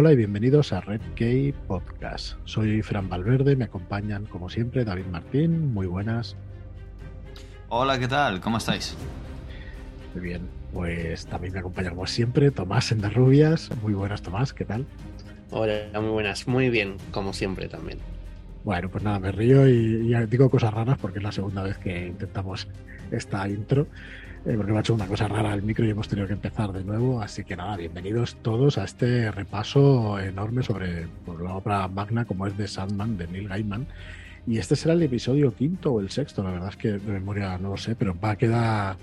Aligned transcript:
Hola 0.00 0.12
y 0.12 0.16
bienvenidos 0.16 0.72
a 0.72 0.80
Red 0.80 1.02
Key 1.14 1.52
Podcast. 1.68 2.38
Soy 2.46 2.80
Fran 2.80 3.10
Valverde, 3.10 3.54
me 3.54 3.66
acompañan 3.66 4.24
como 4.24 4.48
siempre 4.48 4.82
David 4.82 5.04
Martín, 5.04 5.74
muy 5.74 5.86
buenas. 5.86 6.36
Hola, 7.68 7.98
¿qué 7.98 8.08
tal? 8.08 8.40
¿Cómo 8.40 8.56
estáis? 8.56 8.96
Muy 10.14 10.22
bien, 10.24 10.48
pues 10.72 11.26
también 11.26 11.52
me 11.52 11.58
acompaña 11.58 11.90
como 11.90 12.06
siempre 12.06 12.50
Tomás 12.50 12.90
Endarrubias, 12.92 13.68
muy 13.82 13.92
buenas 13.92 14.22
Tomás, 14.22 14.54
¿qué 14.54 14.64
tal? 14.64 14.86
Hola, 15.50 15.90
muy 16.00 16.08
buenas, 16.08 16.48
muy 16.48 16.70
bien, 16.70 16.96
como 17.10 17.34
siempre 17.34 17.68
también. 17.68 17.98
Bueno, 18.64 18.88
pues 18.88 19.04
nada, 19.04 19.18
me 19.18 19.32
río 19.32 19.68
y, 19.68 20.14
y 20.14 20.26
digo 20.28 20.48
cosas 20.48 20.72
raras 20.72 20.96
porque 20.96 21.18
es 21.18 21.24
la 21.24 21.32
segunda 21.32 21.62
vez 21.62 21.76
que 21.76 22.06
intentamos 22.06 22.68
esta 23.10 23.46
intro. 23.46 23.86
Eh, 24.46 24.54
porque 24.56 24.72
me 24.72 24.78
ha 24.78 24.80
hecho 24.80 24.94
una 24.94 25.06
cosa 25.06 25.28
rara 25.28 25.52
el 25.52 25.62
micro 25.62 25.84
y 25.84 25.90
hemos 25.90 26.08
tenido 26.08 26.26
que 26.26 26.32
empezar 26.32 26.72
de 26.72 26.82
nuevo. 26.82 27.20
Así 27.20 27.44
que 27.44 27.56
nada, 27.56 27.76
bienvenidos 27.76 28.36
todos 28.36 28.78
a 28.78 28.84
este 28.84 29.30
repaso 29.30 30.18
enorme 30.18 30.62
sobre 30.62 31.08
la 31.26 31.54
obra 31.54 31.86
magna 31.88 32.24
como 32.24 32.46
es 32.46 32.56
de 32.56 32.66
Sandman, 32.66 33.18
de 33.18 33.26
Neil 33.26 33.48
Gaiman. 33.48 33.86
Y 34.46 34.56
este 34.56 34.76
será 34.76 34.94
el 34.94 35.02
episodio 35.02 35.54
quinto 35.54 35.92
o 35.92 36.00
el 36.00 36.08
sexto, 36.08 36.42
la 36.42 36.52
verdad 36.52 36.70
es 36.70 36.76
que 36.76 36.92
de 36.92 37.12
memoria 37.12 37.58
no 37.58 37.70
lo 37.70 37.76
sé, 37.76 37.94
pero 37.94 38.18
va 38.18 38.30
a 38.30 38.36
quedar 38.36 38.96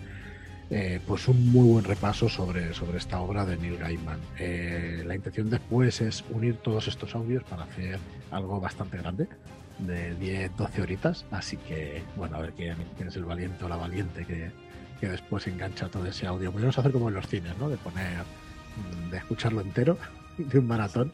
eh, 0.71 0.99
pues 1.05 1.27
un 1.27 1.51
muy 1.51 1.69
buen 1.69 1.85
repaso 1.85 2.27
sobre, 2.29 2.73
sobre 2.73 2.97
esta 2.97 3.19
obra 3.19 3.45
de 3.45 3.57
Neil 3.57 3.77
Gaiman. 3.77 4.19
Eh, 4.39 5.03
la 5.05 5.13
intención 5.13 5.51
después 5.51 6.01
es 6.01 6.25
unir 6.31 6.57
todos 6.57 6.87
estos 6.87 7.13
audios 7.13 7.43
para 7.43 7.65
hacer 7.65 7.99
algo 8.31 8.59
bastante 8.59 8.97
grande 8.97 9.27
de 9.77 10.17
10-12 10.17 10.81
horitas, 10.81 11.25
así 11.29 11.57
que 11.57 12.01
bueno, 12.15 12.37
a 12.37 12.41
ver 12.41 12.53
quién, 12.53 12.75
quién 12.95 13.09
es 13.09 13.15
el 13.15 13.25
valiente 13.25 13.63
o 13.63 13.69
la 13.69 13.75
valiente 13.75 14.25
que, 14.25 14.49
que 14.99 15.09
después 15.09 15.47
engancha 15.47 15.87
todo 15.89 16.05
ese 16.05 16.27
audio. 16.27 16.51
Podríamos 16.51 16.77
hacer 16.77 16.91
como 16.91 17.09
en 17.09 17.15
los 17.15 17.27
cines, 17.27 17.57
¿no? 17.57 17.69
De 17.69 17.77
poner, 17.77 18.23
mm, 18.77 19.11
de 19.11 19.17
escucharlo 19.17 19.61
entero, 19.61 19.97
de 20.37 20.59
un 20.59 20.67
maratón 20.67 21.13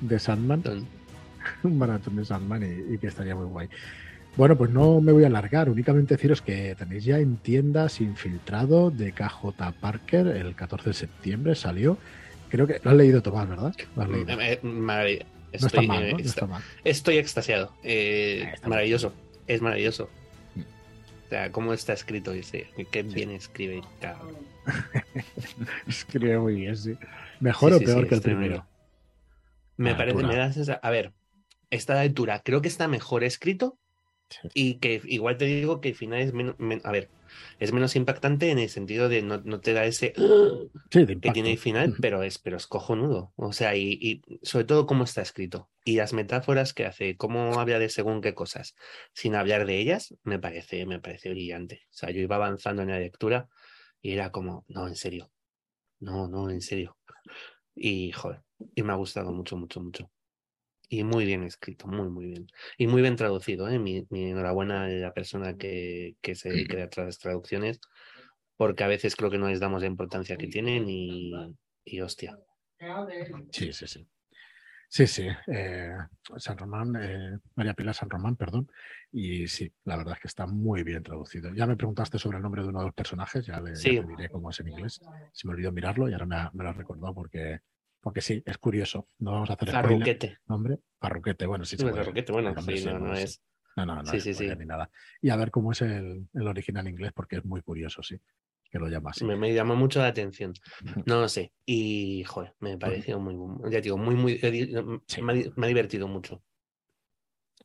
de 0.00 0.18
Sandman. 0.18 0.62
un 1.62 1.78
maratón 1.78 2.16
de 2.16 2.24
Sandman 2.24 2.62
y, 2.62 2.94
y, 2.94 2.98
que 2.98 3.06
estaría 3.06 3.34
muy 3.34 3.46
guay. 3.46 3.68
Bueno, 4.36 4.56
pues 4.56 4.70
no 4.70 5.00
me 5.00 5.12
voy 5.12 5.22
a 5.22 5.28
alargar, 5.28 5.70
únicamente 5.70 6.14
deciros 6.14 6.42
que 6.42 6.74
tenéis 6.76 7.04
ya 7.04 7.18
en 7.18 7.36
tiendas 7.36 8.00
infiltrado 8.00 8.90
de 8.90 9.12
KJ 9.12 9.72
Parker, 9.80 10.26
el 10.26 10.56
14 10.56 10.90
de 10.90 10.94
septiembre 10.94 11.54
salió. 11.54 11.98
Creo 12.48 12.66
que 12.66 12.80
lo 12.82 12.90
has 12.90 12.96
leído 12.96 13.22
Tomás, 13.22 13.48
¿verdad? 13.48 13.74
Lo 13.94 14.02
has 14.02 14.08
leído. 14.08 14.36
Maravilla. 14.62 15.26
Estoy, 15.52 15.86
no 15.86 15.92
está 15.94 16.00
mal, 16.00 16.10
¿no? 16.10 16.18
no 16.18 16.24
está 16.24 16.46
mal. 16.48 16.62
estoy 16.82 17.18
extasiado. 17.18 17.72
Eh, 17.84 18.50
está 18.54 18.68
maravilloso. 18.68 19.12
Es 19.46 19.62
maravilloso. 19.62 20.10
Sea, 21.34 21.50
cómo 21.50 21.72
está 21.72 21.94
escrito 21.94 22.32
ese. 22.32 22.68
Qué 22.92 23.02
bien 23.02 23.32
escribe. 23.32 23.82
Cabrón. 24.00 24.36
escribe 25.88 26.38
muy 26.38 26.54
bien, 26.54 26.76
sí. 26.76 26.96
¿Mejor 27.40 27.72
sí, 27.72 27.82
o 27.82 27.84
peor 27.84 28.02
sí, 28.04 28.08
que 28.08 28.14
el 28.14 28.20
primero? 28.20 28.66
Me 29.76 29.90
ah, 29.90 29.96
parece, 29.96 30.22
me 30.22 30.36
das 30.36 30.56
esa. 30.56 30.74
A 30.74 30.90
ver, 30.90 31.12
esta 31.70 32.00
altura 32.00 32.40
creo 32.44 32.62
que 32.62 32.68
está 32.68 32.86
mejor 32.86 33.24
escrito 33.24 33.76
y 34.54 34.74
que 34.74 35.02
igual 35.06 35.36
te 35.36 35.46
digo 35.46 35.80
que 35.80 35.88
el 35.88 35.96
final 35.96 36.20
es 36.20 36.32
menos. 36.32 36.54
Men, 36.60 36.80
a 36.84 36.92
ver, 36.92 37.10
es 37.58 37.72
menos 37.72 37.96
impactante 37.96 38.50
en 38.50 38.58
el 38.58 38.68
sentido 38.68 39.08
de 39.08 39.22
no, 39.22 39.40
no 39.44 39.60
te 39.60 39.72
da 39.72 39.84
ese 39.84 40.14
sí, 40.90 41.06
que 41.06 41.30
tiene 41.30 41.52
el 41.52 41.58
final, 41.58 41.94
pero 42.00 42.22
es, 42.22 42.38
pero 42.38 42.56
es 42.56 42.66
cojonudo. 42.66 43.32
O 43.36 43.52
sea, 43.52 43.76
y, 43.76 43.98
y, 44.00 44.22
sobre 44.42 44.64
todo 44.64 44.86
cómo 44.86 45.04
está 45.04 45.22
escrito. 45.22 45.70
Y 45.84 45.96
las 45.96 46.12
metáforas 46.12 46.72
que 46.72 46.86
hace, 46.86 47.16
cómo 47.16 47.58
habla 47.60 47.78
de 47.78 47.88
según 47.88 48.20
qué 48.20 48.34
cosas, 48.34 48.74
sin 49.12 49.34
hablar 49.34 49.66
de 49.66 49.78
ellas, 49.78 50.14
me 50.22 50.38
parece, 50.38 50.86
me 50.86 51.00
parece 51.00 51.30
brillante. 51.30 51.82
O 51.90 51.94
sea, 51.94 52.10
yo 52.10 52.20
iba 52.20 52.36
avanzando 52.36 52.82
en 52.82 52.88
la 52.88 52.98
lectura 52.98 53.48
y 54.00 54.12
era 54.12 54.30
como, 54.30 54.64
no, 54.68 54.86
en 54.86 54.96
serio. 54.96 55.30
No, 56.00 56.28
no, 56.28 56.50
en 56.50 56.60
serio. 56.60 56.96
Y 57.74 58.12
joder, 58.12 58.42
y 58.74 58.82
me 58.82 58.92
ha 58.92 58.96
gustado 58.96 59.32
mucho, 59.32 59.56
mucho, 59.56 59.80
mucho. 59.80 60.10
Y 60.88 61.02
muy 61.04 61.24
bien 61.24 61.42
escrito, 61.44 61.86
muy, 61.86 62.08
muy 62.08 62.26
bien. 62.26 62.46
Y 62.78 62.86
muy 62.86 63.02
bien 63.02 63.16
traducido, 63.16 63.68
¿eh? 63.68 63.78
Mi, 63.78 64.06
mi 64.10 64.30
enhorabuena 64.30 64.84
a 64.84 64.88
la 64.88 65.14
persona 65.14 65.56
que, 65.56 66.16
que 66.20 66.34
se 66.34 66.50
dedica 66.50 66.88
a 66.96 67.04
las 67.04 67.18
traducciones, 67.18 67.80
porque 68.56 68.84
a 68.84 68.88
veces 68.88 69.16
creo 69.16 69.30
que 69.30 69.38
no 69.38 69.48
les 69.48 69.60
damos 69.60 69.82
la 69.82 69.88
importancia 69.88 70.36
que 70.36 70.46
tienen 70.46 70.88
y, 70.88 71.32
y 71.84 72.00
hostia. 72.00 72.38
Sí, 73.50 73.72
sí, 73.72 73.86
sí. 73.86 74.06
Sí, 74.88 75.06
sí. 75.08 75.26
Eh, 75.48 75.96
San 76.36 76.56
Román, 76.56 76.94
eh, 77.00 77.38
María 77.56 77.74
Pilar 77.74 77.94
San 77.94 78.10
Román, 78.10 78.36
perdón. 78.36 78.70
Y 79.10 79.48
sí, 79.48 79.72
la 79.84 79.96
verdad 79.96 80.14
es 80.14 80.20
que 80.20 80.28
está 80.28 80.46
muy 80.46 80.84
bien 80.84 81.02
traducido. 81.02 81.52
Ya 81.54 81.66
me 81.66 81.76
preguntaste 81.76 82.18
sobre 82.18 82.36
el 82.36 82.42
nombre 82.42 82.62
de 82.62 82.68
uno 82.68 82.78
de 82.80 82.86
los 82.86 82.94
personajes, 82.94 83.44
ya, 83.44 83.60
le, 83.60 83.74
sí. 83.74 83.96
ya 83.96 84.02
te 84.02 84.06
diré 84.06 84.28
cómo 84.28 84.50
es 84.50 84.60
en 84.60 84.68
inglés. 84.68 85.00
Se 85.32 85.48
me 85.48 85.54
olvidó 85.54 85.72
mirarlo 85.72 86.08
y 86.08 86.12
ahora 86.12 86.26
me, 86.26 86.36
ha, 86.36 86.50
me 86.54 86.62
lo 86.62 86.70
has 86.70 86.76
recordado 86.76 87.12
porque 87.14 87.60
porque 88.04 88.20
sí, 88.20 88.42
es 88.44 88.58
curioso. 88.58 89.08
No 89.18 89.32
vamos 89.32 89.48
a 89.48 89.54
hacer 89.54 89.70
Farruquete. 89.70 90.36
Nombre, 90.46 90.78
Farruquete, 91.00 91.46
bueno, 91.46 91.64
sí. 91.64 91.78
sí 91.78 91.84
Farruquete, 91.84 92.32
bueno, 92.32 92.54
sí, 92.60 92.76
sí, 92.76 92.84
no, 92.84 92.98
no 92.98 93.14
es. 93.14 93.42
No, 93.76 93.86
no, 93.86 93.94
no, 93.96 94.04
sí, 94.04 94.20
sí, 94.20 94.34
sí. 94.34 94.46
ni 94.58 94.66
nada. 94.66 94.90
Y 95.22 95.30
a 95.30 95.36
ver 95.36 95.50
cómo 95.50 95.72
es 95.72 95.80
el, 95.80 96.28
el, 96.34 96.46
original 96.46 96.86
inglés, 96.86 97.12
porque 97.14 97.36
es 97.36 97.46
muy 97.46 97.62
curioso, 97.62 98.02
sí, 98.02 98.20
que 98.70 98.78
lo 98.78 98.88
llama 98.88 99.10
así. 99.10 99.24
Me, 99.24 99.36
me 99.36 99.54
llamó 99.54 99.74
mucho 99.74 100.00
la 100.00 100.08
atención. 100.08 100.52
No 101.06 101.22
lo 101.22 101.28
sé. 101.30 101.54
Y, 101.64 102.24
joder, 102.24 102.54
me 102.60 102.76
pareció 102.76 103.18
muy, 103.18 103.72
ya 103.72 103.80
digo, 103.80 103.96
muy, 103.96 104.16
muy, 104.16 104.38
me, 105.22 105.32
ha, 105.32 105.50
me 105.56 105.66
ha 105.66 105.68
divertido 105.68 106.06
mucho. 106.06 106.42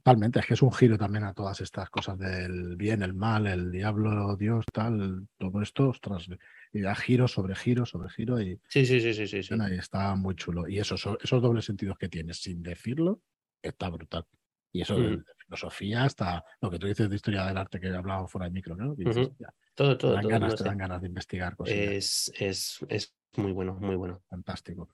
Totalmente, 0.10 0.40
es 0.40 0.46
que 0.48 0.56
es 0.56 0.62
un 0.64 0.72
giro 0.72 0.98
también 0.98 1.24
a 1.24 1.34
todas 1.36 1.62
estas 1.62 1.88
cosas 1.92 2.18
del 2.18 2.76
bien, 2.76 3.04
el 3.04 3.14
mal, 3.14 3.46
el 3.46 3.72
diablo, 3.72 4.36
Dios, 4.36 4.66
tal, 4.74 5.28
todo 5.38 5.62
esto, 5.62 5.90
ostras, 5.90 6.28
y 6.74 6.82
da 6.82 6.96
giro 6.96 7.28
sobre 7.28 7.54
giro 7.54 7.86
sobre 7.86 8.10
giro 8.10 8.42
y 8.42 8.60
sí, 8.68 8.88
sí, 8.88 9.00
sí, 9.00 9.14
sí, 9.14 9.28
sí, 9.28 9.44
sí. 9.44 9.56
y 9.72 9.78
está 9.78 10.16
muy 10.16 10.34
chulo. 10.34 10.68
Y 10.68 10.80
esos, 10.80 11.08
esos 11.22 11.42
dobles 11.44 11.66
sentidos 11.66 11.96
que 12.00 12.10
tienes 12.10 12.42
sin 12.42 12.64
decirlo, 12.64 13.22
está 13.62 13.90
brutal. 13.90 14.26
Y 14.72 14.82
eso 14.82 15.00
de, 15.00 15.22
filosofía 15.46 16.06
hasta 16.06 16.44
lo 16.60 16.72
que 16.72 16.80
tú 16.80 16.88
dices 16.88 17.08
de 17.08 17.16
historia 17.16 17.46
del 17.46 17.58
arte 17.58 17.80
que 17.80 17.90
hablábamos 17.90 18.32
fuera 18.32 18.46
de 18.46 18.52
micro, 18.52 18.76
¿no? 18.76 18.96
Dices, 18.96 19.16
uh 19.16 19.22
-huh. 19.22 19.36
ya, 19.38 19.54
todo, 19.76 19.96
todo. 19.96 20.12
Te 20.12 20.16
dan, 20.16 20.24
todo, 20.24 20.32
ganas, 20.32 20.50
no 20.50 20.58
te 20.58 20.64
dan 20.64 20.78
ganas 20.80 21.02
de 21.02 21.08
investigar 21.08 21.56
cosas. 21.56 21.76
Es, 21.76 22.32
es, 22.40 22.80
es 22.88 23.16
muy 23.38 23.52
bueno, 23.52 23.76
muy 23.76 23.96
bueno. 23.96 24.24
Fantástico. 24.28 24.90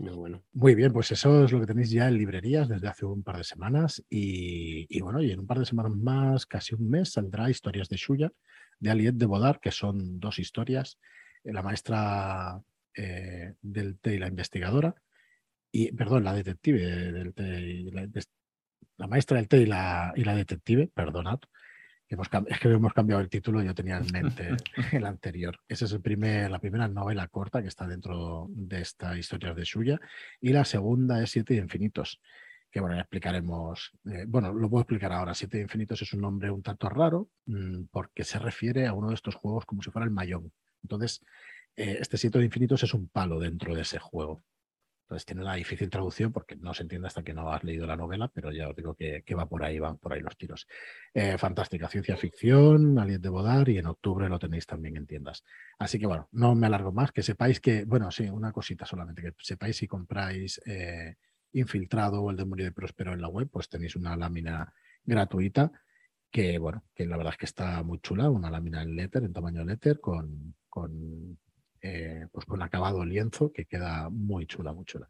Muy 0.00 0.14
bueno. 0.14 0.42
Muy 0.54 0.74
bien, 0.74 0.94
pues 0.94 1.12
eso 1.12 1.44
es 1.44 1.52
lo 1.52 1.60
que 1.60 1.66
tenéis 1.66 1.90
ya 1.90 2.08
en 2.08 2.16
librerías 2.16 2.70
desde 2.70 2.88
hace 2.88 3.04
un 3.04 3.22
par 3.22 3.36
de 3.36 3.44
semanas. 3.44 4.02
Y, 4.08 4.86
y, 4.88 5.00
bueno, 5.02 5.20
y 5.22 5.30
en 5.30 5.40
un 5.40 5.46
par 5.46 5.58
de 5.58 5.66
semanas 5.66 5.92
más, 5.92 6.46
casi 6.46 6.74
un 6.74 6.88
mes, 6.88 7.12
saldrá 7.12 7.50
Historias 7.50 7.90
de 7.90 7.98
Shuya, 7.98 8.32
de 8.78 8.90
Aliette 8.90 9.18
de 9.18 9.26
Bodar, 9.26 9.60
que 9.60 9.70
son 9.70 10.18
dos 10.18 10.38
historias. 10.38 10.98
La 11.44 11.62
maestra 11.62 12.62
eh, 12.94 13.52
del 13.60 13.98
té 13.98 14.14
y 14.14 14.18
la 14.18 14.28
investigadora, 14.28 14.94
y, 15.70 15.92
perdón, 15.92 16.24
la 16.24 16.32
detective 16.32 17.12
del 17.12 17.34
té 17.34 17.84
la, 17.92 18.08
la, 18.96 19.06
maestra 19.06 19.36
del 19.36 19.48
té 19.48 19.58
y 19.58 19.66
la, 19.66 20.14
y 20.16 20.24
la 20.24 20.34
detective, 20.34 20.88
perdonad. 20.94 21.40
Hemos, 22.10 22.28
es 22.48 22.58
que 22.58 22.68
hemos 22.68 22.92
cambiado 22.92 23.22
el 23.22 23.28
título, 23.28 23.62
yo 23.62 23.72
tenía 23.72 23.98
en 23.98 24.10
mente 24.10 24.48
el 24.92 25.06
anterior. 25.06 25.56
Esa 25.68 25.84
es 25.84 25.92
el 25.92 26.00
primer, 26.00 26.50
la 26.50 26.58
primera 26.58 26.88
novela 26.88 27.28
corta 27.28 27.62
que 27.62 27.68
está 27.68 27.86
dentro 27.86 28.48
de 28.50 28.80
esta 28.80 29.16
historia 29.16 29.54
de 29.54 29.62
Shuya. 29.62 30.00
Y 30.40 30.52
la 30.52 30.64
segunda 30.64 31.22
es 31.22 31.30
Siete 31.30 31.54
Infinitos, 31.54 32.20
que 32.68 32.80
bueno, 32.80 32.96
ya 32.96 33.02
explicaremos. 33.02 33.92
Eh, 34.06 34.24
bueno, 34.26 34.52
lo 34.52 34.68
puedo 34.68 34.82
explicar 34.82 35.12
ahora. 35.12 35.34
Siete 35.34 35.60
Infinitos 35.60 36.02
es 36.02 36.12
un 36.12 36.22
nombre 36.22 36.50
un 36.50 36.62
tanto 36.62 36.88
raro 36.88 37.28
mmm, 37.46 37.84
porque 37.92 38.24
se 38.24 38.40
refiere 38.40 38.88
a 38.88 38.92
uno 38.92 39.10
de 39.10 39.14
estos 39.14 39.36
juegos 39.36 39.64
como 39.64 39.80
si 39.80 39.92
fuera 39.92 40.04
el 40.04 40.10
Mayón. 40.10 40.50
Entonces, 40.82 41.24
eh, 41.76 41.98
este 42.00 42.18
Siete 42.18 42.42
Infinitos 42.42 42.82
es 42.82 42.92
un 42.92 43.06
palo 43.06 43.38
dentro 43.38 43.72
de 43.72 43.82
ese 43.82 44.00
juego. 44.00 44.42
Entonces 45.10 45.26
tiene 45.26 45.42
una 45.42 45.56
difícil 45.56 45.90
traducción 45.90 46.32
porque 46.32 46.54
no 46.54 46.72
se 46.72 46.82
entiende 46.84 47.08
hasta 47.08 47.24
que 47.24 47.34
no 47.34 47.52
has 47.52 47.64
leído 47.64 47.84
la 47.84 47.96
novela, 47.96 48.30
pero 48.32 48.52
ya 48.52 48.68
os 48.68 48.76
digo 48.76 48.94
que, 48.94 49.24
que 49.26 49.34
va 49.34 49.48
por 49.48 49.64
ahí, 49.64 49.80
van 49.80 49.98
por 49.98 50.12
ahí 50.12 50.20
los 50.20 50.36
tiros. 50.36 50.68
Eh, 51.12 51.36
fantástica 51.36 51.88
ciencia 51.88 52.16
ficción, 52.16 52.96
Alien 52.96 53.20
de 53.20 53.28
Bodar 53.28 53.68
y 53.70 53.78
en 53.78 53.86
octubre 53.86 54.28
lo 54.28 54.38
tenéis 54.38 54.66
también 54.66 54.96
en 54.96 55.08
tiendas. 55.08 55.42
Así 55.80 55.98
que 55.98 56.06
bueno, 56.06 56.28
no 56.30 56.54
me 56.54 56.68
alargo 56.68 56.92
más, 56.92 57.10
que 57.10 57.24
sepáis 57.24 57.58
que, 57.58 57.84
bueno, 57.86 58.12
sí, 58.12 58.30
una 58.30 58.52
cosita 58.52 58.86
solamente, 58.86 59.20
que 59.20 59.32
sepáis 59.40 59.78
si 59.78 59.88
compráis 59.88 60.60
eh, 60.64 61.16
Infiltrado 61.54 62.22
o 62.22 62.30
el 62.30 62.36
demonio 62.36 62.64
de 62.64 62.70
Próspero 62.70 63.12
en 63.12 63.20
la 63.20 63.26
web, 63.26 63.48
pues 63.50 63.68
tenéis 63.68 63.96
una 63.96 64.16
lámina 64.16 64.72
gratuita 65.04 65.72
que, 66.30 66.56
bueno, 66.58 66.84
que 66.94 67.04
la 67.04 67.16
verdad 67.16 67.32
es 67.32 67.38
que 67.38 67.46
está 67.46 67.82
muy 67.82 67.98
chula, 67.98 68.30
una 68.30 68.48
lámina 68.48 68.80
en 68.80 68.94
letter, 68.94 69.24
en 69.24 69.32
tamaño 69.32 69.64
letter, 69.64 69.98
con, 69.98 70.54
con 70.68 71.36
eh, 71.82 72.26
pues 72.32 72.46
con 72.46 72.62
acabado 72.62 73.04
lienzo 73.04 73.52
que 73.52 73.66
queda 73.66 74.08
muy 74.10 74.46
chula, 74.46 74.72
muy 74.72 74.84
chula. 74.84 75.08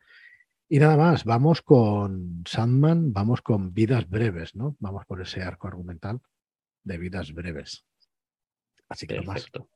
Y 0.69 0.79
nada 0.79 0.97
más, 0.97 1.25
vamos 1.25 1.63
con 1.63 2.45
Sandman, 2.47 3.13
vamos 3.13 3.43
con 3.43 3.75
vidas 3.75 4.09
breves, 4.09 4.55
¿no? 4.55 4.77
Vamos 4.79 5.05
por 5.05 5.21
ese 5.21 5.43
arco 5.43 5.67
argumental 5.67 6.21
de 6.85 6.99
vidas 6.99 7.33
breves. 7.33 7.85
Así 8.89 9.07
que 9.07 9.17
perfecto. 9.17 9.61
más. 9.61 9.69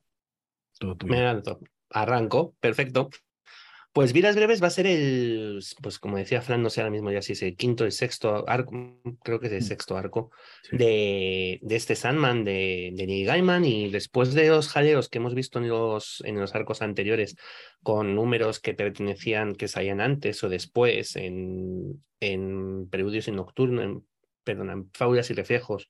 Todo 0.79 0.97
Me 1.05 1.25
alto. 1.25 1.59
Arranco, 1.89 2.55
perfecto. 2.59 3.09
Pues 3.95 4.11
Vidas 4.11 4.35
Breves 4.35 4.61
va 4.61 4.67
a 4.67 4.71
ser 4.71 4.87
el, 4.87 5.63
pues 5.81 5.99
como 5.99 6.17
decía 6.17 6.41
Fran, 6.41 6.61
no 6.61 6.69
sé 6.69 6.81
ahora 6.81 6.91
mismo 6.91 7.11
ya 7.11 7.21
si 7.21 7.31
es 7.31 7.41
el 7.43 7.55
quinto, 7.55 7.85
el 7.85 7.93
sexto 7.93 8.43
arco, 8.45 8.73
creo 9.23 9.39
que 9.39 9.47
es 9.47 9.53
el 9.53 9.59
Mm. 9.59 9.67
sexto 9.67 9.95
arco 9.95 10.31
Sí. 10.63 10.75
de, 10.75 11.59
de 11.61 11.75
este 11.77 11.95
Sandman, 11.95 12.43
de, 12.43 12.91
de 12.93 13.07
Neil 13.07 13.25
Gaiman, 13.25 13.63
y 13.63 13.89
después 13.89 14.33
de 14.33 14.49
los 14.49 14.67
jaleos 14.67 15.07
que 15.07 15.19
hemos 15.19 15.33
visto 15.33 15.59
en 15.59 15.69
los, 15.69 16.21
en 16.25 16.37
los 16.37 16.53
arcos 16.55 16.81
anteriores, 16.81 17.37
con 17.83 18.15
números 18.15 18.59
que 18.59 18.73
pertenecían, 18.73 19.55
que 19.55 19.69
salían 19.69 20.01
antes 20.01 20.43
o 20.43 20.49
después, 20.49 21.15
en, 21.15 22.03
en 22.19 22.89
Preludios 22.89 23.29
y 23.29 23.31
Nocturno, 23.31 23.81
en, 23.81 24.05
perdón, 24.43 24.71
en 24.71 24.91
Faulas 24.93 25.29
y 25.29 25.35
Reflejos, 25.35 25.89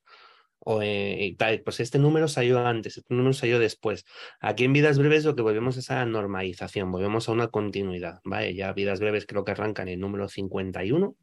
o 0.68 0.82
eh, 0.82 1.36
tal, 1.38 1.62
pues 1.62 1.80
este 1.80 2.00
número 2.00 2.28
salió 2.28 2.66
antes, 2.66 2.98
este 2.98 3.14
número 3.14 3.34
salió 3.34 3.60
después. 3.60 4.04
Aquí 4.42 4.64
en 4.64 4.74
Vidas 4.74 4.98
Breves 4.98 5.24
lo 5.24 5.36
que 5.36 5.44
volvemos 5.44 5.78
es 5.78 5.92
a 5.92 5.98
la 5.98 6.06
normalización, 6.08 6.92
volvemos 6.92 7.30
a 7.30 7.34
una 7.34 7.50
continuidad, 7.50 8.20
¿vale? 8.24 8.56
Ya 8.56 8.74
Vidas 8.74 9.00
Breves 9.00 9.28
creo 9.28 9.46
que 9.46 9.52
arranca 9.52 9.84
en 9.84 9.90
el 9.90 10.00
número 10.00 10.28
51, 10.28 11.16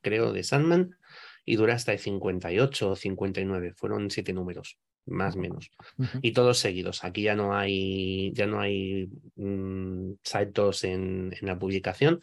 creo, 0.00 0.32
de 0.32 0.42
Sandman, 0.42 0.96
y 1.44 1.56
dura 1.56 1.74
hasta 1.74 1.92
el 1.92 1.98
58 1.98 2.90
o 2.90 2.96
59, 2.96 3.74
fueron 3.76 4.10
siete 4.10 4.32
números, 4.32 4.78
más 5.04 5.36
o 5.36 5.40
menos, 5.40 5.70
y 6.22 6.32
todos 6.32 6.58
seguidos. 6.58 7.04
Aquí 7.04 7.20
ya 7.20 7.34
no 7.34 7.54
hay, 7.54 8.32
ya 8.32 8.46
no 8.46 8.60
hay 8.60 9.10
mm, 9.34 10.12
saltos 10.22 10.84
en, 10.84 11.34
en 11.38 11.46
la 11.46 11.58
publicación. 11.58 12.22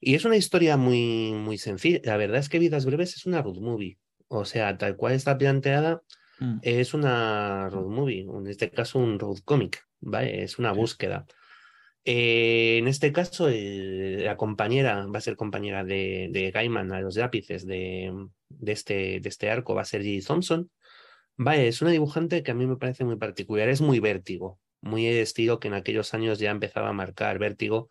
Y 0.00 0.14
es 0.14 0.24
una 0.24 0.36
historia 0.36 0.78
muy, 0.78 1.32
muy 1.32 1.58
sencilla. 1.58 2.00
La 2.04 2.16
verdad 2.16 2.38
es 2.38 2.48
que 2.48 2.58
Vidas 2.58 2.86
Breves 2.86 3.16
es 3.16 3.26
una 3.26 3.42
road 3.42 3.58
movie. 3.58 3.98
O 4.28 4.44
sea, 4.44 4.76
tal 4.78 4.96
cual 4.96 5.14
está 5.14 5.36
planteada, 5.38 6.02
Mm. 6.38 6.58
es 6.62 6.92
una 6.94 7.68
road 7.70 7.86
movie, 7.88 8.20
en 8.22 8.46
este 8.46 8.70
caso 8.70 8.98
un 8.98 9.18
road 9.18 9.38
comic, 9.44 9.86
¿vale? 10.00 10.42
Es 10.42 10.58
una 10.58 10.72
Sí. 10.74 10.78
búsqueda. 10.80 11.26
Eh, 12.04 12.78
en 12.78 12.88
este 12.88 13.12
caso, 13.12 13.48
el- 13.48 14.24
la 14.24 14.36
compañera 14.36 15.06
va 15.06 15.18
a 15.18 15.20
ser 15.22 15.36
compañera 15.36 15.82
de, 15.84 16.28
de 16.30 16.50
Gaiman 16.52 16.92
a 16.92 17.00
los 17.00 17.16
lápices 17.16 17.66
de, 17.66 18.12
de, 18.48 18.72
este, 18.72 19.20
de 19.20 19.28
este 19.28 19.50
arco, 19.50 19.74
va 19.74 19.82
a 19.82 19.84
ser 19.86 20.02
J. 20.04 20.24
Thompson. 20.26 20.70
Vale, 21.36 21.68
es 21.68 21.82
una 21.82 21.90
dibujante 21.90 22.42
que 22.42 22.50
a 22.52 22.54
mí 22.54 22.66
me 22.66 22.76
parece 22.76 23.04
muy 23.04 23.16
particular, 23.16 23.68
es 23.68 23.80
muy 23.80 23.98
vértigo, 24.00 24.60
muy 24.80 25.06
el 25.06 25.16
estilo 25.18 25.58
que 25.58 25.68
en 25.68 25.74
aquellos 25.74 26.14
años 26.14 26.38
ya 26.38 26.50
empezaba 26.50 26.90
a 26.90 26.92
marcar 26.92 27.38
vértigo, 27.38 27.90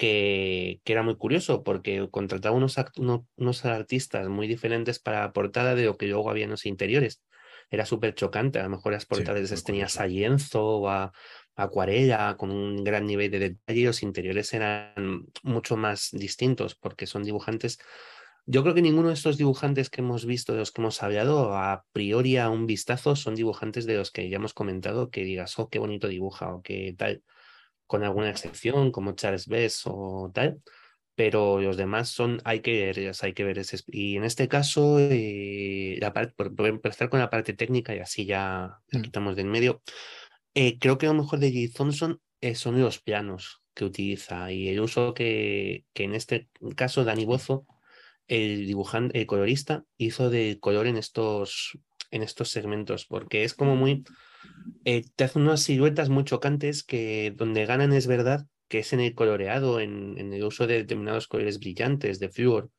que, 0.00 0.80
que 0.82 0.92
era 0.94 1.02
muy 1.02 1.16
curioso 1.16 1.62
porque 1.62 2.08
contrataba 2.10 2.56
unos, 2.56 2.78
act- 2.78 2.98
uno- 2.98 3.28
unos 3.36 3.66
artistas 3.66 4.28
muy 4.30 4.48
diferentes 4.48 4.98
para 4.98 5.20
la 5.20 5.32
portada 5.32 5.74
de 5.74 5.84
lo 5.84 5.98
que 5.98 6.06
luego 6.06 6.30
había 6.30 6.44
en 6.44 6.50
los 6.50 6.64
interiores. 6.64 7.22
Era 7.70 7.84
súper 7.84 8.14
chocante, 8.14 8.58
a 8.58 8.64
lo 8.64 8.70
mejor 8.70 8.92
las 8.92 9.04
portadas 9.06 9.50
les 9.50 9.62
tenías 9.62 10.00
a 10.00 10.06
lienzo 10.06 10.64
o 10.66 10.88
a 10.88 11.12
acuarela 11.54 12.36
con 12.38 12.50
un 12.50 12.82
gran 12.82 13.06
nivel 13.06 13.30
de 13.30 13.38
detalle, 13.40 13.84
los 13.84 14.02
interiores 14.02 14.54
eran 14.54 15.26
mucho 15.42 15.76
más 15.76 16.08
distintos 16.12 16.74
porque 16.74 17.06
son 17.06 17.22
dibujantes. 17.22 17.78
Yo 18.46 18.62
creo 18.62 18.74
que 18.74 18.82
ninguno 18.82 19.08
de 19.08 19.14
estos 19.14 19.36
dibujantes 19.36 19.90
que 19.90 20.00
hemos 20.00 20.24
visto, 20.24 20.54
de 20.54 20.60
los 20.60 20.72
que 20.72 20.80
hemos 20.80 21.02
hablado, 21.02 21.54
a 21.54 21.84
priori 21.92 22.38
a 22.38 22.48
un 22.48 22.66
vistazo, 22.66 23.14
son 23.14 23.34
dibujantes 23.34 23.84
de 23.84 23.96
los 23.96 24.10
que 24.10 24.30
ya 24.30 24.36
hemos 24.36 24.54
comentado 24.54 25.10
que 25.10 25.22
digas, 25.24 25.58
oh, 25.58 25.68
qué 25.68 25.78
bonito 25.78 26.08
dibuja 26.08 26.54
o 26.54 26.62
qué 26.62 26.94
tal, 26.96 27.22
con 27.90 28.04
alguna 28.04 28.30
excepción, 28.30 28.92
como 28.92 29.16
Charles 29.16 29.48
Bess 29.48 29.82
o 29.86 30.30
tal, 30.32 30.62
pero 31.16 31.60
los 31.60 31.76
demás 31.76 32.08
son, 32.08 32.40
hay 32.44 32.60
que 32.60 32.86
verlos, 32.86 33.24
hay 33.24 33.32
que 33.34 33.42
ver 33.42 33.58
ese. 33.58 33.80
Y 33.88 34.16
en 34.16 34.22
este 34.22 34.46
caso, 34.46 35.00
eh, 35.00 35.98
la 36.00 36.12
parte, 36.12 36.32
por, 36.36 36.54
por 36.54 36.68
empezar 36.68 37.08
con 37.08 37.18
la 37.18 37.30
parte 37.30 37.52
técnica 37.52 37.92
y 37.92 37.98
así 37.98 38.26
ya 38.26 38.78
la 38.92 38.98
Mm. 39.00 39.02
quitamos 39.02 39.34
del 39.34 39.46
medio, 39.46 39.82
eh, 40.54 40.78
creo 40.78 40.98
que 40.98 41.06
lo 41.06 41.14
mejor 41.14 41.40
de 41.40 41.50
J. 41.50 41.76
Thompson 41.76 42.20
eh, 42.40 42.54
son 42.54 42.80
los 42.80 43.00
planos 43.00 43.60
que 43.74 43.84
utiliza 43.84 44.52
y 44.52 44.68
el 44.68 44.78
uso 44.78 45.12
que, 45.12 45.84
que 45.92 46.04
en 46.04 46.14
este 46.14 46.48
caso 46.76 47.04
Dani 47.04 47.24
Bozo 47.24 47.66
el 48.28 48.68
dibujante, 48.68 49.18
el 49.18 49.26
colorista, 49.26 49.82
hizo 49.98 50.30
de 50.30 50.58
color 50.60 50.86
en 50.86 50.96
estos, 50.96 51.76
en 52.12 52.22
estos 52.22 52.50
segmentos, 52.50 53.04
porque 53.04 53.42
es 53.42 53.54
como 53.54 53.74
muy. 53.74 54.04
Eh, 54.84 55.04
te 55.16 55.24
hace 55.24 55.38
unas 55.38 55.62
siluetas 55.62 56.08
muy 56.08 56.24
chocantes 56.24 56.82
que 56.82 57.32
donde 57.36 57.66
ganan 57.66 57.92
es 57.92 58.06
verdad 58.06 58.46
que 58.68 58.78
es 58.78 58.92
en 58.92 59.00
el 59.00 59.14
coloreado, 59.14 59.80
en, 59.80 60.16
en 60.16 60.32
el 60.32 60.44
uso 60.44 60.66
de 60.68 60.74
determinados 60.74 61.26
colores 61.26 61.58
brillantes, 61.58 62.20
de 62.20 62.28
flúor, 62.28 62.70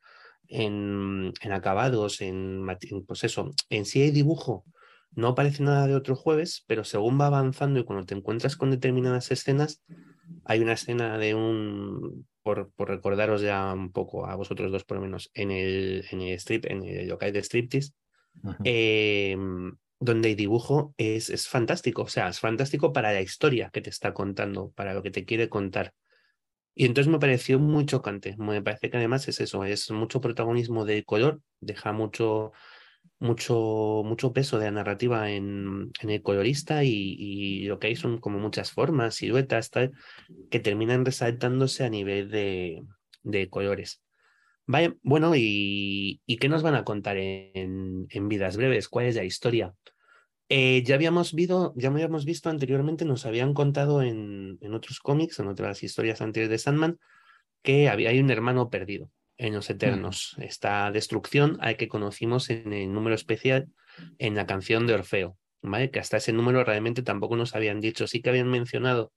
en, 0.48 1.34
en 1.42 1.52
acabados, 1.52 2.22
en, 2.22 2.66
en, 2.70 3.06
pues 3.06 3.26
eso, 3.26 3.52
en 3.70 3.86
sí 3.86 4.02
hay 4.02 4.12
dibujo. 4.12 4.66
No 5.14 5.36
parece 5.36 5.62
nada 5.64 5.88
de 5.88 5.96
otro 5.96 6.16
jueves, 6.16 6.64
pero 6.68 6.86
según 6.86 7.20
va 7.20 7.28
avanzando 7.28 7.82
y 7.82 7.84
cuando 7.84 8.06
te 8.06 8.16
encuentras 8.16 8.56
con 8.56 8.72
determinadas 8.72 9.30
escenas, 9.32 9.84
hay 10.46 10.62
una 10.62 10.74
escena 10.74 11.18
de 11.18 11.36
un, 11.36 12.26
por, 12.42 12.72
por 12.72 12.88
recordaros 12.88 13.42
ya 13.42 13.74
un 13.74 13.92
poco 13.92 14.26
a 14.26 14.36
vosotros 14.36 14.72
dos 14.72 14.86
por 14.86 14.96
lo 14.96 15.04
menos, 15.04 15.30
en 15.34 15.52
el, 15.52 16.06
en 16.12 16.22
el 16.22 16.34
strip, 16.36 16.66
en 16.68 16.84
el 16.84 17.10
local 17.10 17.34
de 17.34 17.44
striptease, 17.44 17.92
eh, 18.64 19.36
donde 20.02 20.32
el 20.32 20.36
dibujo 20.36 20.94
es, 20.98 21.30
es 21.30 21.48
fantástico, 21.48 22.02
o 22.02 22.08
sea, 22.08 22.28
es 22.28 22.40
fantástico 22.40 22.92
para 22.92 23.14
la 23.14 23.22
historia 23.22 23.70
que 23.72 23.82
te 23.82 23.92
está 23.92 24.14
contando, 24.14 24.72
para 24.72 24.96
lo 24.96 25.04
que 25.04 25.12
te 25.12 25.26
quiere 25.26 25.48
contar. 25.48 25.94
Y 26.74 26.86
entonces 26.86 27.12
me 27.12 27.20
pareció 27.20 27.60
muy 27.60 27.86
chocante, 27.86 28.36
me 28.38 28.64
parece 28.64 28.90
que 28.90 28.98
además 28.98 29.28
es 29.28 29.40
eso, 29.40 29.64
es 29.64 29.92
mucho 29.92 30.20
protagonismo 30.20 30.86
de 30.86 31.04
color, 31.04 31.40
deja 31.60 31.92
mucho, 31.94 32.52
mucho, 33.20 34.02
mucho 34.04 34.34
peso 34.34 34.58
de 34.58 34.66
la 34.66 34.72
narrativa 34.72 35.30
en, 35.30 35.92
en 36.02 36.10
el 36.10 36.24
colorista 36.24 36.84
y, 36.84 37.16
y 37.20 37.66
lo 37.66 37.78
que 37.78 37.88
hay 37.88 37.96
son 37.96 38.18
como 38.20 38.40
muchas 38.40 38.72
formas, 38.72 39.16
siluetas, 39.16 39.70
tal, 39.70 39.92
que 40.50 40.60
terminan 40.60 41.06
resaltándose 41.06 41.84
a 41.84 41.90
nivel 41.90 42.32
de, 42.32 42.82
de 43.22 43.50
colores. 43.50 44.02
Bueno, 45.04 45.36
y, 45.36 46.22
¿y 46.26 46.38
qué 46.38 46.50
nos 46.50 46.64
van 46.64 46.76
a 46.76 46.86
contar 46.86 47.18
en, 47.18 48.08
en 48.10 48.28
Vidas 48.30 48.58
Breves? 48.58 48.88
¿Cuál 48.88 49.06
es 49.08 49.16
la 49.16 49.26
historia? 49.26 49.74
Eh, 50.54 50.84
ya 50.84 50.96
habíamos 50.96 51.34
visto, 51.34 51.74
ya 51.78 51.88
habíamos 51.88 52.26
visto 52.26 52.50
anteriormente, 52.50 53.06
nos 53.06 53.26
habían 53.26 53.54
contado 53.54 54.02
en, 54.02 54.58
en 54.60 54.74
otros 54.74 55.00
cómics, 55.00 55.40
en 55.40 55.48
otras 55.48 55.82
historias 55.82 56.20
anteriores 56.20 56.50
de 56.50 56.58
Sandman, 56.58 57.00
que 57.64 57.88
había, 57.88 58.10
hay 58.10 58.20
un 58.20 58.30
hermano 58.32 58.70
perdido 58.70 59.10
en 59.38 59.54
los 59.54 59.70
Eternos. 59.70 60.36
Esta 60.40 60.92
destrucción 60.92 61.58
al 61.62 61.78
que 61.78 61.88
conocimos 61.88 62.50
en 62.50 62.74
el 62.74 62.92
número 62.92 63.16
especial 63.16 63.70
en 64.18 64.36
la 64.36 64.46
canción 64.46 64.88
de 64.88 64.96
Orfeo, 64.96 65.38
¿vale? 65.62 65.90
Que 65.90 66.00
hasta 66.00 66.18
ese 66.18 66.34
número 66.34 66.66
realmente 66.66 67.02
tampoco 67.02 67.38
nos 67.38 67.56
habían 67.56 67.80
dicho, 67.80 68.06
sí 68.06 68.22
que 68.22 68.30
habían 68.30 68.50
mencionado 68.50 69.14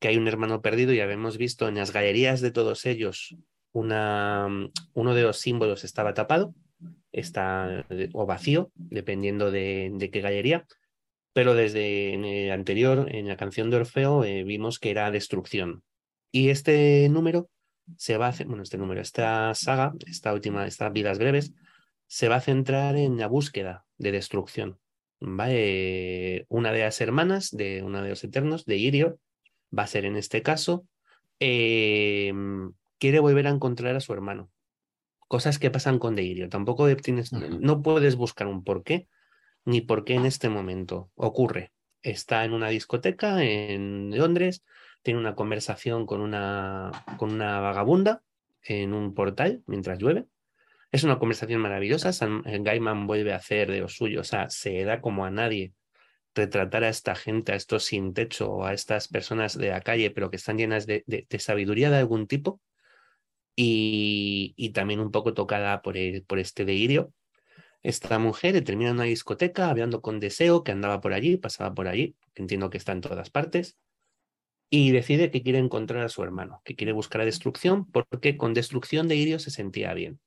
que 0.00 0.08
hay 0.08 0.18
un 0.18 0.28
hermano 0.28 0.60
perdido 0.60 0.92
y 0.92 1.00
habíamos 1.00 1.38
visto 1.38 1.66
en 1.66 1.76
las 1.76 1.94
galerías 1.94 2.42
de 2.42 2.50
todos 2.50 2.84
ellos 2.84 3.34
una, 3.72 4.48
uno 4.92 5.14
de 5.14 5.22
los 5.22 5.38
símbolos 5.38 5.82
estaba 5.84 6.12
tapado, 6.12 6.54
está 7.18 7.86
o 8.12 8.26
vacío, 8.26 8.70
dependiendo 8.74 9.50
de, 9.50 9.90
de 9.94 10.10
qué 10.10 10.20
galería, 10.20 10.66
pero 11.32 11.54
desde 11.54 12.14
el 12.14 12.50
anterior, 12.50 13.06
en 13.14 13.28
la 13.28 13.36
canción 13.36 13.70
de 13.70 13.76
Orfeo, 13.76 14.24
eh, 14.24 14.44
vimos 14.44 14.78
que 14.78 14.90
era 14.90 15.10
destrucción. 15.10 15.82
Y 16.32 16.48
este 16.50 17.08
número 17.08 17.48
se 17.96 18.16
va 18.16 18.28
a 18.28 18.34
bueno, 18.44 18.62
este 18.62 18.78
número, 18.78 19.00
esta 19.00 19.54
saga, 19.54 19.92
esta 20.06 20.32
última, 20.34 20.66
estas 20.66 20.92
vidas 20.92 21.18
breves, 21.18 21.52
se 22.06 22.28
va 22.28 22.36
a 22.36 22.40
centrar 22.40 22.96
en 22.96 23.16
la 23.18 23.28
búsqueda 23.28 23.84
de 23.98 24.12
destrucción. 24.12 24.78
¿vale? 25.20 26.44
Una 26.48 26.72
de 26.72 26.80
las 26.80 27.00
hermanas 27.00 27.50
de 27.50 27.82
uno 27.82 28.02
de 28.02 28.10
los 28.10 28.24
eternos, 28.24 28.64
de 28.64 28.76
Irio, 28.76 29.18
va 29.76 29.84
a 29.84 29.88
ser 29.88 30.04
en 30.04 30.16
este 30.16 30.42
caso, 30.42 30.86
eh, 31.40 32.32
quiere 32.98 33.20
volver 33.20 33.46
a 33.46 33.50
encontrar 33.50 33.94
a 33.96 34.00
su 34.00 34.12
hermano. 34.12 34.50
Cosas 35.28 35.58
que 35.58 35.70
pasan 35.70 35.98
con 35.98 36.16
Deirio. 36.16 36.48
Tampoco 36.48 36.94
tienes, 36.96 37.32
no 37.32 37.82
puedes 37.82 38.16
buscar 38.16 38.46
un 38.46 38.64
por 38.64 38.82
qué, 38.82 39.08
ni 39.64 39.82
por 39.82 40.04
qué 40.04 40.14
en 40.14 40.24
este 40.24 40.48
momento 40.48 41.10
ocurre. 41.14 41.72
Está 42.02 42.44
en 42.44 42.54
una 42.54 42.68
discoteca 42.68 43.44
en 43.44 44.16
Londres, 44.16 44.64
tiene 45.02 45.20
una 45.20 45.34
conversación 45.34 46.06
con 46.06 46.22
una, 46.22 46.90
con 47.18 47.32
una 47.32 47.60
vagabunda 47.60 48.22
en 48.62 48.94
un 48.94 49.14
portal 49.14 49.62
mientras 49.66 49.98
llueve. 49.98 50.26
Es 50.90 51.04
una 51.04 51.18
conversación 51.18 51.60
maravillosa. 51.60 52.14
Sam, 52.14 52.42
Gaiman 52.44 53.06
vuelve 53.06 53.34
a 53.34 53.36
hacer 53.36 53.70
de 53.70 53.80
lo 53.80 53.88
suyo, 53.88 54.22
o 54.22 54.24
sea, 54.24 54.48
se 54.48 54.82
da 54.84 55.02
como 55.02 55.26
a 55.26 55.30
nadie 55.30 55.74
retratar 56.34 56.84
a 56.84 56.88
esta 56.88 57.14
gente, 57.14 57.52
a 57.52 57.56
estos 57.56 57.84
sin 57.84 58.14
techo 58.14 58.50
o 58.50 58.64
a 58.64 58.72
estas 58.72 59.08
personas 59.08 59.58
de 59.58 59.68
la 59.68 59.82
calle, 59.82 60.10
pero 60.10 60.30
que 60.30 60.36
están 60.36 60.56
llenas 60.56 60.86
de, 60.86 61.04
de, 61.06 61.26
de 61.28 61.38
sabiduría 61.38 61.90
de 61.90 61.98
algún 61.98 62.26
tipo 62.26 62.60
y, 63.60 64.70
también 64.70 65.00
un 65.00 65.10
poco 65.10 65.34
tocada 65.34 65.82
por, 65.82 65.96
el, 65.96 66.22
por 66.22 66.38
este 66.38 66.64
delirio. 66.64 67.12
Esta 67.82 68.18
mujer 68.20 68.62
termina 68.62 68.90
en 68.90 68.96
una 68.96 69.04
discoteca 69.04 69.68
hablando 69.68 70.00
con 70.00 70.20
Deseo, 70.20 70.62
que 70.62 70.70
andaba 70.70 71.00
por 71.00 71.12
allí, 71.12 71.36
pasaba 71.36 71.74
por 71.74 71.88
allí, 71.88 72.14
que 72.34 72.42
entiendo 72.42 72.70
que 72.70 72.78
está 72.78 72.92
en 72.92 73.00
todas 73.00 73.30
partes, 73.30 73.76
y 74.70 74.92
decide 74.92 75.32
que 75.32 75.42
quiere 75.42 75.58
encontrar 75.58 76.04
a 76.04 76.08
su 76.08 76.22
hermano, 76.22 76.62
que 76.64 76.76
quiere 76.76 76.92
buscar 76.92 77.22
a 77.22 77.24
destrucción, 77.24 77.90
porque 77.90 78.36
con 78.36 78.54
destrucción 78.54 79.08
de 79.08 79.16
Irio 79.16 79.40
se 79.40 79.50
sentía 79.50 79.92
bien. 79.92 80.20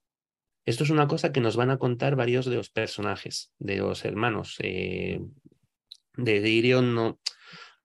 Esto 0.66 0.84
es 0.84 0.90
una 0.90 1.08
cosa 1.08 1.32
que 1.32 1.42
nos 1.42 1.56
van 1.56 1.70
a 1.70 1.78
contar 1.78 2.18
varios 2.18 2.46
de 2.46 2.56
los 2.56 2.70
personajes, 2.70 3.54
de 3.60 3.78
los 3.78 4.04
hermanos. 4.04 4.58
Eh, 4.60 5.22
de 6.18 6.50
Irio 6.50 6.82
no, 6.82 7.20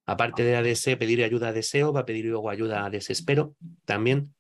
aparte 0.06 0.42
de 0.42 0.56
a 0.56 0.62
Deseo, 0.62 0.98
pedir 0.98 1.22
ayuda 1.22 1.48
a 1.48 1.52
Deseo, 1.52 1.92
va 1.92 2.00
a 2.00 2.06
pedir 2.06 2.24
luego 2.24 2.50
ayuda 2.50 2.84
a 2.84 2.90
Desespero 2.90 3.54
también. 3.84 4.35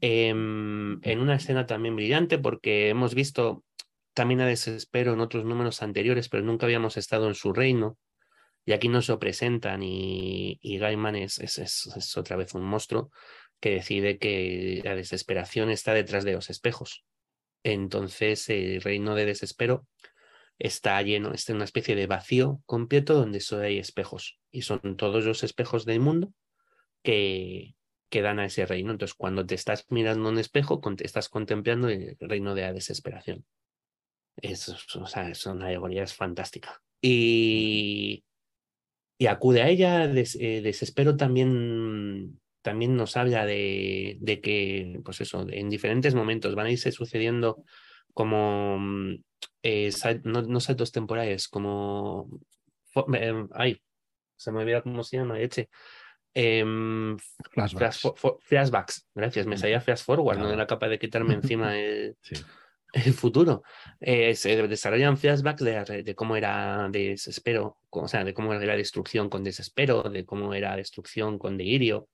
Em, 0.00 1.00
en 1.02 1.20
una 1.20 1.36
escena 1.36 1.66
también 1.66 1.96
brillante 1.96 2.38
porque 2.38 2.88
hemos 2.88 3.14
visto 3.14 3.64
también 4.14 4.40
a 4.40 4.46
Desespero 4.46 5.12
en 5.12 5.20
otros 5.20 5.44
números 5.44 5.82
anteriores, 5.82 6.28
pero 6.28 6.42
nunca 6.42 6.66
habíamos 6.66 6.96
estado 6.96 7.28
en 7.28 7.34
su 7.34 7.52
reino. 7.52 7.98
Y 8.64 8.72
aquí 8.72 8.88
nos 8.88 9.08
lo 9.08 9.18
presentan 9.18 9.82
y, 9.82 10.58
y 10.60 10.78
Gaiman 10.78 11.16
es, 11.16 11.38
es, 11.38 11.58
es, 11.58 12.16
otra 12.16 12.36
vez 12.36 12.54
un 12.54 12.64
monstruo 12.64 13.10
que 13.60 13.70
decide 13.70 14.18
que 14.18 14.80
la 14.82 14.96
desesperación 14.96 15.70
está 15.70 15.94
detrás 15.94 16.24
de 16.24 16.32
los 16.32 16.50
espejos. 16.50 17.04
Entonces 17.62 18.48
el 18.48 18.80
reino 18.80 19.14
de 19.14 19.26
desespero 19.26 19.86
está 20.58 21.00
lleno, 21.02 21.32
está 21.32 21.52
en 21.52 21.56
una 21.56 21.64
especie 21.64 21.94
de 21.94 22.06
vacío 22.06 22.60
completo 22.64 23.14
donde 23.14 23.40
solo 23.40 23.62
hay 23.62 23.78
espejos. 23.78 24.38
Y 24.50 24.62
son 24.62 24.96
todos 24.96 25.24
los 25.24 25.44
espejos 25.44 25.84
del 25.84 26.00
mundo 26.00 26.32
que, 27.02 27.76
que 28.08 28.22
dan 28.22 28.38
a 28.38 28.46
ese 28.46 28.66
reino. 28.66 28.92
Entonces 28.92 29.14
cuando 29.14 29.44
te 29.46 29.54
estás 29.54 29.86
mirando 29.90 30.28
un 30.28 30.38
espejo, 30.38 30.80
estás 30.98 31.28
contemplando 31.28 31.88
el 31.88 32.16
reino 32.20 32.54
de 32.54 32.62
la 32.62 32.72
desesperación. 32.72 33.44
Es, 34.36 34.68
o 34.96 35.06
sea, 35.06 35.30
es 35.30 35.46
una 35.46 35.66
alegoría 35.66 36.06
fantástica. 36.06 36.82
Y, 37.00 38.24
y 39.18 39.26
acude 39.26 39.62
a 39.62 39.68
ella. 39.68 40.04
Eh, 40.04 40.60
desespero 40.62 41.16
también, 41.16 42.40
también 42.62 42.96
nos 42.96 43.16
habla 43.16 43.46
de, 43.46 44.18
de, 44.20 44.40
que, 44.40 45.00
pues 45.04 45.20
eso, 45.20 45.46
en 45.48 45.70
diferentes 45.70 46.14
momentos 46.14 46.54
van 46.54 46.66
a 46.66 46.70
irse 46.70 46.92
sucediendo 46.92 47.64
como, 48.12 48.78
eh, 49.62 49.90
no, 50.24 50.42
no, 50.42 50.60
saltos 50.60 50.92
temporales, 50.92 51.48
como, 51.48 52.28
eh, 53.14 53.46
ay, 53.52 53.80
se 54.36 54.52
me 54.52 54.60
olvida 54.60 54.82
cómo 54.82 55.02
se 55.02 55.18
llama, 55.18 55.40
eche. 55.40 55.68
Em, 56.38 57.16
flashbacks. 57.50 58.12
flashbacks. 58.40 59.08
gracias, 59.14 59.46
me 59.46 59.56
salía 59.56 59.80
fast 59.80 60.04
forward, 60.04 60.38
no 60.38 60.52
era 60.52 60.66
capaz 60.66 60.88
de 60.88 60.98
quitarme 60.98 61.32
encima 61.34 61.78
el, 61.78 62.16
sí 62.20 62.36
el 62.92 63.12
futuro. 63.12 63.62
Eh, 64.00 64.34
se 64.34 64.68
desarrollan 64.68 65.16
flashbacks 65.16 65.62
de, 65.62 66.02
de, 66.02 66.14
cómo 66.14 66.36
era 66.36 66.88
desespero, 66.90 67.78
o 67.90 68.08
sea, 68.08 68.24
de 68.24 68.34
cómo 68.34 68.54
era 68.54 68.76
destrucción 68.76 69.28
con 69.28 69.44
desespero, 69.44 70.02
de 70.04 70.24
cómo 70.24 70.54
era 70.54 70.76
destrucción 70.76 71.38
con 71.38 71.56
delirio. 71.56 72.08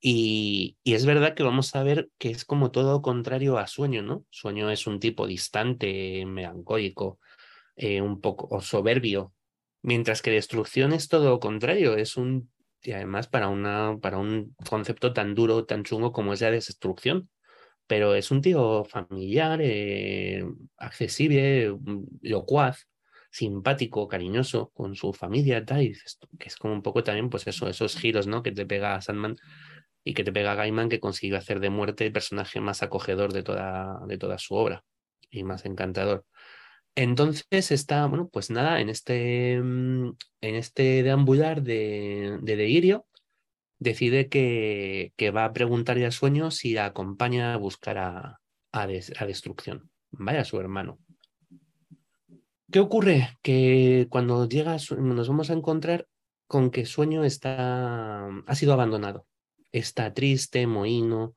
Y, 0.00 0.76
y, 0.84 0.94
es 0.94 1.06
verdad 1.06 1.34
que 1.34 1.42
vamos 1.42 1.74
a 1.74 1.82
ver 1.82 2.10
que 2.18 2.30
es 2.30 2.44
como 2.44 2.70
todo 2.70 3.00
contrario 3.02 3.58
a 3.58 3.66
sueño, 3.66 4.02
¿no? 4.02 4.24
Sueño 4.30 4.70
es 4.70 4.86
un 4.86 5.00
tipo 5.00 5.26
distante, 5.26 6.24
melancólico, 6.26 7.18
eh, 7.76 8.02
un 8.02 8.20
poco 8.20 8.60
soberbio, 8.60 9.32
mientras 9.82 10.20
que 10.22 10.30
destrucción 10.30 10.92
es 10.92 11.08
todo 11.08 11.40
contrario, 11.40 11.96
es 11.96 12.16
un, 12.16 12.50
y 12.86 12.92
además 12.92 13.28
para, 13.28 13.48
una, 13.48 13.96
para 14.00 14.18
un 14.18 14.54
concepto 14.68 15.12
tan 15.12 15.34
duro, 15.34 15.64
tan 15.66 15.84
chungo 15.84 16.12
como 16.12 16.32
es 16.32 16.40
la 16.40 16.50
destrucción 16.50 17.28
pero 17.86 18.14
es 18.14 18.30
un 18.30 18.42
tío 18.42 18.84
familiar, 18.84 19.60
eh, 19.62 20.44
accesible, 20.76 21.70
mm, 21.72 22.04
locuaz, 22.22 22.88
simpático, 23.30 24.08
cariñoso 24.08 24.70
con 24.74 24.94
su 24.94 25.12
familia, 25.12 25.64
y 25.80 25.92
que 26.38 26.48
es 26.48 26.56
como 26.56 26.74
un 26.74 26.82
poco 26.82 27.04
también, 27.04 27.30
pues 27.30 27.46
eso, 27.46 27.68
esos 27.68 27.96
giros, 27.96 28.26
¿no? 28.26 28.42
Que 28.42 28.52
te 28.52 28.66
pega 28.66 29.00
Sandman 29.00 29.36
y 30.04 30.14
que 30.14 30.24
te 30.24 30.32
pega 30.32 30.54
Gaiman, 30.54 30.88
que 30.88 31.00
consiguió 31.00 31.36
hacer 31.36 31.60
de 31.60 31.70
muerte 31.70 32.06
el 32.06 32.12
personaje 32.12 32.60
más 32.60 32.82
acogedor 32.82 33.32
de 33.32 33.42
toda, 33.42 34.00
de 34.06 34.18
toda 34.18 34.38
su 34.38 34.54
obra 34.54 34.84
y 35.30 35.44
más 35.44 35.64
encantador. 35.64 36.24
Entonces 36.96 37.70
está, 37.70 38.06
bueno, 38.06 38.28
pues 38.32 38.50
nada, 38.50 38.80
en 38.80 38.88
este, 38.88 39.60
mm, 39.62 40.16
en 40.40 40.54
este 40.54 41.02
deambular 41.02 41.62
de, 41.62 42.38
de 42.42 42.56
delirio, 42.56 43.06
decide 43.78 44.28
que, 44.28 45.12
que 45.16 45.30
va 45.30 45.44
a 45.44 45.52
preguntarle 45.52 46.06
a 46.06 46.10
Sueño 46.10 46.50
si 46.50 46.72
la 46.72 46.86
acompaña 46.86 47.52
a 47.52 47.58
buscar 47.58 47.98
a, 47.98 48.40
a, 48.72 48.86
Destrucción. 49.26 49.90
Vaya 50.10 50.44
su 50.44 50.58
hermano. 50.58 50.98
¿Qué 52.70 52.80
ocurre? 52.80 53.28
Que 53.42 54.06
cuando 54.10 54.48
llega, 54.48 54.76
nos 54.98 55.28
vamos 55.28 55.50
a 55.50 55.54
encontrar 55.54 56.06
con 56.46 56.70
que 56.70 56.86
Sueño 56.86 57.24
está, 57.24 58.26
ha 58.26 58.54
sido 58.54 58.72
abandonado. 58.72 59.26
Está 59.72 60.14
triste, 60.14 60.66
mohino. 60.66 61.34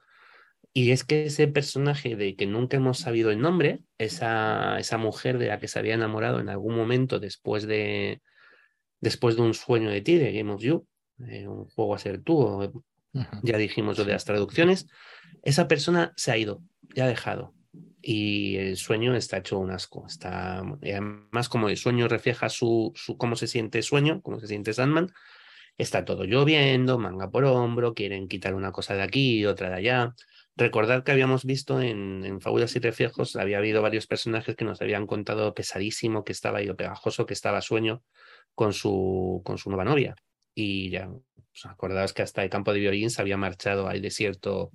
Y 0.74 0.92
es 0.92 1.04
que 1.04 1.26
ese 1.26 1.48
personaje 1.48 2.16
de 2.16 2.36
que 2.36 2.46
nunca 2.46 2.78
hemos 2.78 3.00
sabido 3.00 3.32
el 3.32 3.42
nombre, 3.42 3.82
esa, 3.98 4.78
esa 4.80 4.98
mujer 4.98 5.38
de 5.38 5.48
la 5.48 5.60
que 5.60 5.68
se 5.68 5.80
había 5.80 5.96
enamorado 5.96 6.40
en 6.40 6.50
algún 6.50 6.76
momento 6.76 7.20
después 7.20 7.66
de, 7.66 8.22
después 9.02 9.36
de 9.36 9.42
un 9.42 9.54
sueño 9.54 9.90
de 9.90 10.02
ti, 10.02 10.16
de 10.18 10.32
Game 10.32 10.52
of 10.52 10.62
You, 10.62 10.86
eh, 11.28 11.48
un 11.48 11.66
juego 11.66 11.96
a 11.96 12.00
ser 12.00 12.22
tú, 12.22 12.84
ya 13.44 13.58
dijimos 13.58 13.98
lo 13.98 14.06
de 14.06 14.14
las 14.14 14.26
traducciones, 14.26 14.88
esa 15.44 15.68
persona 15.68 16.14
se 16.16 16.32
ha 16.32 16.38
ido, 16.38 16.62
ya 16.96 17.06
ha 17.06 17.08
dejado. 17.08 17.54
Y 18.02 18.56
el 18.56 18.78
sueño 18.78 19.16
está 19.16 19.38
hecho 19.38 19.60
un 19.60 19.72
asco. 19.72 20.06
Está, 20.08 20.60
además, 20.60 21.50
como 21.50 21.68
el 21.68 21.76
sueño 21.76 22.08
refleja 22.08 22.48
su, 22.50 22.94
su, 22.96 23.18
cómo 23.18 23.36
se 23.36 23.48
siente 23.48 23.82
sueño, 23.82 24.22
cómo 24.22 24.40
se 24.40 24.48
siente 24.48 24.74
Sandman, 24.74 25.12
está 25.78 26.06
todo 26.06 26.24
lloviendo, 26.24 26.98
manga 26.98 27.30
por 27.30 27.44
hombro, 27.46 27.94
quieren 27.94 28.28
quitar 28.28 28.54
una 28.54 28.72
cosa 28.72 28.96
de 28.96 29.02
aquí 29.02 29.46
otra 29.46 29.70
de 29.70 29.76
allá. 29.76 30.16
Recordad 30.60 31.06
que 31.06 31.14
habíamos 31.14 31.46
visto 31.46 31.80
en, 31.80 32.26
en 32.26 32.42
Fábulas 32.42 32.76
y 32.76 32.80
Reflejos, 32.80 33.38
había 33.38 33.60
habido 33.60 33.82
varios 33.82 34.08
personajes 34.08 34.58
que 34.58 34.66
nos 34.66 34.82
habían 34.82 35.08
contado 35.08 35.54
pesadísimo 35.54 36.26
que 36.26 36.34
estaba 36.34 36.58
ahí, 36.58 36.68
o 36.68 36.76
pegajoso 36.76 37.26
que 37.26 37.34
estaba 37.34 37.62
sueño 37.62 38.04
con 38.56 38.74
su, 38.74 39.42
con 39.46 39.58
su 39.58 39.70
nueva 39.70 39.86
novia. 39.86 40.16
Y 40.54 40.90
ya, 40.90 41.10
os 41.10 41.66
acordáis 41.66 42.12
que 42.12 42.24
hasta 42.24 42.44
el 42.44 42.50
campo 42.50 42.74
de 42.74 42.82
violín 42.82 43.10
se 43.10 43.22
había 43.22 43.38
marchado 43.38 43.88
al 43.88 44.02
desierto 44.02 44.74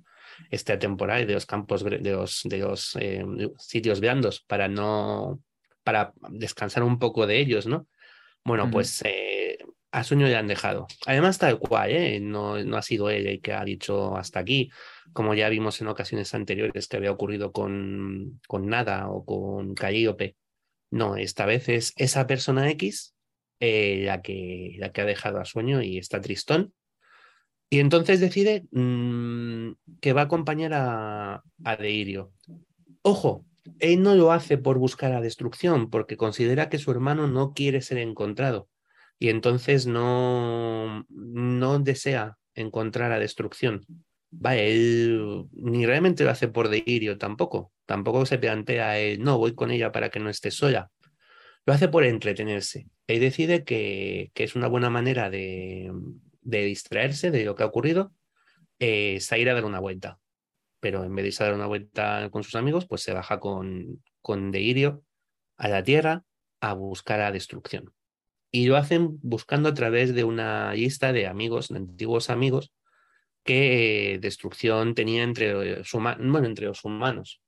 esta 0.49 0.79
temporada 0.79 1.23
de 1.23 1.33
los 1.33 1.45
campos 1.45 1.83
de 1.83 1.99
los, 1.99 2.41
de 2.45 2.57
los 2.57 2.95
eh, 2.99 3.23
sitios 3.59 3.99
blandos 3.99 4.41
para 4.41 4.67
no 4.67 5.39
para 5.83 6.13
descansar 6.29 6.81
un 6.81 6.97
poco 6.97 7.27
de 7.27 7.39
ellos, 7.39 7.67
¿no? 7.67 7.87
Bueno, 8.43 8.71
pues 8.71 9.03
eh, 9.05 9.44
a 9.95 10.03
sueño 10.03 10.27
ya 10.27 10.39
han 10.39 10.47
dejado. 10.47 10.87
Además, 11.05 11.37
tal 11.37 11.57
cual, 11.57 11.91
¿eh? 11.91 12.19
no, 12.19 12.61
no 12.63 12.75
ha 12.75 12.81
sido 12.81 13.09
él 13.09 13.27
el 13.27 13.41
que 13.41 13.53
ha 13.53 13.63
dicho 13.63 14.17
hasta 14.17 14.39
aquí, 14.39 14.69
como 15.13 15.33
ya 15.33 15.47
vimos 15.47 15.79
en 15.79 15.87
ocasiones 15.87 16.33
anteriores 16.33 16.87
que 16.87 16.97
había 16.97 17.11
ocurrido 17.11 17.53
con, 17.53 18.41
con 18.47 18.67
Nada 18.67 19.09
o 19.09 19.23
con 19.23 19.73
Calliope. 19.73 20.35
No, 20.91 21.15
esta 21.15 21.45
vez 21.45 21.69
es 21.69 21.93
esa 21.95 22.27
persona 22.27 22.69
X 22.71 23.15
eh, 23.61 24.03
la, 24.05 24.21
que, 24.21 24.75
la 24.79 24.91
que 24.91 25.01
ha 25.01 25.05
dejado 25.05 25.39
a 25.39 25.45
sueño 25.45 25.81
y 25.81 25.97
está 25.97 26.19
tristón. 26.19 26.73
Y 27.69 27.79
entonces 27.79 28.19
decide 28.19 28.65
mmm, 28.71 29.71
que 30.01 30.13
va 30.13 30.21
a 30.21 30.25
acompañar 30.25 30.73
a, 30.73 31.41
a 31.63 31.75
Deirio. 31.77 32.33
Ojo, 33.01 33.45
él 33.79 34.03
no 34.03 34.13
lo 34.13 34.31
hace 34.31 34.57
por 34.57 34.77
buscar 34.77 35.13
a 35.13 35.21
destrucción, 35.21 35.89
porque 35.89 36.17
considera 36.17 36.69
que 36.69 36.79
su 36.79 36.91
hermano 36.91 37.27
no 37.27 37.53
quiere 37.53 37.81
ser 37.81 37.97
encontrado. 37.97 38.67
Y 39.19 39.29
entonces 39.29 39.87
no, 39.87 41.05
no 41.09 41.79
desea 41.79 42.37
encontrar 42.53 43.11
a 43.11 43.19
destrucción. 43.19 43.85
Él 44.43 45.45
ni 45.53 45.85
realmente 45.85 46.23
lo 46.23 46.31
hace 46.31 46.47
por 46.47 46.69
delirio 46.69 47.17
tampoco. 47.17 47.71
Tampoco 47.85 48.25
se 48.25 48.37
plantea, 48.37 48.99
él, 48.99 49.21
no, 49.21 49.37
voy 49.37 49.55
con 49.55 49.71
ella 49.71 49.91
para 49.91 50.09
que 50.09 50.19
no 50.19 50.29
esté 50.29 50.51
sola. 50.51 50.91
Lo 51.65 51.73
hace 51.73 51.87
por 51.87 52.03
entretenerse 52.03 52.87
y 53.07 53.19
decide 53.19 53.63
que, 53.63 54.31
que 54.33 54.43
es 54.43 54.55
una 54.55 54.67
buena 54.67 54.89
manera 54.89 55.29
de, 55.29 55.91
de, 56.41 56.65
distraerse 56.65 57.31
de 57.31 57.45
lo 57.45 57.55
que 57.55 57.63
ha 57.63 57.67
ocurrido, 57.67 58.13
eh, 58.79 59.19
salir 59.19 59.49
a 59.49 59.53
dar 59.53 59.65
una 59.65 59.79
vuelta. 59.79 60.19
Pero 60.79 61.03
en 61.03 61.15
vez 61.15 61.23
de 61.23 61.27
irse 61.29 61.43
a 61.43 61.47
dar 61.47 61.55
una 61.55 61.65
vuelta 61.65 62.29
con 62.31 62.43
sus 62.43 62.55
amigos, 62.55 62.85
pues 62.87 63.01
se 63.01 63.13
baja 63.13 63.39
con, 63.39 64.03
con 64.21 64.51
a 65.57 65.67
la 65.67 65.83
Tierra 65.83 66.23
a 66.59 66.73
buscar 66.73 67.21
a 67.21 67.31
destrucción. 67.31 67.94
Y 68.55 68.67
lo 68.67 68.77
hacen 68.77 69.19
buscando 69.21 69.67
a 69.67 69.73
través 69.73 70.15
de 70.15 70.23
una 70.23 70.73
lista 70.73 71.11
de 71.11 71.27
amigos, 71.27 71.67
de 71.67 71.75
antiguos 71.75 72.29
amigos, 72.29 72.71
que 73.43 74.17
destrucción 74.21 74.95
tenía 74.95 75.23
entre 75.23 75.51
los, 75.51 75.91
bueno, 75.91 76.45
entre 76.45 76.67
los 76.67 76.85
humanos. 76.85 77.41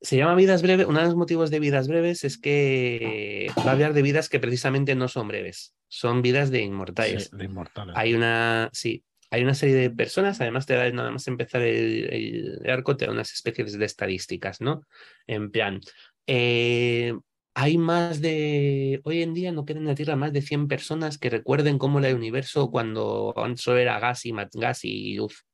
Se 0.00 0.16
llama 0.16 0.34
Vidas 0.34 0.62
Breves. 0.62 0.86
Uno 0.86 1.00
de 1.00 1.04
los 1.04 1.14
motivos 1.14 1.50
de 1.50 1.60
Vidas 1.60 1.88
Breves 1.88 2.24
es 2.24 2.38
que 2.38 3.52
va 3.58 3.64
a 3.64 3.72
hablar 3.72 3.92
de 3.92 4.00
vidas 4.00 4.30
que 4.30 4.40
precisamente 4.40 4.94
no 4.94 5.08
son 5.08 5.28
breves, 5.28 5.74
son 5.88 6.22
vidas 6.22 6.50
de 6.50 6.62
inmortales. 6.62 7.24
Sí, 7.24 7.36
de 7.36 7.44
inmortales. 7.44 7.94
Hay 7.98 8.14
una, 8.14 8.70
sí, 8.72 9.04
hay 9.30 9.42
una 9.42 9.52
serie 9.52 9.74
de 9.74 9.90
personas, 9.90 10.40
además 10.40 10.64
te 10.64 10.72
da 10.72 10.90
nada 10.90 11.10
más 11.10 11.28
empezar 11.28 11.60
el, 11.60 12.58
el 12.64 12.70
arco, 12.70 12.96
te 12.96 13.04
da 13.04 13.12
unas 13.12 13.30
especies 13.30 13.78
de 13.78 13.84
estadísticas, 13.84 14.62
¿no? 14.62 14.86
En 15.26 15.50
plan, 15.50 15.82
eh, 16.26 17.12
hay 17.60 17.76
más 17.76 18.22
de, 18.22 19.02
hoy 19.04 19.20
en 19.20 19.34
día 19.34 19.52
no 19.52 19.66
quedan 19.66 19.82
en 19.82 19.88
la 19.88 19.94
Tierra 19.94 20.16
más 20.16 20.32
de 20.32 20.40
100 20.40 20.66
personas 20.66 21.18
que 21.18 21.28
recuerden 21.28 21.76
cómo 21.76 21.98
era 21.98 22.08
el 22.08 22.14
universo 22.14 22.70
cuando 22.70 23.34
solo 23.56 23.76
era 23.76 24.00
gas 24.00 24.24
y, 24.24 24.32
gas 24.54 24.82
y 24.84 25.12
luz, 25.12 25.44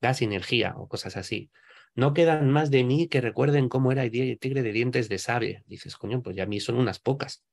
gas 0.00 0.22
y 0.22 0.24
energía 0.24 0.74
o 0.76 0.88
cosas 0.88 1.16
así. 1.16 1.52
No 1.94 2.14
quedan 2.14 2.50
más 2.50 2.72
de 2.72 2.82
mí 2.82 3.06
que 3.06 3.20
recuerden 3.20 3.68
cómo 3.68 3.92
era 3.92 4.02
el 4.02 4.10
tigre 4.40 4.62
de 4.64 4.72
dientes 4.72 5.08
de 5.08 5.18
sable. 5.18 5.62
Dices, 5.66 5.96
coño, 5.96 6.20
pues 6.20 6.34
ya 6.34 6.42
a 6.42 6.46
mí 6.46 6.58
son 6.58 6.78
unas 6.78 6.98
pocas 6.98 7.44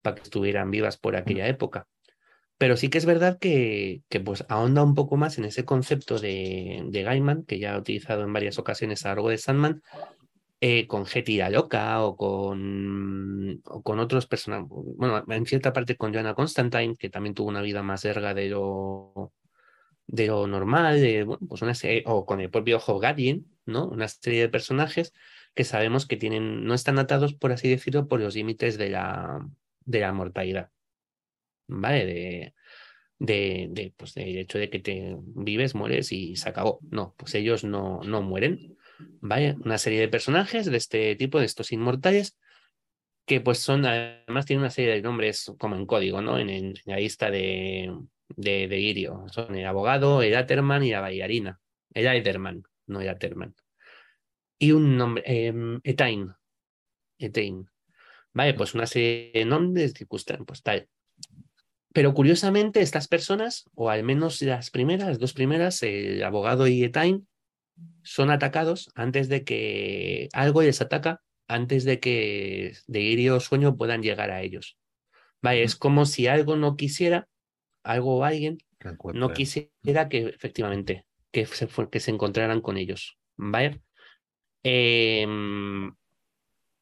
para 0.00 0.16
que 0.16 0.22
estuvieran 0.22 0.70
vivas 0.70 0.96
por 0.96 1.14
aquella 1.14 1.46
época. 1.46 1.86
Pero 2.56 2.78
sí 2.78 2.88
que 2.88 2.96
es 2.96 3.04
verdad 3.04 3.38
que, 3.38 4.00
que 4.08 4.20
pues 4.20 4.46
ahonda 4.48 4.82
un 4.82 4.94
poco 4.94 5.18
más 5.18 5.36
en 5.36 5.44
ese 5.44 5.66
concepto 5.66 6.18
de, 6.18 6.84
de 6.86 7.02
Gaiman, 7.02 7.44
que 7.44 7.58
ya 7.58 7.74
ha 7.74 7.78
utilizado 7.78 8.22
en 8.22 8.32
varias 8.32 8.58
ocasiones 8.58 9.04
a 9.04 9.10
lo 9.10 9.14
largo 9.16 9.28
de 9.28 9.36
Sandman, 9.36 9.82
eh, 10.64 10.86
con 10.86 11.06
Getty 11.06 11.38
la 11.38 11.50
loca 11.50 12.04
o 12.04 12.16
con, 12.16 13.60
con 13.82 13.98
otros 13.98 14.28
personajes. 14.28 14.68
Bueno, 14.70 15.24
en 15.28 15.44
cierta 15.44 15.72
parte 15.72 15.96
con 15.96 16.12
Joanna 16.12 16.34
Constantine, 16.34 16.94
que 16.96 17.10
también 17.10 17.34
tuvo 17.34 17.48
una 17.48 17.62
vida 17.62 17.82
más 17.82 18.04
larga 18.04 18.32
de 18.32 18.48
lo, 18.48 19.32
de 20.06 20.28
lo 20.28 20.46
normal, 20.46 21.00
de, 21.00 21.24
bueno, 21.24 21.44
pues 21.48 21.62
una 21.62 21.72
o 22.04 22.24
con 22.24 22.40
el 22.40 22.48
propio 22.48 22.78
Gadien, 22.78 23.44
¿no? 23.66 23.88
Una 23.88 24.06
serie 24.06 24.42
de 24.42 24.48
personajes 24.48 25.12
que 25.52 25.64
sabemos 25.64 26.06
que 26.06 26.16
tienen, 26.16 26.64
no 26.64 26.74
están 26.74 27.00
atados, 27.00 27.34
por 27.34 27.50
así 27.50 27.68
decirlo, 27.68 28.06
por 28.06 28.20
los 28.20 28.36
límites 28.36 28.78
de 28.78 28.90
la, 28.90 29.44
de 29.84 29.98
la 29.98 30.12
mortalidad. 30.12 30.70
¿Vale? 31.66 32.06
De, 32.06 32.54
de, 33.18 33.66
de, 33.68 33.94
pues 33.96 34.14
del 34.14 34.38
hecho 34.38 34.58
de 34.58 34.70
que 34.70 34.78
te 34.78 35.16
vives, 35.18 35.74
mueres 35.74 36.12
y 36.12 36.36
se 36.36 36.48
acabó. 36.48 36.78
No, 36.88 37.16
pues 37.18 37.34
ellos 37.34 37.64
no, 37.64 38.00
no 38.04 38.22
mueren. 38.22 38.76
Una 39.20 39.78
serie 39.78 40.00
de 40.00 40.08
personajes 40.08 40.66
de 40.66 40.76
este 40.76 41.16
tipo, 41.16 41.38
de 41.38 41.46
estos 41.46 41.72
inmortales, 41.72 42.36
que 43.26 43.40
pues 43.40 43.58
son, 43.58 43.86
además 43.86 44.46
tienen 44.46 44.62
una 44.62 44.70
serie 44.70 44.94
de 44.94 45.02
nombres 45.02 45.52
como 45.58 45.76
en 45.76 45.86
código, 45.86 46.20
¿no? 46.20 46.38
En, 46.38 46.50
en 46.50 46.74
la 46.86 46.96
lista 46.96 47.30
de, 47.30 47.94
de, 48.36 48.68
de 48.68 48.80
Irio. 48.80 49.26
Son 49.30 49.54
el 49.54 49.66
abogado, 49.66 50.22
el 50.22 50.34
Aterman 50.34 50.82
y 50.82 50.90
la 50.90 51.00
bailarina. 51.00 51.60
El 51.94 52.06
Ederman, 52.06 52.64
no 52.86 53.00
el 53.00 53.08
Aterman. 53.08 53.54
Y 54.58 54.72
un 54.72 54.96
nombre, 54.96 55.22
eh, 55.26 55.52
Etain. 55.84 56.32
Etain. 57.18 57.68
Vale, 58.32 58.54
pues 58.54 58.74
una 58.74 58.86
serie 58.86 59.30
de 59.34 59.44
nombres, 59.44 59.92
circunstancias, 59.92 60.46
pues 60.46 60.62
tal. 60.62 60.88
Pero 61.92 62.14
curiosamente, 62.14 62.80
estas 62.80 63.06
personas, 63.06 63.68
o 63.74 63.90
al 63.90 64.02
menos 64.02 64.40
las 64.40 64.70
primeras, 64.70 65.08
las 65.08 65.18
dos 65.18 65.34
primeras, 65.34 65.82
el 65.82 66.24
abogado 66.24 66.66
y 66.66 66.82
Etain, 66.82 67.28
son 68.02 68.30
atacados 68.30 68.90
antes 68.94 69.28
de 69.28 69.44
que 69.44 70.28
algo 70.32 70.62
les 70.62 70.80
ataca, 70.80 71.22
antes 71.48 71.84
de 71.84 72.00
que 72.00 72.74
de 72.86 73.00
Irio 73.00 73.36
o 73.36 73.40
sueño 73.40 73.76
puedan 73.76 74.02
llegar 74.02 74.30
a 74.30 74.42
ellos. 74.42 74.78
Vale, 75.40 75.62
es 75.62 75.76
como 75.76 76.06
si 76.06 76.26
algo 76.26 76.56
no 76.56 76.76
quisiera, 76.76 77.28
algo 77.82 78.18
o 78.18 78.24
alguien 78.24 78.58
no 79.14 79.32
quisiera 79.32 80.08
que 80.08 80.28
efectivamente 80.28 81.04
que 81.30 81.46
se, 81.46 81.68
que 81.90 82.00
se 82.00 82.10
encontraran 82.10 82.60
con 82.60 82.76
ellos. 82.76 83.18
¿Vale? 83.36 83.80
Eh, 84.64 85.26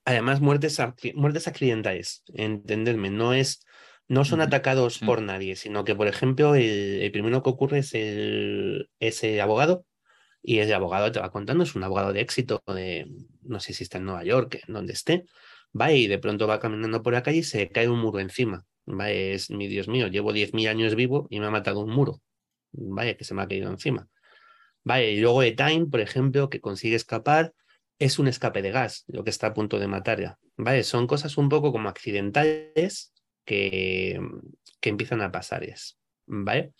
además, 0.05 0.41
muertes, 0.41 0.79
muertes 1.15 1.49
accidentales, 1.49 2.25
entenderme, 2.35 3.11
no 3.11 3.33
es. 3.33 3.65
No 4.09 4.25
son 4.25 4.41
atacados 4.41 4.99
por 4.99 5.23
nadie, 5.23 5.55
sino 5.55 5.85
que, 5.85 5.95
por 5.95 6.09
ejemplo, 6.09 6.57
el, 6.57 7.01
el, 7.01 7.13
primero 7.13 7.45
que 7.45 7.51
ocurre 7.51 7.79
es 7.79 7.95
el, 7.95 8.91
ese 8.99 9.41
abogado 9.41 9.87
y 10.43 10.59
ese 10.59 10.75
abogado 10.75 11.13
te 11.13 11.21
va 11.21 11.31
contando, 11.31 11.65
es 11.65 11.75
un 11.75 11.85
abogado 11.85 12.13
de 12.13 12.21
éxito, 12.21 12.63
de, 12.67 13.11
no 13.43 13.61
sé 13.61 13.73
si 13.73 13.83
está 13.85 13.99
en 13.99 14.05
Nueva 14.05 14.25
York, 14.25 14.61
donde 14.69 14.93
esté, 14.93 15.25
va 15.79 15.93
y 15.93 16.07
de 16.07 16.19
pronto 16.19 16.47
va 16.47 16.61
caminando 16.61 17.03
por 17.03 17.13
la 17.13 17.23
calle 17.23 17.39
y 17.39 17.43
se 17.43 17.69
cae 17.69 17.89
un 17.89 18.01
muro 18.01 18.21
encima. 18.21 18.65
Es, 19.07 19.51
mi 19.51 19.69
Dios 19.69 19.89
mío, 19.89 20.09
llevo 20.09 20.33
10.000 20.33 20.69
años 20.69 20.95
vivo 20.95 21.27
y 21.31 21.41
me 21.41 21.47
ha 21.47 21.51
matado 21.51 21.81
un 21.81 21.91
muro. 21.91 22.21
Vaya, 22.73 23.17
que 23.17 23.25
se 23.25 23.35
me 23.35 23.43
ha 23.43 23.49
caído 23.49 23.71
encima. 23.71 24.09
Vaya, 24.83 25.09
y 25.09 25.21
luego 25.21 25.43
Time, 25.43 25.87
por 25.87 26.01
ejemplo, 26.01 26.49
que 26.51 26.61
consigue 26.61 26.97
escapar, 26.97 27.53
es 27.99 28.19
un 28.19 28.29
escape 28.29 28.63
de 28.63 28.71
gas, 28.71 29.05
lo 29.09 29.25
que 29.25 29.31
está 29.31 29.49
a 29.49 29.55
punto 29.55 29.79
de 29.79 29.87
matarla. 29.87 30.39
¿Vale? 30.57 30.83
Son 30.85 31.07
cosas 31.07 31.37
un 31.37 31.49
poco 31.49 31.71
como 31.73 31.89
accidentales 31.89 33.13
que, 33.45 34.19
que 34.81 34.89
empiezan 34.89 35.21
a 35.21 35.31
pasar. 35.31 35.67
¿Vale? 36.27 36.73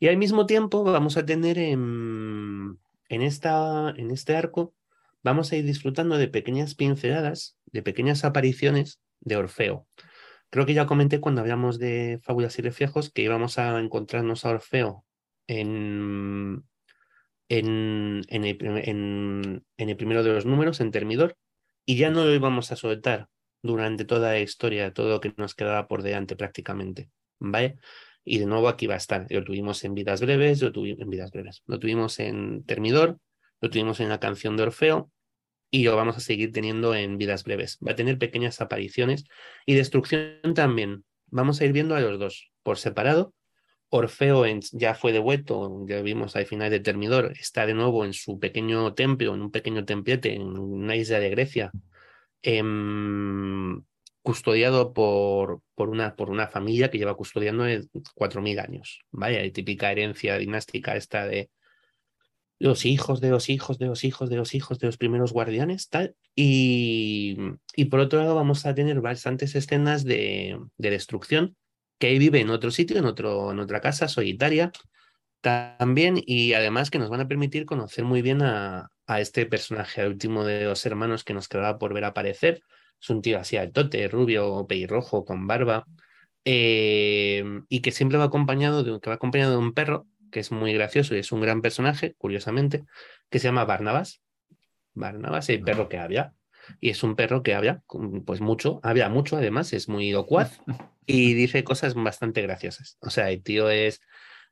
Y 0.00 0.08
al 0.08 0.16
mismo 0.16 0.46
tiempo 0.46 0.82
vamos 0.82 1.18
a 1.18 1.26
tener 1.26 1.58
en, 1.58 2.78
en, 3.10 3.22
esta, 3.22 3.90
en 3.96 4.10
este 4.10 4.34
arco, 4.34 4.74
vamos 5.22 5.52
a 5.52 5.56
ir 5.56 5.64
disfrutando 5.66 6.16
de 6.16 6.26
pequeñas 6.26 6.74
pinceladas, 6.74 7.58
de 7.66 7.82
pequeñas 7.82 8.24
apariciones 8.24 8.98
de 9.20 9.36
Orfeo. 9.36 9.86
Creo 10.48 10.64
que 10.64 10.72
ya 10.72 10.86
comenté 10.86 11.20
cuando 11.20 11.42
hablamos 11.42 11.78
de 11.78 12.18
fábulas 12.22 12.58
y 12.58 12.62
reflejos 12.62 13.10
que 13.10 13.22
íbamos 13.22 13.58
a 13.58 13.78
encontrarnos 13.78 14.46
a 14.46 14.50
Orfeo 14.50 15.04
en, 15.46 16.64
en, 17.50 18.22
en, 18.28 18.44
el, 18.44 18.58
en, 18.88 19.64
el, 19.76 19.96
primero 19.96 20.24
de 20.24 20.32
los 20.32 20.46
números, 20.46 20.80
en 20.80 20.92
Termidor, 20.92 21.36
y 21.84 21.96
ya 21.98 22.10
no 22.10 22.24
lo 22.24 22.34
íbamos 22.34 22.72
a 22.72 22.76
soltar 22.76 23.28
durante 23.62 24.06
toda 24.06 24.32
la 24.32 24.40
historia, 24.40 24.94
todo 24.94 25.10
lo 25.10 25.20
que 25.20 25.34
nos 25.36 25.54
quedaba 25.54 25.86
por 25.88 26.02
delante 26.02 26.36
prácticamente. 26.36 27.10
¿Vale? 27.38 27.78
Y 28.24 28.38
de 28.38 28.46
nuevo 28.46 28.68
aquí 28.68 28.86
va 28.86 28.94
a 28.94 28.98
estar. 28.98 29.26
Lo 29.30 29.44
tuvimos 29.44 29.82
en 29.84 29.94
Vidas 29.94 30.20
Breves, 30.20 30.62
lo 30.62 30.72
tuvimos 30.72 31.00
en 31.00 31.10
Vidas 31.10 31.30
Breves, 31.30 31.62
lo 31.66 31.78
tuvimos 31.78 32.20
en 32.20 32.64
Termidor, 32.64 33.18
lo 33.60 33.70
tuvimos 33.70 34.00
en 34.00 34.08
la 34.08 34.20
canción 34.20 34.56
de 34.56 34.64
Orfeo, 34.64 35.10
y 35.70 35.84
lo 35.84 35.96
vamos 35.96 36.16
a 36.16 36.20
seguir 36.20 36.52
teniendo 36.52 36.94
en 36.94 37.16
Vidas 37.16 37.44
Breves. 37.44 37.78
Va 37.86 37.92
a 37.92 37.96
tener 37.96 38.18
pequeñas 38.18 38.60
apariciones 38.60 39.24
y 39.66 39.74
destrucción 39.74 40.54
también. 40.54 41.04
Vamos 41.28 41.60
a 41.60 41.64
ir 41.64 41.72
viendo 41.72 41.94
a 41.94 42.00
los 42.00 42.18
dos 42.18 42.50
por 42.62 42.78
separado 42.78 43.32
Orfeo 43.90 44.44
ya 44.72 44.94
fue 44.94 45.12
devuelto, 45.12 45.84
ya 45.88 46.00
vimos 46.00 46.36
al 46.36 46.46
final 46.46 46.70
de 46.70 46.78
Termidor, 46.78 47.32
está 47.38 47.66
de 47.66 47.74
nuevo 47.74 48.04
en 48.04 48.12
su 48.12 48.38
pequeño 48.38 48.94
templo, 48.94 49.34
en 49.34 49.42
un 49.42 49.50
pequeño 49.50 49.84
templete 49.84 50.34
en 50.34 50.42
una 50.42 50.94
isla 50.94 51.18
de 51.18 51.30
Grecia, 51.30 51.72
em, 52.42 53.82
custodiado 54.22 54.92
por, 54.92 55.60
por, 55.74 55.88
una, 55.88 56.14
por 56.14 56.30
una 56.30 56.46
familia 56.46 56.90
que 56.90 56.98
lleva 56.98 57.16
custodiando 57.16 57.64
4.000 57.64 58.60
años. 58.60 59.00
Vaya, 59.10 59.50
típica 59.52 59.90
herencia 59.90 60.36
dinástica 60.36 60.96
esta 60.96 61.26
de 61.26 61.50
los 62.58 62.84
hijos 62.84 63.22
de 63.22 63.30
los 63.30 63.48
hijos 63.48 63.78
de 63.78 63.86
los 63.86 64.04
hijos 64.04 64.28
de 64.28 64.36
los 64.36 64.54
hijos 64.54 64.78
de 64.78 64.86
los 64.86 64.98
primeros 64.98 65.32
guardianes, 65.32 65.88
tal. 65.88 66.14
Y, 66.36 67.38
y 67.74 67.86
por 67.86 68.00
otro 68.00 68.20
lado 68.20 68.34
vamos 68.34 68.66
a 68.66 68.74
tener 68.74 69.00
bastantes 69.00 69.54
escenas 69.54 70.04
de, 70.04 70.58
de 70.76 70.90
destrucción 70.90 71.56
que 71.98 72.18
vive 72.18 72.40
en 72.40 72.50
otro 72.50 72.70
sitio, 72.70 72.98
en, 72.98 73.06
otro, 73.06 73.52
en 73.52 73.60
otra 73.60 73.80
casa 73.80 74.08
solitaria 74.08 74.72
también, 75.40 76.20
y 76.24 76.52
además 76.52 76.90
que 76.90 76.98
nos 76.98 77.08
van 77.08 77.20
a 77.20 77.28
permitir 77.28 77.64
conocer 77.64 78.04
muy 78.04 78.20
bien 78.20 78.42
a, 78.42 78.90
a 79.06 79.20
este 79.20 79.46
personaje, 79.46 80.02
al 80.02 80.08
último 80.08 80.44
de 80.44 80.64
los 80.64 80.84
hermanos 80.84 81.24
que 81.24 81.34
nos 81.34 81.48
quedaba 81.48 81.78
por 81.78 81.94
ver 81.94 82.04
aparecer. 82.04 82.62
Es 83.00 83.10
un 83.10 83.22
tío 83.22 83.38
así 83.38 83.56
tote 83.72 84.08
rubio, 84.08 84.66
pelirrojo, 84.68 85.24
con 85.24 85.46
barba, 85.46 85.86
eh, 86.44 87.44
y 87.68 87.80
que 87.80 87.92
siempre 87.92 88.18
va 88.18 88.24
acompañado 88.24 88.82
de, 88.82 89.00
que 89.00 89.10
va 89.10 89.16
acompañado 89.16 89.52
de 89.52 89.58
un 89.58 89.72
perro, 89.72 90.06
que 90.30 90.40
es 90.40 90.52
muy 90.52 90.72
gracioso 90.72 91.14
y 91.14 91.18
es 91.18 91.32
un 91.32 91.40
gran 91.40 91.62
personaje, 91.62 92.14
curiosamente, 92.18 92.84
que 93.30 93.38
se 93.38 93.48
llama 93.48 93.64
Barnabas. 93.64 94.22
Barnabas, 94.94 95.48
el 95.48 95.62
perro 95.62 95.88
que 95.88 95.98
había 95.98 96.34
y 96.80 96.90
es 96.90 97.02
un 97.02 97.16
perro 97.16 97.42
que 97.42 97.54
habla, 97.54 97.82
pues 98.24 98.40
mucho, 98.40 98.80
habla 98.82 99.08
mucho 99.08 99.36
además, 99.36 99.72
es 99.72 99.88
muy 99.88 100.10
locuaz 100.10 100.60
y 101.06 101.34
dice 101.34 101.64
cosas 101.64 101.94
bastante 101.94 102.42
graciosas. 102.42 102.98
O 103.00 103.10
sea, 103.10 103.30
el 103.30 103.42
tío 103.42 103.70
es, 103.70 104.00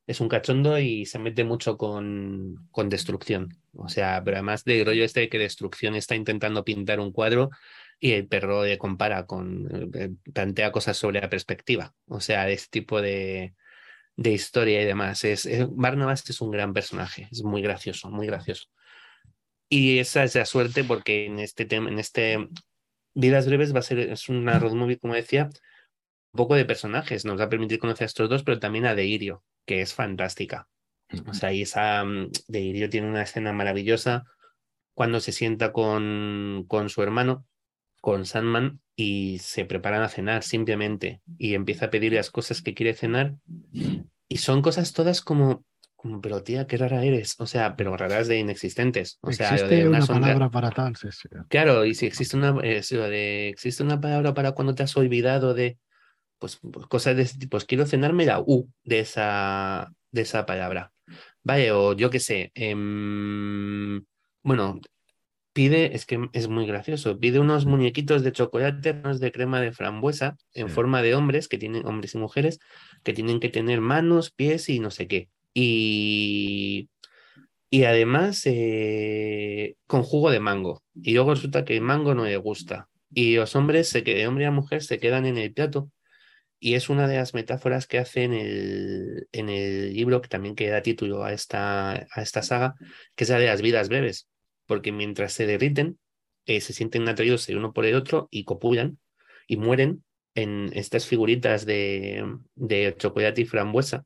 es 0.07 0.21
un 0.21 0.29
cachondo 0.29 0.79
y 0.79 1.07
se 1.07 1.19
mete 1.19 1.45
mucho 1.45 1.77
con, 1.77 2.69
con 2.71 2.89
destrucción. 2.89 3.57
O 3.75 3.89
sea, 3.89 4.23
pero 4.25 4.39
además 4.39 4.65
de 4.65 4.85
rollo 4.85 5.05
este 5.05 5.21
de 5.21 5.29
que 5.29 5.39
destrucción 5.39 5.95
está 5.95 6.15
intentando 6.15 6.65
pintar 6.65 7.01
un 7.01 7.13
cuadro 7.13 7.51
y 8.01 8.13
el 8.13 8.29
perro 8.29 8.65
le 8.65 8.79
compara 8.79 9.27
con, 9.27 9.91
eh, 9.95 10.11
plantea 10.33 10.73
cosas 10.73 10.97
sobre 10.97 11.21
la 11.21 11.31
perspectiva. 11.31 11.95
O 12.07 12.21
sea, 12.21 12.49
este 12.49 12.81
tipo 12.81 13.01
de, 13.01 13.55
de 14.17 14.33
historia 14.33 14.83
y 14.83 14.85
demás. 14.85 15.25
Es, 15.25 15.47
es, 15.47 15.67
Barnabas 15.71 16.29
es 16.29 16.41
un 16.41 16.51
gran 16.51 16.73
personaje, 16.73 17.29
es 17.31 17.43
muy 17.43 17.63
gracioso, 17.63 18.11
muy 18.11 18.27
gracioso. 18.27 18.69
Y 19.69 19.99
esa 19.99 20.25
es 20.25 20.35
la 20.35 20.45
suerte 20.45 20.85
porque 20.85 21.27
en 21.27 21.39
este 21.39 21.65
tema, 21.67 21.91
en 21.91 21.99
este 21.99 22.49
Vidas 23.15 23.47
Breves 23.47 23.75
va 23.75 23.81
a 23.81 23.83
ser, 23.83 23.99
es 23.99 24.29
una 24.29 24.59
road 24.59 24.75
movie, 24.75 24.99
como 24.99 25.15
decía, 25.15 25.51
un 26.33 26.37
poco 26.37 26.55
de 26.55 26.65
personajes. 26.65 27.25
Nos 27.25 27.39
va 27.39 27.45
a 27.45 27.49
permitir 27.49 27.79
conocer 27.79 28.05
a 28.05 28.07
estos 28.07 28.29
dos, 28.31 28.45
pero 28.45 28.59
también 28.59 28.87
a 28.87 28.95
Deirio, 28.95 29.45
que 29.67 29.81
es 29.83 29.95
fantástica. 29.95 30.69
O 31.27 31.35
sea, 31.35 31.53
y 31.53 31.63
esa 31.63 32.05
mm, 32.05 32.31
Deirio 32.49 32.91
tiene 32.91 33.09
una 33.09 33.23
escena 33.23 33.53
maravillosa 33.53 34.25
cuando 34.95 35.21
se 35.21 35.33
sienta 35.33 35.73
con, 35.73 36.65
con 36.69 36.89
su 36.89 37.03
hermano, 37.03 37.47
con 38.01 38.25
Sandman, 38.25 38.81
y 38.97 39.39
se 39.39 39.65
preparan 39.65 40.03
a 40.03 40.09
cenar 40.09 40.43
simplemente 40.43 41.21
y 41.39 41.55
empieza 41.55 41.87
a 41.87 41.91
pedir 41.91 42.13
las 42.13 42.31
cosas 42.31 42.63
que 42.63 42.75
quiere 42.75 42.95
cenar. 42.95 43.37
Y 44.29 44.39
son 44.39 44.61
cosas 44.61 44.93
todas 44.93 45.23
como 45.23 45.65
como, 45.99 46.21
pero 46.21 46.45
tía, 46.45 46.69
qué 46.69 46.77
rara 46.77 47.05
eres. 47.05 47.35
O 47.41 47.47
sea, 47.47 47.75
pero 47.75 47.97
raras 47.97 48.29
de 48.29 48.39
inexistentes. 48.39 49.19
O 49.21 49.33
sea, 49.33 49.55
existe 49.55 49.75
de 49.75 49.89
una, 49.89 49.99
una 49.99 50.07
palabra 50.07 50.51
para 50.51 50.71
tal. 50.71 50.95
Sí, 50.95 51.09
sí. 51.11 51.29
Claro, 51.49 51.85
y 51.85 51.95
si 51.97 52.07
existe 52.07 52.37
una, 52.37 52.57
eh, 52.63 52.83
de, 52.89 53.49
existe 53.49 53.83
una 53.83 54.01
palabra 54.01 54.33
para 54.33 54.53
cuando 54.53 54.77
te 54.77 54.85
has 54.85 54.97
olvidado 54.97 55.55
de 55.55 55.77
pues, 56.39 56.61
pues, 56.61 56.87
cosas 56.87 57.17
de 57.17 57.23
ese 57.23 57.39
tipo, 57.39 57.51
pues 57.51 57.65
quiero 57.65 57.85
cenarme 57.85 58.27
la 58.27 58.39
U 58.41 58.71
de 58.85 59.01
esa, 59.01 59.93
de 60.13 60.23
esa 60.23 60.47
palabra. 60.47 60.93
Vale, 61.43 61.73
o 61.73 61.95
yo 61.95 62.11
qué 62.11 62.21
sé. 62.21 62.53
Eh, 62.55 62.77
bueno, 64.45 64.81
pide, 65.59 65.97
es 65.97 66.07
que 66.07 66.29
es 66.35 66.47
muy 66.47 66.67
gracioso, 66.69 67.19
pide 67.19 67.41
unos 67.41 67.67
muñequitos 67.67 68.23
de 68.23 68.31
chocolate, 68.31 68.93
unos 68.93 69.19
de 69.19 69.33
crema 69.33 69.61
de 69.61 69.73
frambuesa 69.73 70.37
en 70.55 70.69
Sí. 70.69 70.75
forma 70.77 71.03
de 71.03 71.17
hombres 71.17 71.49
que 71.49 71.59
tienen, 71.59 71.85
hombres 71.85 72.15
y 72.15 72.19
mujeres, 72.19 72.61
que 73.03 73.13
tienen 73.13 73.41
que 73.41 73.49
tener 73.49 73.81
manos, 73.81 74.31
pies 74.31 74.69
y 74.69 74.79
no 74.79 74.93
sé 74.93 75.09
qué. 75.09 75.31
Y, 75.55 76.91
y 77.71 77.83
además 77.83 78.41
eh, 78.45 79.75
con 79.89 80.05
jugo 80.05 80.31
de 80.31 80.39
mango. 80.39 80.85
Y 80.95 81.15
luego 81.15 81.35
resulta 81.35 81.65
que 81.65 81.75
el 81.75 81.83
mango 81.83 82.15
no 82.15 82.25
le 82.25 82.37
gusta. 82.37 82.89
Y 83.13 83.35
los 83.35 83.57
hombres, 83.57 83.89
se, 83.89 84.05
que- 84.05 84.25
hombre 84.29 84.45
y 84.47 84.51
mujer, 84.51 84.85
se 84.85 85.01
quedan 85.01 85.27
en 85.27 85.39
el 85.39 85.53
plato. 85.53 85.91
Y 86.61 86.75
es 86.75 86.89
una 86.89 87.09
de 87.09 87.17
las 87.17 87.35
metáforas 87.35 87.89
que 87.89 87.99
hace 87.99 88.23
en 88.23 88.33
el, 88.33 89.27
en 89.33 89.49
el 89.49 89.93
libro 89.93 90.21
que 90.23 90.29
también 90.29 90.55
que 90.55 90.69
da 90.69 90.83
título 90.83 91.25
a 91.25 91.33
esta, 91.33 91.95
a 91.95 92.23
esta 92.23 92.45
saga, 92.45 92.77
que 93.17 93.25
es 93.25 93.31
la 93.31 93.41
de 93.41 93.47
las 93.47 93.61
vidas 93.61 93.89
breves. 93.89 94.29
Porque 94.69 94.93
mientras 94.93 95.33
se 95.33 95.47
derriten, 95.47 95.99
eh, 96.47 96.61
se 96.61 96.73
sienten 96.73 97.09
atraídos 97.09 97.49
el 97.49 97.57
uno 97.57 97.73
por 97.73 97.87
el 97.87 97.97
otro 97.97 98.29
y 98.31 98.45
copulan 98.45 98.99
y 99.49 99.57
mueren 99.57 100.05
en 100.37 100.71
estas 100.75 101.07
figuritas 101.07 101.67
de, 101.67 102.25
de 102.55 102.95
chocolate 102.97 103.41
y 103.41 103.47
frambuesa 103.47 104.05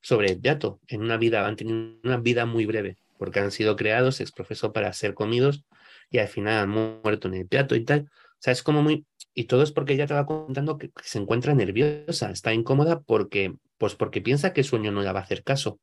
sobre 0.00 0.30
el 0.30 0.40
plato. 0.40 0.80
En 0.86 1.00
una 1.02 1.16
vida, 1.16 1.46
han 1.46 1.56
tenido 1.56 1.96
una 2.04 2.18
vida 2.18 2.46
muy 2.46 2.66
breve, 2.66 2.98
porque 3.18 3.40
han 3.40 3.50
sido 3.50 3.74
creados, 3.74 4.20
ex 4.20 4.30
profeso, 4.30 4.72
para 4.72 4.92
ser 4.92 5.14
comidos 5.14 5.64
y 6.10 6.18
al 6.18 6.28
final 6.28 6.62
han 6.62 6.68
muerto 6.68 7.28
en 7.28 7.34
el 7.34 7.48
plato 7.48 7.74
y 7.74 7.84
tal. 7.84 8.02
O 8.02 8.38
sea, 8.38 8.52
es 8.52 8.62
como 8.62 8.82
muy. 8.82 9.06
Y 9.34 9.44
todo 9.44 9.62
es 9.62 9.72
porque 9.72 9.94
ella 9.94 10.06
te 10.06 10.14
va 10.14 10.26
contando 10.26 10.76
que, 10.76 10.90
que 10.90 11.04
se 11.04 11.18
encuentra 11.18 11.54
nerviosa, 11.54 12.30
está 12.30 12.52
incómoda 12.52 13.00
porque, 13.00 13.54
pues 13.78 13.94
porque 13.94 14.20
piensa 14.20 14.52
que 14.52 14.60
el 14.60 14.66
sueño 14.66 14.92
no 14.92 15.00
le 15.02 15.10
va 15.10 15.20
a 15.20 15.22
hacer 15.22 15.42
caso. 15.42 15.80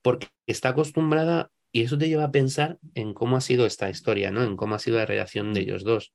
Porque 0.00 0.28
está 0.46 0.70
acostumbrada, 0.70 1.50
y 1.72 1.82
eso 1.82 1.96
te 1.96 2.08
lleva 2.08 2.24
a 2.24 2.30
pensar 2.30 2.78
en 2.94 3.14
cómo 3.14 3.36
ha 3.36 3.40
sido 3.40 3.64
esta 3.64 3.88
historia, 3.88 4.30
¿no? 4.30 4.44
En 4.44 4.56
cómo 4.56 4.74
ha 4.74 4.78
sido 4.78 4.98
la 4.98 5.06
relación 5.06 5.54
de 5.54 5.60
ellos 5.60 5.84
dos. 5.84 6.14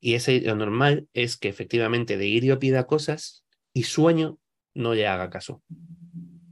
Y 0.00 0.14
ese, 0.14 0.40
lo 0.42 0.54
normal 0.54 1.08
es 1.14 1.36
que 1.36 1.48
efectivamente 1.48 2.18
de 2.18 2.26
Irio 2.26 2.58
pida 2.58 2.86
cosas 2.86 3.44
y 3.72 3.84
sueño 3.84 4.38
no 4.74 4.94
le 4.94 5.06
haga 5.06 5.30
caso. 5.30 5.62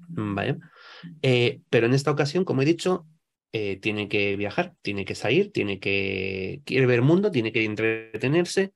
¿Vale? 0.08 0.58
Eh, 1.22 1.60
pero 1.68 1.86
en 1.86 1.94
esta 1.94 2.10
ocasión, 2.10 2.44
como 2.44 2.62
he 2.62 2.64
dicho, 2.64 3.06
eh, 3.52 3.76
tiene 3.76 4.08
que 4.08 4.36
viajar, 4.36 4.74
tiene 4.82 5.04
que 5.04 5.14
salir, 5.14 5.52
tiene 5.52 5.78
que 5.78 6.62
quiere 6.64 6.86
ver 6.86 7.02
mundo, 7.02 7.30
tiene 7.30 7.52
que 7.52 7.64
entretenerse 7.64 8.72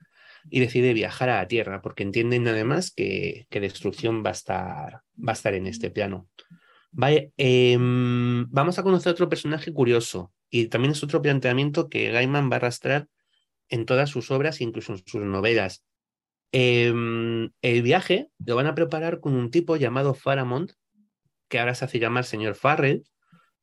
y 0.50 0.60
decide 0.60 0.92
viajar 0.92 1.30
a 1.30 1.36
la 1.36 1.48
Tierra, 1.48 1.80
porque 1.80 2.02
entienden 2.02 2.46
además 2.48 2.92
que, 2.94 3.46
que 3.48 3.60
destrucción 3.60 4.22
va 4.24 4.30
a 4.30 4.32
estar, 4.32 4.92
va 5.16 5.30
a 5.30 5.32
estar 5.32 5.54
en 5.54 5.66
este 5.66 5.90
plano. 5.90 6.28
Vale, 6.96 7.32
em, 7.36 8.46
vamos 8.50 8.78
a 8.78 8.84
conocer 8.84 9.10
otro 9.10 9.28
personaje 9.28 9.72
curioso 9.72 10.32
y 10.48 10.68
también 10.68 10.92
es 10.92 11.02
otro 11.02 11.20
planteamiento 11.20 11.88
que 11.88 12.12
Gaiman 12.12 12.48
va 12.48 12.54
a 12.54 12.56
arrastrar 12.58 13.08
en 13.68 13.84
todas 13.84 14.10
sus 14.10 14.30
obras, 14.30 14.60
incluso 14.60 14.92
en 14.92 15.02
sus 15.04 15.22
novelas. 15.22 15.84
Em, 16.52 17.50
el 17.62 17.82
viaje 17.82 18.30
lo 18.46 18.54
van 18.54 18.68
a 18.68 18.76
preparar 18.76 19.18
con 19.18 19.34
un 19.34 19.50
tipo 19.50 19.74
llamado 19.74 20.14
Faramond, 20.14 20.74
que 21.48 21.58
ahora 21.58 21.74
se 21.74 21.84
hace 21.84 21.98
llamar 21.98 22.26
señor 22.26 22.54
Farrell, 22.54 23.02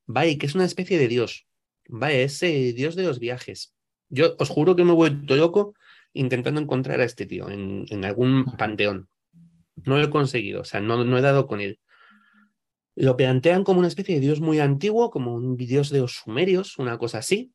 ¿vale? 0.06 0.38
Que 0.38 0.46
es 0.48 0.56
una 0.56 0.66
especie 0.66 0.98
de 0.98 1.08
dios, 1.08 1.48
¿vale? 1.88 2.24
Es 2.24 2.44
el 2.44 2.76
dios 2.76 2.98
de 2.98 3.04
los 3.04 3.20
viajes. 3.20 3.74
Yo 4.10 4.36
os 4.40 4.50
juro 4.50 4.76
que 4.76 4.84
me 4.84 4.92
he 4.92 4.96
vuelto 4.96 5.38
loco 5.38 5.74
intentando 6.12 6.60
encontrar 6.60 7.00
a 7.00 7.06
este 7.06 7.26
tío 7.26 7.50
en, 7.50 7.86
en 7.90 8.04
algún 8.04 8.44
panteón. 8.58 9.08
No 9.86 9.98
lo 9.98 10.04
he 10.04 10.10
conseguido, 10.10 10.62
o 10.62 10.66
sea, 10.66 10.82
no, 10.82 11.06
no 11.06 11.18
he 11.18 11.22
dado 11.22 11.48
con 11.48 11.62
él. 11.62 11.80
Lo 12.96 13.16
plantean 13.18 13.64
como 13.64 13.80
una 13.80 13.88
especie 13.88 14.16
de 14.16 14.22
dios 14.22 14.42
muy 14.42 14.60
antiguo, 14.60 15.10
como 15.10 15.34
un 15.34 15.56
dios 15.56 15.90
de 15.90 16.00
los 16.00 16.14
sumerios, 16.14 16.78
una 16.78 16.98
cosa 16.98 17.20
así. 17.20 17.54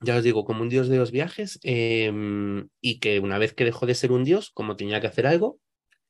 Ya 0.00 0.16
os 0.16 0.24
digo, 0.24 0.44
como 0.44 0.62
un 0.62 0.68
dios 0.68 0.88
de 0.88 0.98
los 0.98 1.10
viajes, 1.10 1.58
em, 1.62 2.68
y 2.80 2.98
que 3.00 3.20
una 3.20 3.38
vez 3.38 3.54
que 3.54 3.64
dejó 3.64 3.86
de 3.86 3.94
ser 3.94 4.12
un 4.12 4.24
dios, 4.24 4.50
como 4.52 4.76
tenía 4.76 5.00
que 5.00 5.06
hacer 5.06 5.26
algo, 5.26 5.58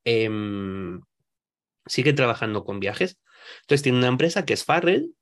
em, 0.04 1.00
sigue 1.87 2.12
trabajando 2.12 2.64
con 2.64 2.80
viajes. 2.80 3.18
Entonces 3.62 3.83
tiene 3.83 3.98
una 3.98 4.09
empresa 4.09 4.44
que 4.44 4.54
es 4.54 4.64
Farrell, 4.64 5.14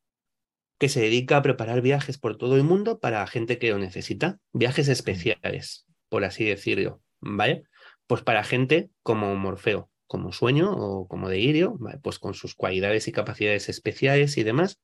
que 0.82 0.88
se 0.88 1.00
dedica 1.00 1.36
a 1.36 1.42
preparar 1.42 1.80
viajes 1.80 2.18
por 2.18 2.36
todo 2.36 2.56
el 2.56 2.64
mundo 2.64 2.98
para 2.98 3.24
gente 3.28 3.58
que 3.58 3.70
lo 3.70 3.78
necesita, 3.78 4.40
viajes 4.52 4.88
especiales, 4.88 5.86
por 6.08 6.24
así 6.24 6.44
decirlo, 6.44 7.00
¿vale? 7.20 7.62
Pues 8.08 8.22
para 8.22 8.42
gente 8.42 8.90
como 9.04 9.36
Morfeo, 9.36 9.91
como 10.12 10.30
Sueño 10.30 10.70
o 10.70 11.08
como 11.08 11.30
Delirio, 11.30 11.78
pues 12.02 12.18
con 12.18 12.34
sus 12.34 12.54
cualidades 12.54 13.08
y 13.08 13.12
capacidades 13.12 13.70
especiales 13.70 14.36
y 14.36 14.42
demás. 14.42 14.78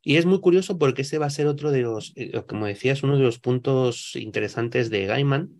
Y 0.00 0.16
es 0.16 0.24
muy 0.24 0.40
curioso 0.40 0.78
porque 0.78 1.02
ese 1.02 1.18
va 1.18 1.26
a 1.26 1.30
ser 1.30 1.46
otro 1.46 1.70
de 1.70 1.82
los, 1.82 2.14
eh, 2.16 2.42
como 2.48 2.64
decías, 2.64 3.02
uno 3.02 3.18
de 3.18 3.22
los 3.22 3.38
puntos 3.38 4.16
interesantes 4.16 4.88
de 4.88 5.04
Gaiman, 5.04 5.50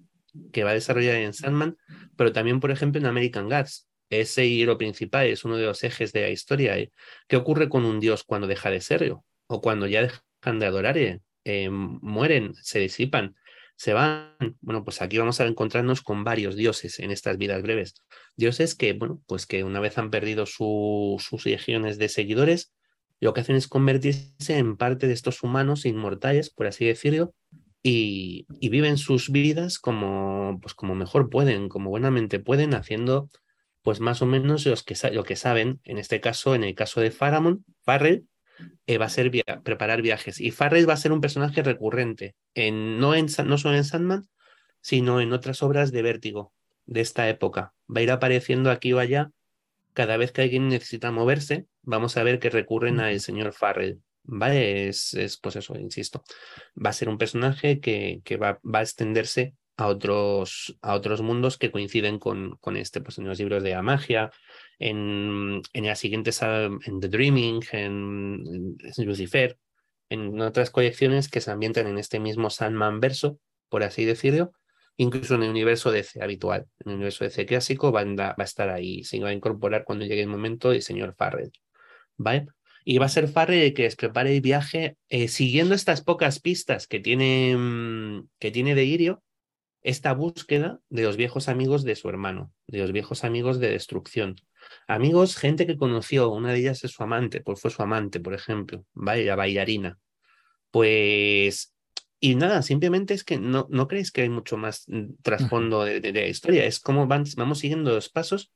que 0.51 0.65
va 0.65 0.71
a 0.71 0.75
desarrollar 0.75 1.17
en 1.17 1.35
Sandman, 1.35 1.77
pero 2.17 2.33
también, 2.33 2.59
por 2.59 2.71
ejemplo, 2.71 2.99
en 2.99 3.07
American 3.07 3.51
Gods. 3.51 3.87
Ese 4.09 4.47
hilo 4.47 4.79
principal 4.79 5.27
es 5.27 5.45
uno 5.45 5.59
de 5.59 5.67
los 5.67 5.85
ejes 5.85 6.15
de 6.15 6.23
la 6.23 6.31
historia. 6.31 6.79
¿eh? 6.79 6.91
¿Qué 7.29 7.37
ocurre 7.37 7.69
con 7.69 7.85
un 7.85 8.01
dios 8.01 8.25
cuando 8.25 8.47
deja 8.47 8.71
de 8.71 8.81
serlo? 8.81 9.27
O 9.47 9.61
cuando 9.61 9.87
ya 9.87 10.01
dejan 10.01 10.59
de 10.59 10.65
adorarle, 10.65 11.21
eh, 11.45 11.69
mueren, 11.69 12.55
se 12.55 12.79
disipan, 12.79 13.37
se 13.77 13.93
van. 13.93 14.35
Bueno, 14.61 14.85
pues 14.85 15.03
aquí 15.03 15.19
vamos 15.19 15.41
a 15.41 15.47
encontrarnos 15.47 16.03
con 16.03 16.25
varios 16.25 16.57
dioses 16.57 16.99
en 16.99 17.11
estas 17.11 17.39
vidas 17.39 17.63
breves. 17.63 17.95
Dioses 18.37 18.75
que, 18.75 18.93
bueno, 18.95 19.23
pues 19.27 19.47
que 19.47 19.65
una 19.65 19.81
vez 19.81 19.99
han 19.99 20.11
perdido 20.11 20.47
su, 20.47 21.17
sus 21.19 21.47
legiones 21.47 21.99
de 21.99 22.09
seguidores, 22.09 22.73
lo 23.21 23.33
que 23.33 23.41
hacen 23.41 23.57
es 23.57 23.69
convertirse 23.69 24.59
en 24.59 24.77
parte 24.77 25.07
de 25.07 25.15
estos 25.15 25.43
humanos 25.43 25.87
inmortales, 25.87 26.51
por 26.51 26.67
así 26.67 26.85
decirlo, 26.87 27.35
y, 27.83 28.47
y 28.61 28.69
viven 28.69 28.99
sus 28.99 29.31
vidas 29.31 29.79
como, 29.79 30.59
pues 30.61 30.75
como 30.75 30.95
mejor 30.95 31.31
pueden, 31.31 31.69
como 31.69 31.91
buenamente 31.91 32.41
pueden, 32.41 32.75
haciendo 32.75 33.31
pues 33.87 34.01
más 34.01 34.21
o 34.21 34.27
menos 34.27 34.67
los 34.67 34.83
que, 34.83 34.97
lo 35.13 35.23
que 35.23 35.37
saben, 35.37 35.81
en 35.85 35.99
este 35.99 36.21
caso, 36.21 36.57
en 36.57 36.65
el 36.65 36.75
caso 36.75 37.01
de 37.01 37.13
Faramond, 37.13 37.63
Farrell, 37.85 38.27
eh, 38.87 38.99
va 38.99 39.07
a 39.07 39.11
ser 39.11 39.31
via 39.31 39.45
preparar 39.63 40.03
viajes. 40.03 40.41
Y 40.41 40.51
Farrell 40.51 40.89
va 40.89 40.95
a 40.95 40.99
ser 40.99 41.13
un 41.13 41.21
personaje 41.21 41.63
recurrente, 41.63 42.35
en, 42.55 42.99
no, 42.99 43.15
en, 43.15 43.27
no 43.45 43.59
solo 43.59 43.77
en 43.77 43.85
Sandman, 43.85 44.29
sino 44.81 45.21
en 45.21 45.33
otras 45.33 45.63
obras 45.63 45.93
de 45.93 46.03
Vértigo 46.03 46.53
de 46.87 47.01
esta 47.01 47.29
época. 47.29 47.75
Va 47.89 48.01
a 48.01 48.03
ir 48.03 48.11
apareciendo 48.11 48.71
aquí 48.71 48.93
o 48.93 48.99
allá. 48.99 49.31
Cada 49.93 50.17
vez 50.17 50.33
que 50.33 50.43
alguien 50.43 50.69
necesita 50.69 51.11
moverse, 51.11 51.67
vamos 51.83 52.17
a 52.17 52.23
ver 52.23 52.39
que 52.39 52.51
recurren 52.51 53.01
al 53.01 53.19
señor 53.21 53.53
Farrell. 53.53 54.01
¿Vale? 54.23 54.89
Es, 54.89 55.15
es, 55.15 55.39
pues 55.39 55.57
eso, 55.57 55.79
insisto. 55.79 56.23
Va 56.77 56.91
a 56.91 56.93
ser 56.93 57.09
un 57.09 57.17
personaje 57.17 57.81
que, 57.81 58.21
que 58.25 58.37
va, 58.37 58.61
va, 58.63 58.81
a 58.81 58.83
extenderse 58.83 59.55
a 59.77 59.89
otros, 59.89 60.77
a 60.81 60.95
otros 60.95 61.21
mundos 61.21 61.59
que 61.59 61.71
coinciden 61.71 62.19
con, 62.19 62.57
con 62.57 62.77
este, 62.77 63.01
pues 63.01 63.19
en 63.19 63.27
los 63.27 63.39
libros 63.39 63.63
de 63.63 63.71
la 63.71 63.83
magia, 63.83 64.31
en, 64.79 65.63
en 65.73 65.87
las 65.87 65.99
siguientes, 65.99 66.41
en 66.43 67.01
The 67.01 67.09
Dreaming, 67.09 67.63
en, 67.73 68.77
Lucifer, 68.99 69.59
en 70.09 70.41
otras 70.41 70.71
colecciones 70.71 71.29
que 71.29 71.41
se 71.41 71.51
ambientan 71.51 71.87
en 71.87 71.99
este 71.99 72.21
mismo 72.21 72.49
Sandman 72.49 73.01
verso, 73.01 73.39
por 73.69 73.83
así 73.83 74.05
decirlo, 74.05 74.53
incluso 74.97 75.35
en 75.35 75.43
el 75.43 75.51
universo 75.51 75.91
DC 75.91 76.23
habitual. 76.23 76.67
En 76.81 76.91
el 76.91 76.95
universo 76.97 77.25
DC 77.25 77.45
clásico 77.45 77.93
va 77.93 78.05
va 78.05 78.35
a 78.37 78.45
estar 78.45 78.71
ahí, 78.71 79.05
se 79.05 79.21
va 79.21 79.29
a 79.29 79.35
incorporar 79.35 79.85
cuando 79.85 80.07
llegue 80.07 80.23
el 80.23 80.29
momento 80.29 80.73
el 80.73 80.83
señor 80.83 81.15
Farrell. 81.17 81.53
¿Vale? 82.17 82.47
Y 82.89 82.99
va 82.99 83.07
a 83.07 83.11
ser 83.11 83.29
Farrell 83.29 83.63
el 83.63 83.75
que 83.75 83.83
les 83.83 83.97
prepare 83.97 84.33
el 84.33 84.41
viaje 84.41 84.97
eh, 85.09 85.29
siguiendo 85.29 85.75
estas 85.75 86.03
pocas 86.03 86.41
pistas 86.41 86.87
que 86.87 87.01
tiene, 87.01 88.23
que 88.39 88.53
tiene 88.53 88.77
de 88.77 88.85
Irio, 88.85 89.23
esta 89.87 90.13
búsqueda 90.15 90.81
de 90.89 91.05
los 91.05 91.17
viejos 91.17 91.49
amigos 91.49 91.85
de 91.85 91.95
su 91.95 92.09
hermano, 92.09 92.53
de 92.67 92.79
los 92.79 92.91
viejos 92.91 93.23
amigos 93.23 93.61
de 93.61 93.71
destrucción. 93.71 94.35
Amigos, 94.89 95.37
gente 95.37 95.65
que 95.65 95.77
conoció, 95.77 96.29
una 96.31 96.53
de 96.53 96.59
ellas 96.59 96.83
es 96.83 96.91
su 96.91 97.05
amante, 97.05 97.41
pues 97.41 97.61
fue 97.61 97.71
su 97.71 97.83
amante, 97.83 98.19
por 98.19 98.35
ejemplo, 98.35 98.85
¿vale? 98.95 99.25
La 99.25 99.37
bailarina. 99.37 99.97
Pues, 100.73 101.73
y 102.19 102.35
nada, 102.35 102.63
simplemente 102.63 103.15
es 103.15 103.23
que 103.23 103.39
no, 103.39 103.69
no 103.71 103.87
creéis 103.87 104.11
que 104.11 104.23
hay 104.23 104.29
mucho 104.29 104.57
más 104.57 104.87
trasfondo 105.23 105.85
de, 105.85 106.01
de, 106.01 106.11
de, 106.11 106.23
la 106.23 106.27
historia, 106.27 106.65
es 106.65 106.81
como 106.81 107.07
van, 107.07 107.25
vamos 107.37 107.61
siguiendo 107.61 107.93
los 107.93 108.09
pasos 108.09 108.53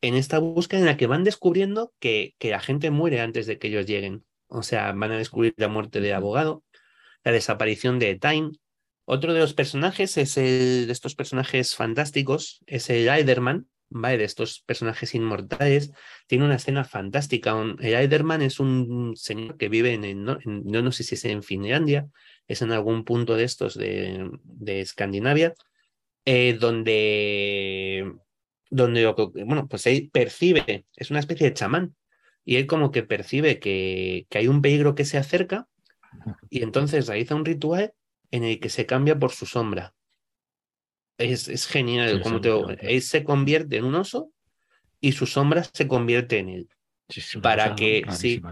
en 0.00 0.14
esta 0.14 0.40
búsqueda 0.40 0.80
en 0.80 0.86
la 0.86 0.96
que 0.96 1.06
van 1.06 1.22
descubriendo 1.22 1.94
que, 2.00 2.34
que 2.38 2.50
la 2.50 2.58
gente 2.58 2.90
muere 2.90 3.20
antes 3.20 3.46
de 3.46 3.60
que 3.60 3.68
ellos 3.68 3.86
lleguen. 3.86 4.24
O 4.48 4.64
sea, 4.64 4.90
van 4.92 5.12
a 5.12 5.18
descubrir 5.18 5.54
la 5.58 5.68
muerte 5.68 6.00
del 6.00 6.14
abogado, 6.14 6.64
la 7.22 7.30
desaparición 7.30 8.00
de 8.00 8.16
Time, 8.16 8.50
otro 9.06 9.32
de 9.32 9.40
los 9.40 9.54
personajes 9.54 10.16
es 10.18 10.36
el 10.36 10.86
de 10.86 10.92
estos 10.92 11.14
personajes 11.14 11.76
fantásticos, 11.76 12.60
es 12.66 12.90
el 12.90 13.08
Eiderman, 13.08 13.68
¿vale? 13.88 14.18
De 14.18 14.24
estos 14.24 14.60
personajes 14.60 15.14
inmortales. 15.14 15.92
Tiene 16.26 16.44
una 16.44 16.56
escena 16.56 16.84
fantástica. 16.84 17.54
El 17.78 17.94
Eiderman 17.94 18.42
es 18.42 18.58
un 18.58 19.14
señor 19.16 19.56
que 19.56 19.68
vive 19.68 19.94
en, 19.94 20.04
el, 20.04 20.24
no, 20.24 20.38
en, 20.44 20.64
no, 20.64 20.82
no 20.82 20.90
sé 20.90 21.04
si 21.04 21.14
es 21.14 21.24
en 21.24 21.44
Finlandia, 21.44 22.08
es 22.48 22.62
en 22.62 22.72
algún 22.72 23.04
punto 23.04 23.36
de 23.36 23.44
estos 23.44 23.74
de, 23.74 24.28
de 24.42 24.80
Escandinavia, 24.80 25.54
eh, 26.24 26.56
donde, 26.58 28.12
donde, 28.70 29.06
bueno, 29.44 29.68
pues 29.68 29.86
él 29.86 30.10
percibe, 30.12 30.86
es 30.96 31.10
una 31.10 31.20
especie 31.20 31.46
de 31.46 31.54
chamán, 31.54 31.94
y 32.44 32.56
él 32.56 32.66
como 32.66 32.90
que 32.90 33.04
percibe 33.04 33.60
que, 33.60 34.26
que 34.28 34.38
hay 34.38 34.48
un 34.48 34.62
peligro 34.62 34.96
que 34.96 35.04
se 35.04 35.16
acerca, 35.16 35.68
y 36.50 36.64
entonces 36.64 37.06
realiza 37.06 37.36
un 37.36 37.44
ritual 37.44 37.92
en 38.30 38.44
el 38.44 38.60
que 38.60 38.68
se 38.68 38.86
cambia 38.86 39.18
por 39.18 39.32
su 39.32 39.46
sombra. 39.46 39.94
Es, 41.18 41.48
es 41.48 41.66
genial 41.66 42.10
Sí, 42.22 42.28
sí, 42.28 42.40
te, 42.40 42.50
sí, 42.50 42.56
sí. 42.80 42.86
él 42.88 43.02
se 43.02 43.24
convierte 43.24 43.76
en 43.78 43.84
un 43.84 43.94
oso 43.94 44.32
y 45.00 45.12
su 45.12 45.26
sombra 45.26 45.64
se 45.64 45.88
convierte 45.88 46.38
en 46.38 46.48
él. 46.50 46.68
Sí, 47.08 47.20
sí, 47.20 47.38
Para 47.40 47.74
que- 47.74 48.02
tío. 48.20 48.42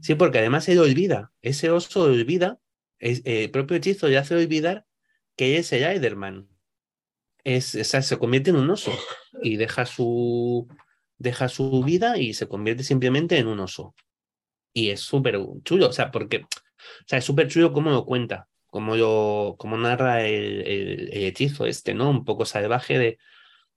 Sí, 0.00 0.14
porque 0.14 0.38
además 0.38 0.68
él 0.68 0.78
olvida, 0.80 1.32
ese 1.42 1.70
oso 1.70 2.02
olvida, 2.02 2.58
es- 2.98 3.22
el 3.24 3.50
propio 3.50 3.76
hechizo 3.76 4.08
le 4.08 4.18
hace 4.18 4.34
olvidar 4.34 4.86
que 5.36 5.56
es 5.58 5.72
el 5.72 5.84
Aiderman. 5.84 6.48
Es, 7.44 7.74
o 7.74 7.84
sea, 7.84 8.02
se 8.02 8.18
convierte 8.18 8.50
en 8.50 8.56
un 8.56 8.68
oso 8.70 8.92
y 9.42 9.56
deja 9.56 9.86
su, 9.86 10.68
deja 11.16 11.48
su 11.48 11.82
vida 11.84 12.18
y 12.18 12.34
se 12.34 12.48
convierte 12.48 12.82
simplemente 12.84 13.38
en 13.38 13.46
un 13.46 13.60
oso. 13.60 13.94
Y 14.74 14.90
es 14.90 15.00
súper 15.00 15.38
chulo, 15.64 15.88
o 15.88 15.92
sea, 15.92 16.10
porque, 16.10 16.38
o 16.38 16.48
sea, 17.06 17.18
es 17.20 17.24
súper 17.24 17.48
chulo 17.48 17.72
cómo 17.72 17.90
lo 17.90 18.04
cuenta, 18.04 18.48
cómo 18.70 18.96
lo, 18.96 19.56
narra 19.78 20.26
el, 20.26 20.62
el- 20.66 21.10
el 21.12 21.24
hechizo 21.24 21.66
este, 21.66 21.94
¿no? 21.94 22.10
Un 22.10 22.24
poco 22.24 22.44
salvaje 22.46 22.98
de 22.98 23.18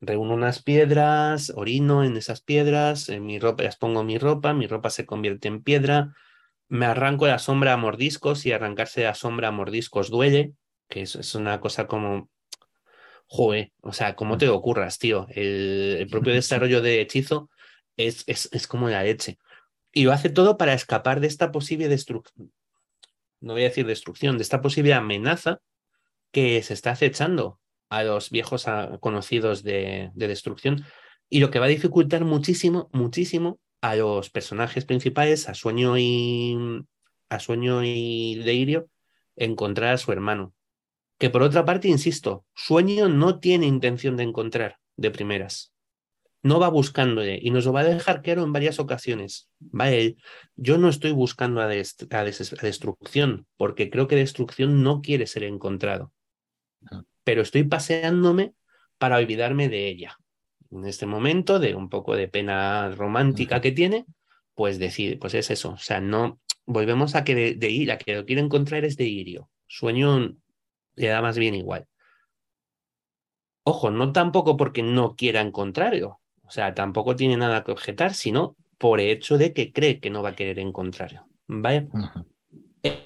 reúno 0.01 0.33
unas 0.35 0.63
piedras, 0.63 1.51
orino 1.55 2.03
en 2.03 2.17
esas 2.17 2.41
piedras, 2.41 3.09
en 3.09 3.25
mi 3.25 3.39
ropa, 3.39 3.63
las 3.63 3.77
pongo 3.77 4.01
en 4.01 4.07
mi 4.07 4.17
ropa, 4.17 4.53
mi 4.53 4.67
ropa 4.67 4.89
se 4.89 5.05
convierte 5.05 5.47
en 5.47 5.63
piedra, 5.63 6.13
me 6.69 6.85
arranco 6.87 7.27
la 7.27 7.39
sombra 7.39 7.73
a 7.73 7.77
mordiscos 7.77 8.45
y 8.45 8.51
arrancarse 8.53 9.03
la 9.03 9.15
sombra 9.15 9.49
a 9.49 9.51
mordiscos 9.51 10.09
duele, 10.09 10.53
que 10.89 11.03
es, 11.03 11.15
es 11.15 11.35
una 11.35 11.59
cosa 11.61 11.87
como, 11.87 12.29
joder, 13.27 13.71
o 13.81 13.93
sea, 13.93 14.15
¿cómo 14.15 14.37
te 14.37 14.49
ocurras, 14.49 14.99
tío? 14.99 15.27
El, 15.29 15.97
el 15.99 16.07
propio 16.09 16.33
desarrollo 16.33 16.81
de 16.81 17.01
hechizo 17.01 17.49
es, 17.97 18.23
es, 18.27 18.49
es 18.51 18.67
como 18.67 18.89
la 18.89 19.03
leche. 19.03 19.37
Y 19.93 20.03
lo 20.05 20.13
hace 20.13 20.29
todo 20.29 20.57
para 20.57 20.73
escapar 20.73 21.19
de 21.21 21.27
esta 21.27 21.51
posible 21.51 21.87
destrucción, 21.89 22.51
no 23.41 23.53
voy 23.53 23.63
a 23.63 23.69
decir 23.69 23.85
destrucción, 23.85 24.37
de 24.37 24.43
esta 24.43 24.61
posible 24.61 24.93
amenaza 24.93 25.59
que 26.31 26.61
se 26.63 26.73
está 26.73 26.91
acechando 26.91 27.59
a 27.89 28.03
los 28.03 28.29
viejos 28.29 28.67
ah, 28.67 28.97
conocidos 29.01 29.63
de, 29.63 30.11
de 30.13 30.27
destrucción 30.27 30.85
y 31.29 31.39
lo 31.39 31.51
que 31.51 31.59
va 31.59 31.65
a 31.65 31.69
dificultar 31.69 32.23
muchísimo, 32.23 32.89
muchísimo 32.93 33.59
a 33.81 33.95
los 33.95 34.29
personajes 34.29 34.85
principales, 34.85 35.49
a 35.49 35.53
Sueño 35.53 35.97
y 35.97 36.55
a 37.29 37.39
Sueño 37.39 37.83
y 37.83 38.35
Deirio, 38.43 38.89
encontrar 39.35 39.93
a 39.93 39.97
su 39.97 40.11
hermano. 40.11 40.53
Que 41.17 41.29
por 41.29 41.43
otra 41.43 41.65
parte, 41.65 41.87
insisto, 41.87 42.45
Sueño 42.53 43.09
no 43.09 43.39
tiene 43.39 43.65
intención 43.65 44.17
de 44.17 44.23
encontrar 44.23 44.77
de 44.97 45.11
primeras. 45.11 45.73
No 46.43 46.59
va 46.59 46.69
buscándole 46.69 47.39
y 47.41 47.51
nos 47.51 47.65
lo 47.65 47.73
va 47.73 47.81
a 47.81 47.85
dejar 47.85 48.21
claro 48.21 48.43
en 48.43 48.51
varias 48.53 48.79
ocasiones. 48.79 49.49
Vale, 49.59 50.15
yo 50.55 50.77
no 50.77 50.89
estoy 50.89 51.11
buscando 51.11 51.61
a, 51.61 51.71
dest- 51.71 52.07
a 52.13 52.23
des- 52.23 52.53
a 52.53 52.65
destrucción, 52.65 53.45
porque 53.57 53.89
creo 53.89 54.07
que 54.07 54.15
destrucción 54.15 54.81
no 54.83 55.01
quiere 55.01 55.27
ser 55.27 55.43
encontrado 55.43 56.11
pero 57.23 57.41
estoy 57.41 57.63
paseándome 57.63 58.53
para 58.97 59.17
olvidarme 59.17 59.69
de 59.69 59.87
ella. 59.87 60.17
En 60.71 60.85
este 60.85 61.05
momento, 61.05 61.59
de 61.59 61.75
un 61.75 61.89
poco 61.89 62.15
de 62.15 62.27
pena 62.27 62.89
romántica 62.95 63.61
que 63.61 63.71
tiene, 63.71 64.05
pues 64.55 64.79
decide, 64.79 65.17
pues 65.17 65.33
es 65.33 65.51
eso. 65.51 65.71
O 65.73 65.77
sea, 65.77 65.99
no 66.01 66.39
volvemos 66.65 67.15
a 67.15 67.23
que 67.23 67.35
de, 67.35 67.55
de 67.55 67.69
ir, 67.69 67.91
a 67.91 67.97
que 67.97 68.15
lo 68.15 68.25
quiere 68.25 68.41
encontrar 68.41 68.85
es 68.85 68.97
de 68.97 69.05
Irio. 69.05 69.49
Sueño 69.67 70.35
le 70.95 71.07
da 71.07 71.21
más 71.21 71.37
bien 71.37 71.55
igual. 71.55 71.87
Ojo, 73.63 73.91
no 73.91 74.11
tampoco 74.11 74.57
porque 74.57 74.81
no 74.81 75.15
quiera 75.15 75.41
encontrarlo. 75.41 76.19
O 76.51 76.53
sea, 76.53 76.73
tampoco 76.75 77.15
tiene 77.15 77.37
nada 77.37 77.63
que 77.63 77.71
objetar, 77.71 78.13
sino 78.13 78.57
por 78.77 78.99
el 78.99 79.07
hecho 79.07 79.37
de 79.37 79.53
que 79.53 79.71
cree 79.71 80.01
que 80.01 80.09
no 80.09 80.21
va 80.21 80.31
a 80.31 80.35
querer 80.35 80.59
encontrarlo. 80.59 81.25
¿Vale? 81.47 81.87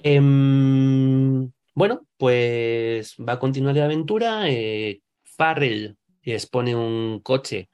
Em, 0.02 1.52
bueno, 1.72 2.06
pues 2.16 3.14
va 3.20 3.34
a 3.34 3.38
continuar 3.38 3.76
la 3.76 3.84
aventura. 3.84 4.48
eh, 4.50 5.00
Farrell 5.22 5.96
les 6.24 6.46
pone 6.48 6.74
un 6.74 7.20
coche 7.20 7.70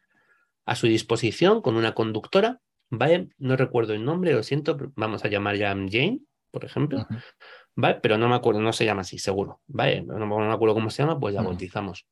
a 0.66 0.74
su 0.74 0.86
disposición 0.88 1.62
con 1.62 1.76
una 1.76 1.94
conductora. 1.94 2.60
¿Vale? 2.90 3.28
No 3.38 3.56
recuerdo 3.56 3.94
el 3.94 4.04
nombre, 4.04 4.34
lo 4.34 4.42
siento. 4.42 4.76
Vamos 4.94 5.24
a 5.24 5.28
llamar 5.28 5.56
ya 5.56 5.68
Jane, 5.70 6.18
por 6.50 6.66
ejemplo. 6.66 7.06
¿Vale? 7.74 7.98
Pero 8.02 8.18
no 8.18 8.28
me 8.28 8.34
acuerdo, 8.34 8.60
no 8.60 8.74
se 8.74 8.84
llama 8.84 9.00
así, 9.00 9.18
seguro. 9.18 9.62
¿Vale? 9.68 10.02
No, 10.02 10.18
no 10.18 10.26
me 10.38 10.52
acuerdo 10.52 10.74
cómo 10.74 10.90
se 10.90 11.02
llama, 11.02 11.18
pues 11.18 11.32
la 11.34 11.40
Ujú. 11.40 11.48
bautizamos. 11.52 12.04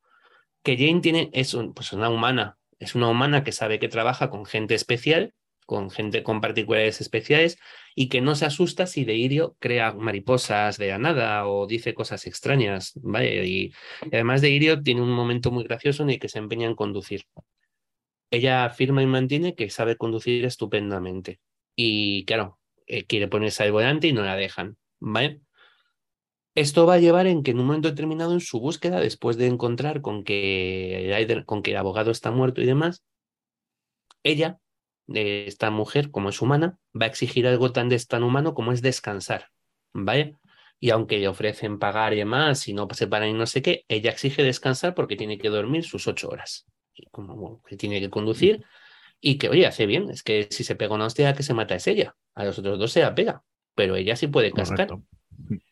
Que 0.62 0.78
Jane 0.78 1.00
tiene, 1.02 1.28
es 1.34 1.52
un- 1.52 1.74
pues 1.74 1.92
una 1.92 2.08
humana. 2.08 2.56
Es 2.80 2.94
una 2.94 3.08
humana 3.08 3.44
que 3.44 3.52
sabe 3.52 3.78
que 3.78 3.88
trabaja 3.88 4.30
con 4.30 4.46
gente 4.46 4.74
especial, 4.74 5.34
con 5.66 5.90
gente 5.90 6.24
con 6.24 6.40
particularidades 6.40 7.00
especiales 7.00 7.58
y 7.94 8.08
que 8.08 8.20
no 8.20 8.34
se 8.34 8.46
asusta 8.46 8.86
si 8.86 9.04
Deirio 9.04 9.56
crea 9.60 9.92
mariposas 9.92 10.78
de 10.78 10.88
la 10.88 10.98
nada 10.98 11.46
o 11.46 11.66
dice 11.68 11.94
cosas 11.94 12.26
extrañas, 12.26 12.92
¿vale? 12.96 13.46
Y, 13.46 13.72
además 14.10 14.40
Deirio 14.40 14.82
tiene 14.82 15.02
un 15.02 15.12
momento 15.12 15.52
muy 15.52 15.62
gracioso 15.62 16.02
en 16.02 16.10
el 16.10 16.18
que 16.18 16.28
se 16.28 16.38
empeña 16.38 16.66
en 16.66 16.74
conducir. 16.74 17.22
Ella 18.30 18.64
afirma 18.64 19.02
y 19.02 19.06
mantiene 19.06 19.54
que 19.54 19.70
sabe 19.70 19.96
conducir 19.96 20.44
estupendamente. 20.44 21.40
Y 21.76 22.24
claro, 22.24 22.58
eh, 22.86 23.04
quiere 23.04 23.28
ponerse 23.28 23.62
al 23.62 23.72
volante 23.72 24.08
y 24.08 24.12
no 24.12 24.22
la 24.22 24.36
dejan, 24.36 24.76
¿vale? 24.98 25.40
Esto 26.54 26.84
va 26.84 26.94
a 26.94 26.98
llevar 26.98 27.26
en 27.26 27.42
que 27.42 27.52
en 27.52 27.60
un 27.60 27.66
momento 27.66 27.88
determinado 27.88 28.32
en 28.32 28.40
su 28.40 28.60
búsqueda, 28.60 29.00
después 29.00 29.36
de 29.36 29.46
encontrar 29.46 30.00
con 30.00 30.24
que 30.24 31.44
con 31.46 31.62
que 31.62 31.70
el 31.70 31.76
abogado 31.76 32.10
está 32.10 32.30
muerto 32.30 32.60
y 32.60 32.66
demás, 32.66 33.04
ella, 34.22 34.58
eh, 35.14 35.44
esta 35.46 35.70
mujer, 35.70 36.10
como 36.10 36.28
es 36.30 36.42
humana, 36.42 36.78
va 36.94 37.06
a 37.06 37.08
exigir 37.08 37.46
algo 37.46 37.72
tan, 37.72 37.88
tan 37.88 38.22
humano 38.22 38.54
como 38.54 38.72
es 38.72 38.82
descansar, 38.82 39.48
¿vale? 39.92 40.36
Y 40.80 40.90
aunque 40.90 41.18
le 41.18 41.28
ofrecen 41.28 41.78
pagar 41.78 42.14
y 42.14 42.16
demás, 42.16 42.66
y 42.66 42.72
no 42.72 42.88
se 42.92 43.06
paran 43.06 43.28
y 43.28 43.34
no 43.34 43.46
sé 43.46 43.62
qué, 43.62 43.84
ella 43.88 44.10
exige 44.10 44.42
descansar 44.42 44.94
porque 44.94 45.16
tiene 45.16 45.38
que 45.38 45.50
dormir 45.50 45.84
sus 45.84 46.08
ocho 46.08 46.28
horas. 46.28 46.66
Y 46.94 47.06
como 47.10 47.62
que 47.62 47.76
tiene 47.76 48.00
que 48.00 48.10
conducir 48.10 48.64
y 49.20 49.38
que, 49.38 49.48
oye, 49.50 49.66
hace 49.66 49.86
bien, 49.86 50.10
es 50.10 50.22
que 50.22 50.48
si 50.50 50.64
se 50.64 50.74
pega 50.74 50.94
una 50.94 51.06
hostia, 51.06 51.34
que 51.34 51.42
se 51.42 51.54
mata 51.54 51.74
es 51.74 51.86
ella. 51.86 52.16
A 52.34 52.44
los 52.44 52.58
otros 52.58 52.78
dos 52.78 52.92
se 52.92 53.02
la 53.02 53.14
pega, 53.14 53.42
pero 53.74 53.96
ella 53.96 54.16
sí 54.16 54.26
puede 54.26 54.52
cascar. 54.52 54.88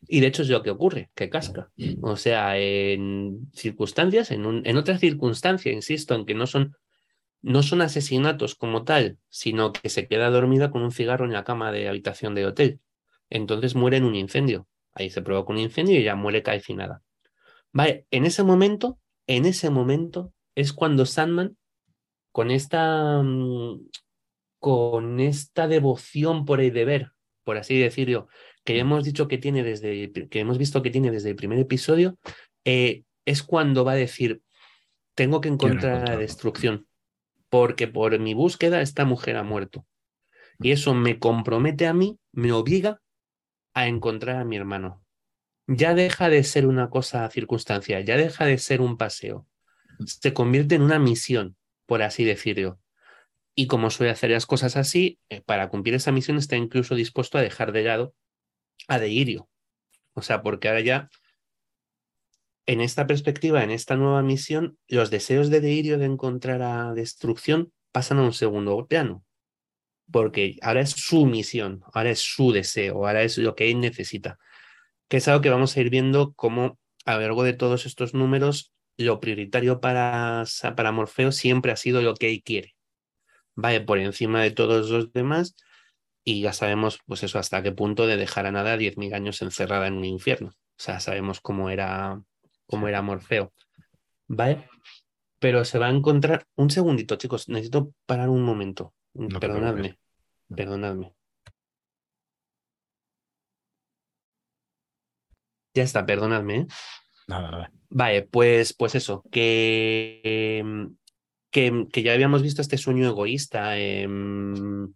Y 0.07 0.21
de 0.21 0.27
hecho 0.27 0.43
es 0.43 0.49
lo 0.49 0.63
que 0.63 0.71
ocurre, 0.71 1.11
que 1.15 1.29
casca. 1.29 1.71
O 2.01 2.17
sea, 2.17 2.59
en 2.59 3.51
circunstancias, 3.53 4.31
en, 4.31 4.47
un, 4.47 4.63
en 4.67 4.77
otra 4.77 4.99
circunstancia, 4.99 5.73
insisto, 5.73 6.15
en 6.15 6.25
que 6.25 6.35
no 6.35 6.47
son, 6.47 6.77
no 7.43 7.63
son 7.63 7.83
asesinatos 7.83 8.55
como 8.55 8.85
tal, 8.85 9.19
sino 9.29 9.73
que 9.73 9.89
se 9.91 10.09
queda 10.09 10.31
dormida 10.31 10.71
con 10.71 10.83
un 10.83 10.93
cigarro 10.93 11.27
en 11.27 11.33
la 11.33 11.45
cama 11.45 11.73
de 11.73 11.89
habitación 11.89 12.35
de 12.35 12.47
hotel. 12.47 12.81
Entonces 13.31 13.75
muere 13.75 13.99
en 13.99 14.05
un 14.05 14.15
incendio. 14.15 14.67
Ahí 14.93 15.11
se 15.11 15.23
provoca 15.23 15.53
un 15.53 15.59
incendio 15.59 15.95
y 15.95 15.99
ella 15.99 16.15
muere 16.15 16.43
calcinada. 16.43 17.03
Vale, 17.73 18.07
en 18.11 18.25
ese 18.25 18.43
momento, 18.43 18.99
en 19.27 19.45
ese 19.45 19.71
momento 19.71 20.33
es 20.55 20.73
cuando 20.73 21.07
Sandman, 21.07 21.57
con 22.33 22.51
esta, 22.51 23.23
mm, 23.23 23.89
con 24.59 25.21
esta 25.21 25.69
devoción 25.69 26.45
por 26.45 26.61
el 26.61 26.73
deber, 26.73 27.13
por 27.45 27.59
así 27.59 27.79
decirlo, 27.79 28.29
que 28.69 28.79
hemos 28.79 29.03
dicho 29.03 29.29
que 29.29 29.39
tiene 29.39 29.65
desde, 29.65 30.13
que 30.29 30.41
hemos 30.41 30.59
visto 30.59 30.83
que 30.83 30.91
tiene 30.91 31.11
desde 31.11 31.31
el 31.31 31.37
primer 31.37 31.59
episodio, 31.59 32.19
eh, 32.67 33.05
es 33.25 33.43
cuando 33.43 33.83
va 33.83 33.93
a 33.93 33.95
decir, 33.95 34.43
tengo 35.15 35.41
que 35.41 35.49
encontrar 35.49 36.07
la 36.07 36.19
destrucción, 36.19 36.87
porque 37.49 37.89
por 37.89 38.19
mi 38.19 38.35
búsqueda 38.35 38.83
esta 38.83 39.07
mujer 39.07 39.39
ha 39.39 39.43
muerto. 39.43 39.87
Y 40.61 40.73
eso 40.73 40.93
me 40.93 41.19
compromete 41.19 41.87
a 41.87 41.95
mí, 41.95 42.19
me 42.31 42.53
obliga 42.53 43.01
a 43.73 43.89
encontrar 43.89 44.37
a 44.37 44.45
mi 44.45 44.57
hermano. 44.57 45.03
Ya 45.67 45.95
deja 45.95 46.29
de 46.29 46.45
ser 46.45 46.67
una 46.67 46.91
cosa 46.91 47.27
circunstancial, 47.31 48.05
ya 48.05 48.19
deja 48.19 48.45
de 48.45 48.59
ser 48.59 48.83
un 48.83 48.99
paseo. 48.99 49.47
Se 50.05 50.35
convierte 50.35 50.75
en 50.75 50.83
una 50.83 50.99
misión, 50.99 51.57
por 51.87 52.03
así 52.03 52.23
decirlo. 52.23 52.79
Y 53.55 53.67
como 53.67 53.89
suele 53.89 54.13
hacer 54.13 54.31
las 54.31 54.45
cosas 54.45 54.77
así, 54.77 55.21
eh, 55.31 55.41
para 55.41 55.71
cumplir 55.71 55.95
esa 55.95 56.13
misión 56.13 56.37
está 56.37 56.57
incluso 56.57 56.95
dispuesto 56.95 57.39
a 57.39 57.41
dejar 57.41 57.73
de 57.73 57.85
lado 57.85 58.15
a 58.87 58.99
Deirio. 58.99 59.49
O 60.15 60.23
sea, 60.23 60.43
porque 60.43 60.69
ahora 60.69 60.81
ya, 60.81 61.11
en 62.67 62.81
esta 62.81 63.07
perspectiva, 63.07 63.65
en 63.65 63.71
esta 63.71 63.97
nueva 63.97 64.23
misión, 64.23 64.79
los 64.89 65.11
deseos 65.11 65.49
de 65.51 65.61
Deirio 65.61 65.99
de 65.99 66.07
encontrar 66.07 66.63
a 66.63 66.93
Destrucción 66.93 67.73
pasan 67.93 68.19
a 68.19 68.23
un 68.23 68.33
segundo 68.33 68.87
plano. 68.87 69.25
Porque 70.11 70.57
ahora 70.63 70.81
es 70.81 70.91
su 70.91 71.27
misión, 71.27 71.83
ahora 71.93 72.11
es 72.11 72.21
su 72.21 72.53
deseo, 72.53 73.07
ahora 73.07 73.23
es 73.23 73.39
lo 73.39 73.55
que 73.55 73.71
él 73.71 73.81
necesita. 73.81 74.39
Que 75.09 75.19
es 75.19 75.29
algo 75.29 75.41
que 75.41 75.51
vamos 75.51 75.77
a 75.77 75.81
ir 75.81 75.91
viendo 75.91 76.33
como 76.35 76.79
a 77.05 77.15
lo 77.15 77.21
largo 77.23 77.43
de 77.43 77.55
todos 77.55 77.87
estos 77.87 78.13
números, 78.13 78.73
lo 78.99 79.21
prioritario 79.21 79.81
para, 79.81 80.45
para 80.77 80.93
Morfeo 80.93 81.33
siempre 81.33 81.73
ha 81.73 81.77
sido 81.77 82.03
lo 82.03 82.15
que 82.15 82.29
él 82.31 82.43
quiere. 82.43 82.75
Vale, 83.55 83.81
por 83.81 83.99
encima 83.99 84.43
de 84.43 84.51
todos 84.51 84.91
los 84.91 85.13
demás, 85.13 85.57
y 86.29 86.43
ya 86.43 86.53
sabemos, 86.53 87.01
pues 87.07 87.23
eso, 87.23 87.39
hasta 87.39 87.63
qué 87.63 87.73
punto 87.73 88.07
de 88.07 88.19
dejar 88.19 88.45
a 88.45 88.53
nada 88.53 88.77
10.000 88.77 89.15
años 89.15 89.41
encerrada 89.41 89.87
en 89.87 89.95
un 89.95 90.05
infierno. 90.05 90.49
O 90.51 90.77
sea, 90.77 91.01
sabemos 91.01 91.41
cómo 91.41 91.71
era, 91.71 92.21
cómo 92.67 92.87
era 92.87 93.01
Morfeo. 93.01 93.55
¿Vale? 94.27 94.69
Pero 95.39 95.65
se 95.65 95.79
va 95.79 95.87
a 95.87 95.91
encontrar. 95.91 96.45
Un 96.55 96.69
segundito, 96.69 97.17
chicos, 97.17 97.49
necesito 97.49 97.95
parar 98.05 98.29
un 98.29 98.43
momento. 98.43 98.93
No 99.15 99.29
te 99.29 99.41
perdonadme, 99.41 99.99
perdonadme. 100.55 101.15
Ya 105.73 105.83
está, 105.83 106.05
perdonadme. 106.05 106.57
¿eh? 106.57 106.67
Nada, 107.27 107.51
nada. 107.51 107.73
Vale, 107.89 108.25
pues, 108.25 108.75
pues 108.75 108.95
eso, 108.95 109.25
que, 109.33 110.61
que, 111.51 111.87
que 111.91 112.03
ya 112.03 112.13
habíamos 112.13 112.43
visto 112.43 112.61
este 112.61 112.77
sueño 112.77 113.09
egoísta. 113.09 113.79
em, 113.79 114.93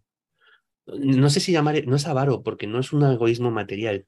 no 0.87 1.29
sé 1.29 1.39
si 1.39 1.51
llamar, 1.51 1.85
no 1.87 1.95
es 1.95 2.07
avaro, 2.07 2.43
porque 2.43 2.67
no 2.67 2.79
es 2.79 2.91
un 2.93 3.03
egoísmo 3.03 3.51
material, 3.51 4.05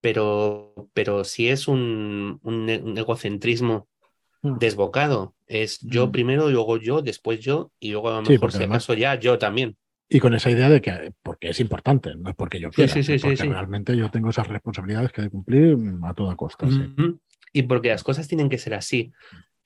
pero, 0.00 0.74
pero 0.92 1.24
sí 1.24 1.48
es 1.48 1.68
un, 1.68 2.38
un 2.42 2.70
un 2.84 2.98
egocentrismo 2.98 3.88
Mm. 4.42 4.58
desbocado. 4.58 5.34
Es 5.46 5.80
yo 5.80 6.08
Mm. 6.08 6.12
primero, 6.12 6.50
luego 6.50 6.76
yo, 6.76 7.00
después 7.02 7.40
yo, 7.40 7.72
y 7.80 7.90
luego 7.92 8.10
a 8.10 8.20
lo 8.20 8.22
mejor 8.30 8.52
si 8.52 8.58
además- 8.58 8.76
acaso 8.84 8.94
ya 8.94 9.14
yo 9.18 9.38
también. 9.38 9.76
Y 10.08 10.20
con 10.20 10.34
esa 10.34 10.50
idea 10.50 10.68
de 10.68 10.80
que, 10.80 11.12
porque 11.22 11.48
es 11.48 11.58
importante, 11.58 12.14
no 12.14 12.28
es 12.30 12.36
porque 12.36 12.60
yo 12.60 12.70
quiera, 12.70 12.92
sí, 12.92 13.02
sí, 13.02 13.16
porque 13.18 13.42
realmente 13.42 13.96
yo 13.96 14.08
tengo 14.10 14.30
esas 14.30 14.46
responsabilidades 14.46 15.10
que 15.10 15.22
he 15.22 15.24
de 15.24 15.30
cumplir 15.30 15.76
mm, 15.76 16.04
a 16.04 16.14
toda 16.14 16.36
costa. 16.36 16.68
Y 17.52 17.62
porque 17.62 17.88
las 17.88 18.04
cosas 18.04 18.28
tienen 18.28 18.48
que 18.48 18.58
ser 18.58 18.74
así. 18.74 19.12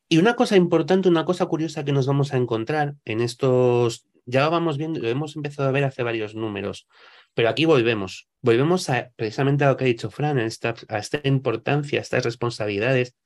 Y 0.08 0.18
una 0.18 0.34
cosa 0.34 0.56
importante, 0.56 1.08
una 1.08 1.24
cosa 1.24 1.44
curiosa 1.46 1.84
que 1.84 1.92
nos 1.92 2.06
vamos 2.06 2.32
a 2.32 2.36
encontrar 2.38 2.94
en 3.04 3.20
estos, 3.20 4.06
ya 4.26 4.44
lo 4.44 4.50
vamos 4.50 4.78
viendo, 4.78 5.00
lo 5.00 5.08
hemos 5.08 5.36
empezado 5.36 5.68
a 5.68 5.72
ver 5.72 5.84
hace 5.84 6.02
varios 6.02 6.34
números, 6.34 6.88
pero 7.34 7.48
aquí 7.48 7.64
volvemos, 7.64 8.28
volvemos 8.42 8.88
a 8.90 9.12
precisamente 9.16 9.64
a 9.64 9.70
lo 9.70 9.76
que 9.76 9.84
ha 9.84 9.86
dicho 9.86 10.10
Fran, 10.10 10.38
a 10.38 10.46
esta, 10.46 10.74
a 10.88 10.98
esta 10.98 11.20
importancia, 11.24 11.98
a 11.98 12.02
estas 12.02 12.24
responsabilidades. 12.24 13.16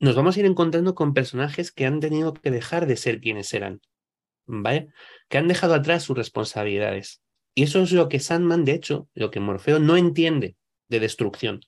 Nos 0.00 0.14
vamos 0.14 0.36
a 0.36 0.40
ir 0.40 0.46
encontrando 0.46 0.94
con 0.94 1.14
personajes 1.14 1.72
que 1.72 1.86
han 1.86 2.00
tenido 2.00 2.34
que 2.34 2.50
dejar 2.50 2.86
de 2.86 2.96
ser 2.96 3.20
quienes 3.20 3.52
eran, 3.52 3.80
¿vale? 4.46 4.88
Que 5.28 5.38
han 5.38 5.48
dejado 5.48 5.74
atrás 5.74 6.04
sus 6.04 6.16
responsabilidades. 6.16 7.22
Y 7.54 7.64
eso 7.64 7.80
es 7.82 7.92
lo 7.92 8.08
que 8.08 8.20
Sandman, 8.20 8.64
de 8.64 8.72
hecho, 8.72 9.08
lo 9.14 9.30
que 9.30 9.40
Morfeo 9.40 9.80
no 9.80 9.96
entiende 9.96 10.56
de 10.88 11.00
destrucción. 11.00 11.60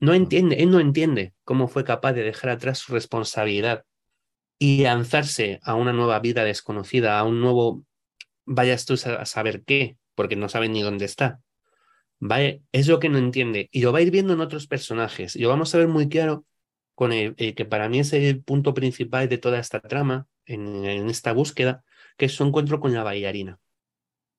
No 0.00 0.14
entiende, 0.14 0.62
él 0.62 0.70
no 0.70 0.80
entiende 0.80 1.34
cómo 1.44 1.68
fue 1.68 1.84
capaz 1.84 2.12
de 2.12 2.22
dejar 2.22 2.50
atrás 2.50 2.78
su 2.78 2.92
responsabilidad 2.92 3.84
y 4.58 4.82
lanzarse 4.82 5.60
a 5.62 5.74
una 5.74 5.92
nueva 5.92 6.18
vida 6.20 6.44
desconocida, 6.44 7.18
a 7.18 7.24
un 7.24 7.40
nuevo, 7.40 7.84
vayas 8.44 8.86
tú 8.86 8.94
a 8.94 9.24
saber 9.24 9.62
qué, 9.64 9.98
porque 10.14 10.36
no 10.36 10.48
saben 10.48 10.72
ni 10.72 10.82
dónde 10.82 11.04
está. 11.04 11.40
¿Vale? 12.20 12.62
Es 12.72 12.88
lo 12.88 12.98
que 12.98 13.08
no 13.08 13.18
entiende. 13.18 13.68
Y 13.70 13.82
lo 13.82 13.92
va 13.92 14.00
a 14.00 14.02
ir 14.02 14.10
viendo 14.10 14.32
en 14.32 14.40
otros 14.40 14.66
personajes. 14.66 15.36
Y 15.36 15.42
lo 15.42 15.48
vamos 15.48 15.74
a 15.74 15.78
ver 15.78 15.88
muy 15.88 16.08
claro 16.08 16.44
con 16.96 17.12
el, 17.12 17.36
que 17.36 17.64
para 17.64 17.88
mí 17.88 18.00
es 18.00 18.12
el 18.12 18.42
punto 18.42 18.74
principal 18.74 19.28
de 19.28 19.38
toda 19.38 19.60
esta 19.60 19.80
trama, 19.80 20.26
en, 20.46 20.84
en 20.84 21.08
esta 21.08 21.32
búsqueda, 21.32 21.84
que 22.16 22.26
es 22.26 22.32
su 22.32 22.44
encuentro 22.44 22.80
con 22.80 22.92
la 22.92 23.04
bailarina. 23.04 23.60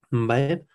¿Vale? 0.09 0.65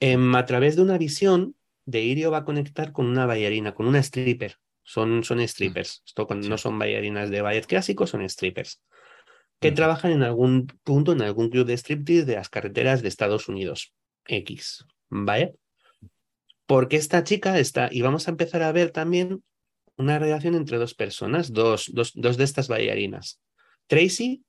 Em, 0.00 0.34
a 0.34 0.44
través 0.44 0.76
de 0.76 0.82
una 0.82 0.98
visión, 0.98 1.56
de 1.86 2.02
Irio 2.02 2.30
va 2.30 2.38
a 2.38 2.44
conectar 2.44 2.92
con 2.92 3.06
una 3.06 3.26
bailarina, 3.26 3.74
con 3.74 3.86
una 3.86 3.98
stripper. 3.98 4.58
Son, 4.84 5.24
son 5.24 5.40
strippers. 5.48 6.02
Esto 6.06 6.26
cuando 6.26 6.48
no 6.48 6.58
son 6.58 6.78
bailarinas 6.78 7.30
de 7.30 7.42
ballet 7.42 7.66
clásico, 7.66 8.06
son 8.06 8.28
strippers. 8.28 8.82
Que 9.60 9.68
Ujú. 9.68 9.76
trabajan 9.76 10.12
en 10.12 10.22
algún 10.22 10.66
punto, 10.84 11.12
en 11.12 11.22
algún 11.22 11.50
club 11.50 11.66
de 11.66 11.76
striptease 11.76 12.26
de 12.26 12.36
las 12.36 12.48
carreteras 12.48 13.02
de 13.02 13.08
Estados 13.08 13.48
Unidos. 13.48 13.94
X. 14.26 14.84
¿Vale? 15.08 15.54
Porque 16.66 16.96
esta 16.96 17.24
chica 17.24 17.58
está, 17.58 17.88
y 17.90 18.02
vamos 18.02 18.26
a 18.26 18.30
empezar 18.30 18.62
a 18.62 18.72
ver 18.72 18.90
también 18.90 19.42
una 19.96 20.18
relación 20.18 20.54
entre 20.54 20.78
dos 20.78 20.94
personas, 20.94 21.52
dos, 21.52 21.90
dos, 21.92 22.12
dos 22.14 22.36
de 22.36 22.44
estas 22.44 22.68
bailarinas, 22.68 23.40
Tracy 23.86 24.42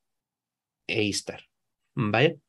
e 0.88 1.04
Istar. 1.04 1.42
¿Vale? 1.94 2.40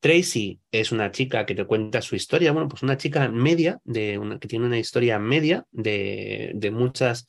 Tracy 0.00 0.60
es 0.72 0.92
una 0.92 1.10
chica 1.12 1.46
que 1.46 1.54
te 1.54 1.66
cuenta 1.66 2.00
su 2.02 2.16
historia, 2.16 2.52
bueno, 2.52 2.68
pues 2.68 2.82
una 2.82 2.96
chica 2.96 3.28
media, 3.28 3.80
de 3.84 4.18
una, 4.18 4.38
que 4.38 4.48
tiene 4.48 4.66
una 4.66 4.78
historia 4.78 5.18
media 5.18 5.66
de, 5.72 6.52
de 6.54 6.70
muchas 6.70 7.28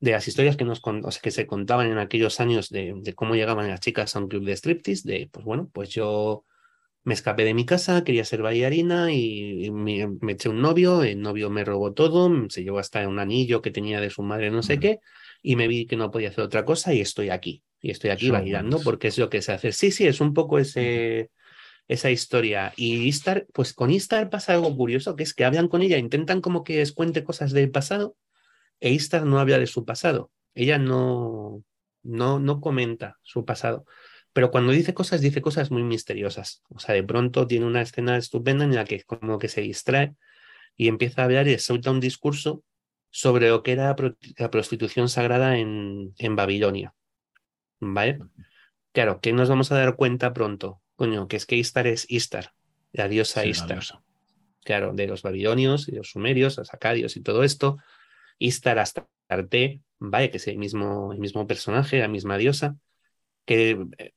de 0.00 0.12
las 0.12 0.28
historias 0.28 0.56
que, 0.56 0.64
nos, 0.64 0.80
o 0.84 1.10
sea, 1.10 1.22
que 1.22 1.30
se 1.30 1.46
contaban 1.46 1.88
en 1.90 1.98
aquellos 1.98 2.40
años 2.40 2.68
de, 2.70 2.94
de 2.96 3.14
cómo 3.14 3.34
llegaban 3.34 3.68
las 3.68 3.80
chicas 3.80 4.16
a 4.16 4.18
un 4.20 4.28
club 4.28 4.44
de 4.44 4.52
striptease, 4.56 5.08
de, 5.08 5.28
pues 5.32 5.44
bueno, 5.44 5.70
pues 5.72 5.90
yo 5.90 6.44
me 7.04 7.14
escapé 7.14 7.44
de 7.44 7.54
mi 7.54 7.66
casa, 7.66 8.04
quería 8.04 8.24
ser 8.24 8.42
bailarina 8.42 9.12
y, 9.12 9.66
y 9.66 9.70
me, 9.72 10.08
me 10.20 10.32
eché 10.32 10.48
un 10.48 10.60
novio, 10.62 11.02
el 11.02 11.20
novio 11.20 11.50
me 11.50 11.64
robó 11.64 11.92
todo, 11.94 12.30
se 12.50 12.62
llevó 12.64 12.78
hasta 12.78 13.06
un 13.08 13.18
anillo 13.18 13.62
que 13.62 13.70
tenía 13.72 14.00
de 14.00 14.10
su 14.10 14.22
madre 14.22 14.50
no 14.50 14.62
sé 14.62 14.78
Ujú. 14.78 14.80
qué, 14.80 15.00
y 15.42 15.56
me 15.56 15.68
vi 15.68 15.86
que 15.86 15.96
no 15.96 16.10
podía 16.10 16.28
hacer 16.30 16.44
otra 16.44 16.64
cosa 16.64 16.94
y 16.94 17.00
estoy 17.00 17.30
aquí, 17.30 17.64
y 17.80 17.90
estoy 17.90 18.10
aquí 18.10 18.30
Son 18.30 18.30
bailando 18.30 18.82
buenas. 18.82 18.82
porque 18.82 19.08
es 19.08 19.18
lo 19.18 19.30
que 19.30 19.42
sé 19.42 19.52
hacer. 19.52 19.74
Sí, 19.74 19.90
sí, 19.90 20.06
es 20.06 20.20
un 20.20 20.32
poco 20.34 20.58
ese 20.60 21.30
esa 21.88 22.10
historia. 22.10 22.72
Y 22.76 23.02
Istar, 23.02 23.46
pues 23.52 23.72
con 23.72 23.90
Istar 23.90 24.30
pasa 24.30 24.54
algo 24.54 24.76
curioso, 24.76 25.16
que 25.16 25.22
es 25.22 25.34
que 25.34 25.44
hablan 25.44 25.68
con 25.68 25.82
ella, 25.82 25.98
intentan 25.98 26.40
como 26.40 26.64
que 26.64 26.76
les 26.76 26.92
cuente 26.92 27.24
cosas 27.24 27.52
del 27.52 27.70
pasado, 27.70 28.16
e 28.80 28.90
Istar 28.90 29.24
no 29.24 29.38
habla 29.38 29.58
de 29.58 29.66
su 29.66 29.84
pasado. 29.84 30.30
Ella 30.54 30.78
no, 30.78 31.64
no, 32.02 32.38
no 32.38 32.60
comenta 32.60 33.18
su 33.22 33.44
pasado. 33.44 33.84
Pero 34.32 34.50
cuando 34.50 34.72
dice 34.72 34.94
cosas, 34.94 35.20
dice 35.20 35.42
cosas 35.42 35.70
muy 35.70 35.82
misteriosas. 35.82 36.62
O 36.68 36.78
sea, 36.78 36.94
de 36.94 37.02
pronto 37.02 37.46
tiene 37.46 37.66
una 37.66 37.82
escena 37.82 38.16
estupenda 38.16 38.64
en 38.64 38.74
la 38.74 38.84
que 38.84 39.02
como 39.02 39.38
que 39.38 39.48
se 39.48 39.60
distrae 39.60 40.14
y 40.76 40.88
empieza 40.88 41.22
a 41.22 41.24
hablar 41.26 41.48
y 41.48 41.58
suelta 41.58 41.90
un 41.90 42.00
discurso 42.00 42.64
sobre 43.10 43.50
lo 43.50 43.62
que 43.62 43.72
era 43.72 43.94
la 44.38 44.50
prostitución 44.50 45.08
sagrada 45.08 45.58
en, 45.58 46.14
en 46.18 46.34
Babilonia. 46.34 46.94
¿Vale? 47.78 48.20
Claro, 48.92 49.20
que 49.20 49.32
nos 49.32 49.48
vamos 49.48 49.70
a 49.70 49.76
dar 49.76 49.96
cuenta 49.96 50.32
pronto, 50.32 50.80
coño, 51.02 51.26
que 51.26 51.34
es 51.34 51.46
que 51.46 51.56
Istar 51.56 51.88
es 51.88 52.06
Istar, 52.08 52.52
la 52.92 53.08
diosa 53.08 53.42
Sí, 53.42 53.48
Istar. 53.48 53.82
Claro, 54.64 54.92
de 54.92 55.08
los 55.08 55.22
babilonios 55.22 55.88
y 55.88 55.96
los 55.96 56.10
sumerios, 56.10 56.58
los 56.58 56.72
acadios 56.72 57.16
y 57.16 57.22
todo 57.22 57.42
esto. 57.42 57.78
Istar 58.38 58.78
Astarte, 58.78 59.80
¿vale? 59.98 60.30
Que 60.30 60.36
es 60.36 60.46
el 60.46 60.58
mismo, 60.58 61.12
el 61.12 61.18
mismo 61.18 61.44
personaje, 61.48 61.98
la 61.98 62.06
misma 62.06 62.38
diosa, 62.38 62.76
que 63.44 63.84
eh, 63.98 64.12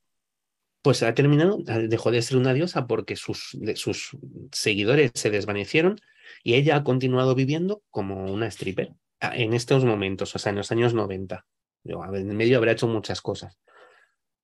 pues 0.84 1.02
ha 1.02 1.12
terminado, 1.15 1.58
dejó 1.88 2.12
de 2.12 2.21
ser 2.21 2.38
una 2.38 2.54
diosa 2.54 2.86
porque 2.86 3.15
sus, 3.15 3.58
sus 3.74 4.15
seguidores 4.52 5.10
se 5.15 5.32
desvanecieron 5.32 6.00
y 6.43 6.54
ella 6.54 6.76
ha 6.76 6.84
continuado 6.84 7.34
viviendo 7.34 7.82
como 7.89 8.32
una 8.32 8.45
stripper 8.45 8.93
ah, 9.21 9.36
en 9.36 9.56
estos 9.56 9.84
momentos, 9.86 10.36
o 10.36 10.38
sea, 10.38 10.52
en 10.52 10.58
los 10.58 10.71
años 10.71 10.93
90. 10.93 11.48
Yo, 11.84 12.04
a 12.04 12.12
ver, 12.12 12.21
En 12.21 12.38
medio 12.38 12.58
habrá 12.58 12.74
hecho 12.74 12.88
muchas 12.88 13.21
cosas. 13.21 13.58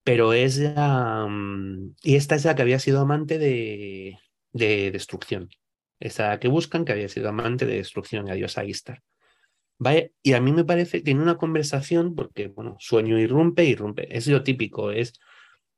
Pero 0.04 0.34
es 0.34 0.58
la. 0.58 1.28
mm, 1.30 1.96
Y 2.04 2.16
esta 2.16 2.36
es 2.36 2.46
la 2.46 2.56
que 2.56 2.62
había 2.64 2.80
sido 2.80 3.02
amante 3.02 3.38
de, 3.38 4.18
de 4.54 4.92
destrucción. 4.92 5.50
Esa 6.00 6.40
que 6.40 6.48
buscan, 6.48 6.86
que 6.86 6.94
había 6.94 7.10
sido 7.10 7.30
amante 7.30 7.66
de 7.66 7.78
destrucción, 7.78 8.26
la 8.26 8.34
diosa 8.36 8.66
Istar. 8.66 9.02
¿Vale? 9.80 10.14
Y 10.24 10.34
a 10.34 10.42
mí 10.42 10.52
me 10.52 10.64
parece, 10.66 11.02
tiene 11.02 11.22
una 11.22 11.38
conversación, 11.38 12.16
porque, 12.16 12.48
bueno, 12.48 12.76
sueño 12.80 13.20
irrumpe, 13.20 13.66
irrumpe. 13.66 14.16
Es 14.16 14.28
lo 14.28 14.44
típico, 14.44 14.92
es. 14.92 15.14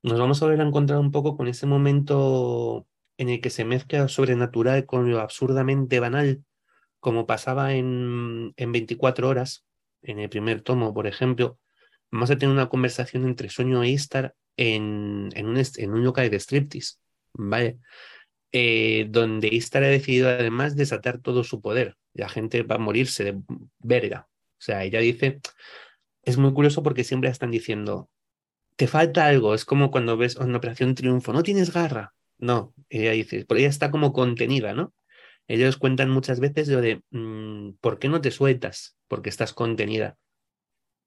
Nos 0.03 0.19
vamos 0.19 0.41
a 0.41 0.45
volver 0.45 0.61
a 0.61 0.67
encontrar 0.67 0.99
un 0.99 1.11
poco 1.11 1.37
con 1.37 1.47
ese 1.47 1.65
momento 1.65 2.87
en 3.17 3.29
el 3.29 3.41
que 3.41 3.49
se 3.49 3.65
mezcla 3.65 3.99
lo 4.01 4.09
sobrenatural 4.09 4.85
con 4.85 5.09
lo 5.09 5.19
absurdamente 5.21 5.99
banal, 5.99 6.43
como 6.99 7.25
pasaba 7.25 7.73
en, 7.73 8.53
en 8.57 8.71
24 8.71 9.29
horas, 9.29 9.65
en 10.01 10.19
el 10.19 10.29
primer 10.29 10.61
tomo, 10.61 10.93
por 10.93 11.07
ejemplo. 11.07 11.59
Vamos 12.13 12.29
a 12.29 12.37
tener 12.37 12.53
una 12.53 12.69
conversación 12.69 13.25
entre 13.25 13.49
Sueño 13.49 13.81
e 13.81 13.89
Istar 13.89 14.35
en, 14.55 15.31
un, 15.35 15.57
en 15.57 16.03
local 16.03 16.29
de 16.29 16.39
striptease, 16.39 16.97
¿vale? 17.33 17.79
Eh, 18.51 19.07
donde 19.09 19.47
Istar 19.47 19.83
ha 19.83 19.87
decidido 19.87 20.29
además 20.29 20.75
desatar 20.75 21.17
todo 21.17 21.43
su 21.43 21.59
poder. 21.59 21.97
La 22.13 22.29
gente 22.29 22.61
va 22.61 22.75
a 22.75 22.77
morirse 22.77 23.23
de 23.23 23.41
verga. 23.79 24.27
O 24.29 24.61
sea, 24.61 24.83
ella 24.83 24.99
dice, 24.99 25.39
es 26.21 26.37
muy 26.37 26.53
curioso 26.53 26.83
porque 26.83 27.03
siempre 27.03 27.31
están 27.31 27.49
diciendo, 27.49 28.11
te 28.75 28.85
falta 28.85 29.25
algo, 29.25 29.55
es 29.55 29.65
como 29.65 29.89
cuando 29.89 30.15
ves 30.15 30.35
una 30.35 30.57
operación 30.57 30.93
triunfo, 30.93 31.33
no 31.33 31.41
tienes 31.41 31.73
garra. 31.73 32.13
No, 32.37 32.75
ella 32.89 33.13
dice, 33.13 33.43
por 33.45 33.57
ella 33.57 33.69
está 33.69 33.89
como 33.89 34.13
contenida, 34.13 34.75
¿no? 34.75 34.93
Ellos 35.47 35.77
cuentan 35.77 36.11
muchas 36.11 36.39
veces 36.39 36.67
lo 36.67 36.79
de, 36.79 37.01
mm, 37.09 37.71
¿por 37.81 37.97
qué 37.97 38.07
no 38.07 38.21
te 38.21 38.29
sueltas? 38.29 38.97
Porque 39.07 39.29
estás 39.29 39.51
contenida. 39.51 40.15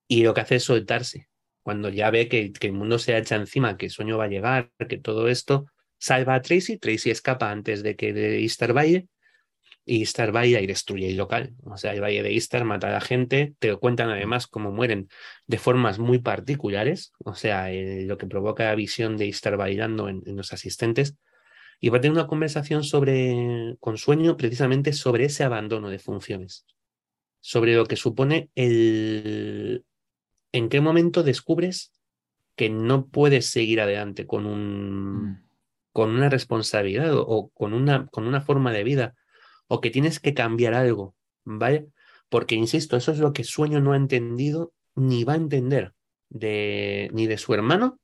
Y 0.08 0.22
lo 0.22 0.34
que 0.34 0.40
hace 0.42 0.56
es 0.56 0.64
soltarse. 0.64 1.28
Cuando 1.62 1.88
ya 1.88 2.10
ve 2.10 2.28
que, 2.28 2.52
el 2.60 2.72
mundo 2.72 2.98
se 2.98 3.16
echa 3.16 3.36
encima, 3.36 3.76
que 3.76 3.86
el 3.86 3.90
sueño 3.90 4.18
va 4.18 4.24
a 4.24 4.28
llegar, 4.28 4.70
que 4.88 4.98
todo 4.98 5.28
esto, 5.28 5.66
salva 5.98 6.36
a 6.36 6.42
Tracy, 6.42 6.78
Tracy 6.78 7.10
escapa 7.10 7.50
antes 7.50 7.82
de 7.82 7.96
que 7.96 8.12
de 8.12 8.40
Easter 8.40 8.72
Valle, 8.72 9.08
y 9.84 10.00
Easter 10.00 10.32
Valle 10.32 10.60
y 10.60 10.66
destruye 10.66 11.08
el 11.08 11.16
local. 11.16 11.54
O 11.64 11.76
sea, 11.76 11.94
el 11.94 12.02
Valle 12.02 12.22
de 12.22 12.32
Easter 12.32 12.64
mata 12.64 12.88
a 12.88 12.92
la 12.92 13.00
gente, 13.00 13.54
te 13.60 13.74
cuentan 13.76 14.10
además 14.10 14.48
cómo 14.48 14.72
mueren 14.72 15.08
de 15.46 15.58
formas 15.58 15.98
muy 15.98 16.18
particulares, 16.18 17.12
o 17.18 17.34
sea, 17.34 17.68
lo 17.72 18.18
que 18.18 18.26
provoca 18.26 18.64
la 18.64 18.74
visión 18.74 19.16
de 19.16 19.26
Easter 19.26 19.56
bailando 19.56 20.08
en, 20.08 20.22
en 20.26 20.36
los 20.36 20.52
asistentes. 20.52 21.16
Y 21.80 21.90
va 21.90 21.98
a 21.98 22.00
tener 22.00 22.16
una 22.16 22.26
conversación 22.26 22.84
sobre, 22.84 23.76
con 23.80 23.96
sueño 23.96 24.36
precisamente 24.36 24.92
sobre 24.92 25.26
ese 25.26 25.44
abandono 25.44 25.88
de 25.88 25.98
funciones, 25.98 26.66
sobre 27.40 27.74
lo 27.74 27.86
que 27.86 27.96
supone 27.96 28.50
el, 28.54 29.84
en 30.56 30.68
qué 30.68 30.80
momento 30.80 31.22
descubres 31.22 31.92
que 32.56 32.70
no 32.70 33.06
puedes 33.06 33.46
seguir 33.46 33.80
adelante 33.80 34.26
con 34.26 34.46
un 34.46 35.46
con 35.92 36.10
una 36.10 36.28
responsabilidad 36.28 37.14
o, 37.14 37.26
o 37.26 37.48
con 37.50 37.72
una 37.72 38.06
con 38.06 38.26
una 38.26 38.40
forma 38.40 38.72
de 38.72 38.84
vida 38.84 39.14
o 39.68 39.80
que 39.80 39.90
tienes 39.90 40.20
que 40.20 40.34
cambiar 40.34 40.74
algo, 40.74 41.14
¿vale? 41.44 41.88
Porque, 42.28 42.54
insisto, 42.54 42.96
eso 42.96 43.12
es 43.12 43.18
lo 43.18 43.32
que 43.32 43.44
Sueño 43.44 43.80
no 43.80 43.92
ha 43.92 43.96
entendido 43.96 44.72
ni 44.94 45.24
va 45.24 45.34
a 45.34 45.36
entender 45.36 45.92
de, 46.28 47.10
ni 47.12 47.26
de 47.26 47.38
su 47.38 47.54
hermano 47.54 48.00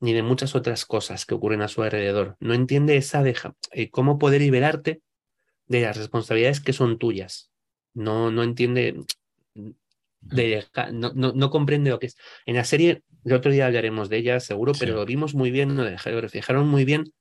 ni 0.00 0.12
de 0.12 0.22
muchas 0.22 0.54
otras 0.54 0.84
cosas 0.84 1.24
que 1.24 1.34
ocurren 1.34 1.62
a 1.62 1.68
su 1.68 1.82
alrededor. 1.82 2.36
No 2.38 2.52
entiende 2.52 2.96
esa 2.96 3.22
deja, 3.22 3.54
eh, 3.70 3.88
cómo 3.88 4.18
poder 4.18 4.42
liberarte 4.42 5.00
de 5.66 5.80
las 5.80 5.96
responsabilidades 5.96 6.60
que 6.60 6.74
son 6.74 6.98
tuyas. 6.98 7.50
No, 7.94 8.30
no 8.30 8.42
entiende, 8.42 9.00
de, 10.30 10.64
no, 10.92 11.12
no, 11.12 11.50
comprende 11.50 11.90
lo 11.90 11.98
que 11.98 12.06
es. 12.06 12.16
En 12.46 12.56
la 12.56 12.64
serie, 12.64 13.02
el 13.24 13.32
otro 13.32 13.52
día 13.52 13.66
hablaremos 13.66 14.08
de 14.08 14.18
ella, 14.18 14.40
seguro, 14.40 14.72
pero 14.78 14.94
lo 14.94 15.06
vimos 15.06 15.34
muy 15.34 15.50
bien, 15.50 15.76
lo, 15.76 15.84
reflejaron 16.20 16.68
muy 16.68 16.84
bien 16.84 17.12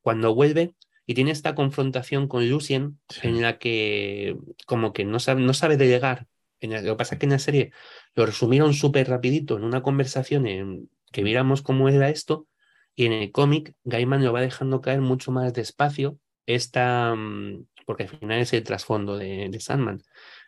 cuando 0.00 0.34
vuelve 0.34 0.74
y 1.06 1.14
tiene 1.14 1.30
esta 1.30 1.54
confrontación 1.54 2.28
con 2.28 2.48
Lucien 2.48 3.00
en 3.22 3.42
la 3.42 3.58
que 3.58 4.36
como 4.66 4.92
que 4.92 5.04
no 5.04 5.18
sabe, 5.18 5.42
no 5.42 5.54
sabe 5.54 5.76
delegar. 5.76 6.26
En 6.60 6.72
lo 6.72 6.92
que 6.92 6.96
pasa 6.96 7.16
es 7.16 7.18
que 7.18 7.26
en 7.26 7.32
la 7.32 7.38
serie 7.40 7.72
lo 8.14 8.24
resumieron 8.24 8.72
súper 8.72 9.08
rapidito 9.08 9.56
en 9.56 9.64
una 9.64 9.82
conversación 9.82 10.46
en, 10.46 10.90
que 11.10 11.24
viéramos 11.24 11.62
cómo 11.62 11.88
era 11.88 12.08
esto 12.08 12.46
y 12.94 13.06
en 13.06 13.12
el 13.12 13.32
cómic 13.32 13.74
Gaiman 13.84 14.24
lo 14.24 14.32
va 14.32 14.40
dejando 14.40 14.80
caer 14.80 15.00
mucho 15.00 15.32
más 15.32 15.52
despacio 15.52 16.18
esta, 16.46 17.14
mm, 17.14 17.66
porque 17.86 18.04
al 18.04 18.08
final 18.10 18.40
es 18.40 18.52
el 18.52 18.62
trasfondo 18.62 19.16
de, 19.16 19.48
de 19.50 19.60
Sandman, 19.60 20.02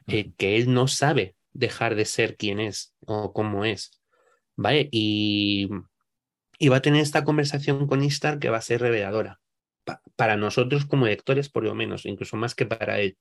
eh, 0.07 0.33
que 0.37 0.57
él 0.57 0.73
no 0.73 0.89
sabe 0.89 1.35
dejar 1.55 1.95
de 1.95 2.05
ser 2.05 2.37
quien 2.37 2.61
es 2.61 2.95
o 3.07 3.33
cómo 3.33 3.65
es. 3.65 4.03
¿Vale? 4.57 4.89
Y, 4.93 5.71
y 6.59 6.69
va 6.69 6.77
a 6.77 6.83
tener 6.83 7.01
esta 7.01 7.25
conversación 7.25 7.87
con 7.87 8.05
Istar 8.05 8.39
que 8.39 8.51
va 8.51 8.59
a 8.59 8.63
ser 8.63 8.81
reveladora. 8.81 9.41
para 10.17 10.37
nosotros 10.37 10.87
como 10.87 11.07
lectores, 11.07 11.49
por 11.51 11.65
lo 11.65 11.75
menos, 11.75 12.07
incluso 12.07 12.37
más 12.37 12.55
que 12.55 12.67
para 12.67 13.01
él. 13.01 13.17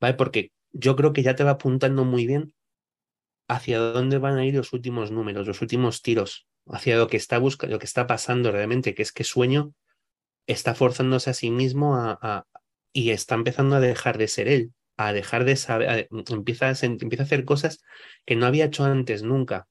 ¿Vale? 0.00 0.14
Porque 0.14 0.52
yo 0.72 0.96
creo 0.96 1.12
que 1.12 1.22
ya 1.22 1.34
te 1.34 1.44
va 1.44 1.52
apuntando 1.52 2.04
muy 2.04 2.26
bien 2.26 2.54
hacia 3.48 3.78
dónde 3.78 4.18
van 4.18 4.36
a 4.36 4.44
ir 4.44 4.54
los 4.54 4.72
últimos 4.72 5.10
números, 5.10 5.46
los 5.46 5.62
últimos 5.62 6.02
tiros, 6.02 6.46
hacia 6.66 6.96
lo 6.96 7.08
que 7.08 7.16
está 7.16 7.38
buscando, 7.38 7.74
lo 7.74 7.78
que 7.78 7.86
está 7.86 8.06
pasando 8.06 8.52
realmente, 8.52 8.94
que 8.94 9.02
es 9.02 9.12
que 9.12 9.24
sueño 9.24 9.72
está 10.46 10.74
forzándose 10.74 11.30
a 11.30 11.34
sí 11.34 11.50
mismo 11.50 11.96
a, 11.96 12.46
y 12.92 13.10
está 13.10 13.34
empezando 13.34 13.76
a 13.76 13.80
dejar 13.80 14.18
de 14.18 14.28
ser 14.28 14.48
él, 14.48 14.72
a 14.98 15.12
dejar 15.12 15.44
de 15.44 15.56
saber, 15.56 16.08
empieza, 16.28 16.66
a, 16.66 16.74
empieza 16.82 17.22
a 17.22 17.26
hacer 17.26 17.44
cosas 17.44 17.82
que 18.26 18.36
no 18.36 18.46
había 18.46 18.66
hecho 18.66 18.84
antes 18.84 19.22
nunca. 19.22 19.66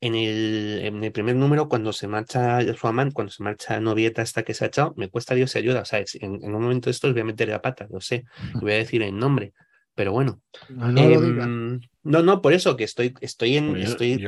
En 0.00 0.14
el, 0.14 0.80
en 0.82 1.04
el 1.04 1.12
primer 1.12 1.36
número, 1.36 1.68
cuando 1.68 1.92
se 1.92 2.06
marcha 2.06 2.60
su 2.74 2.86
amante, 2.86 3.12
cuando 3.12 3.32
se 3.32 3.42
marcha 3.42 3.80
novieta 3.80 4.22
hasta 4.22 4.44
que 4.44 4.54
se 4.54 4.64
ha 4.64 4.68
echado, 4.68 4.94
me 4.96 5.10
cuesta 5.10 5.34
Dios 5.34 5.54
y 5.54 5.58
ayuda. 5.58 5.82
O 5.82 5.84
sea, 5.84 6.02
en, 6.20 6.42
un 6.42 6.52
momento 6.52 6.86
de 6.86 6.92
estos 6.92 7.12
voy 7.12 7.20
a 7.20 7.24
meter 7.24 7.48
la 7.48 7.60
pata, 7.60 7.86
lo 7.90 8.00
sé, 8.00 8.24
voy 8.54 8.72
a 8.72 8.76
decir 8.76 9.02
el 9.02 9.18
nombre, 9.18 9.52
pero 9.94 10.12
bueno. 10.12 10.40
Em, 10.68 11.80
no, 12.02 12.22
no, 12.22 12.40
por 12.40 12.52
eso 12.52 12.76
que 12.76 12.84
estoy, 12.84 13.14
estoy 13.20 13.56
en. 13.56 13.72
Pues 13.72 13.90
estoy, 13.90 14.18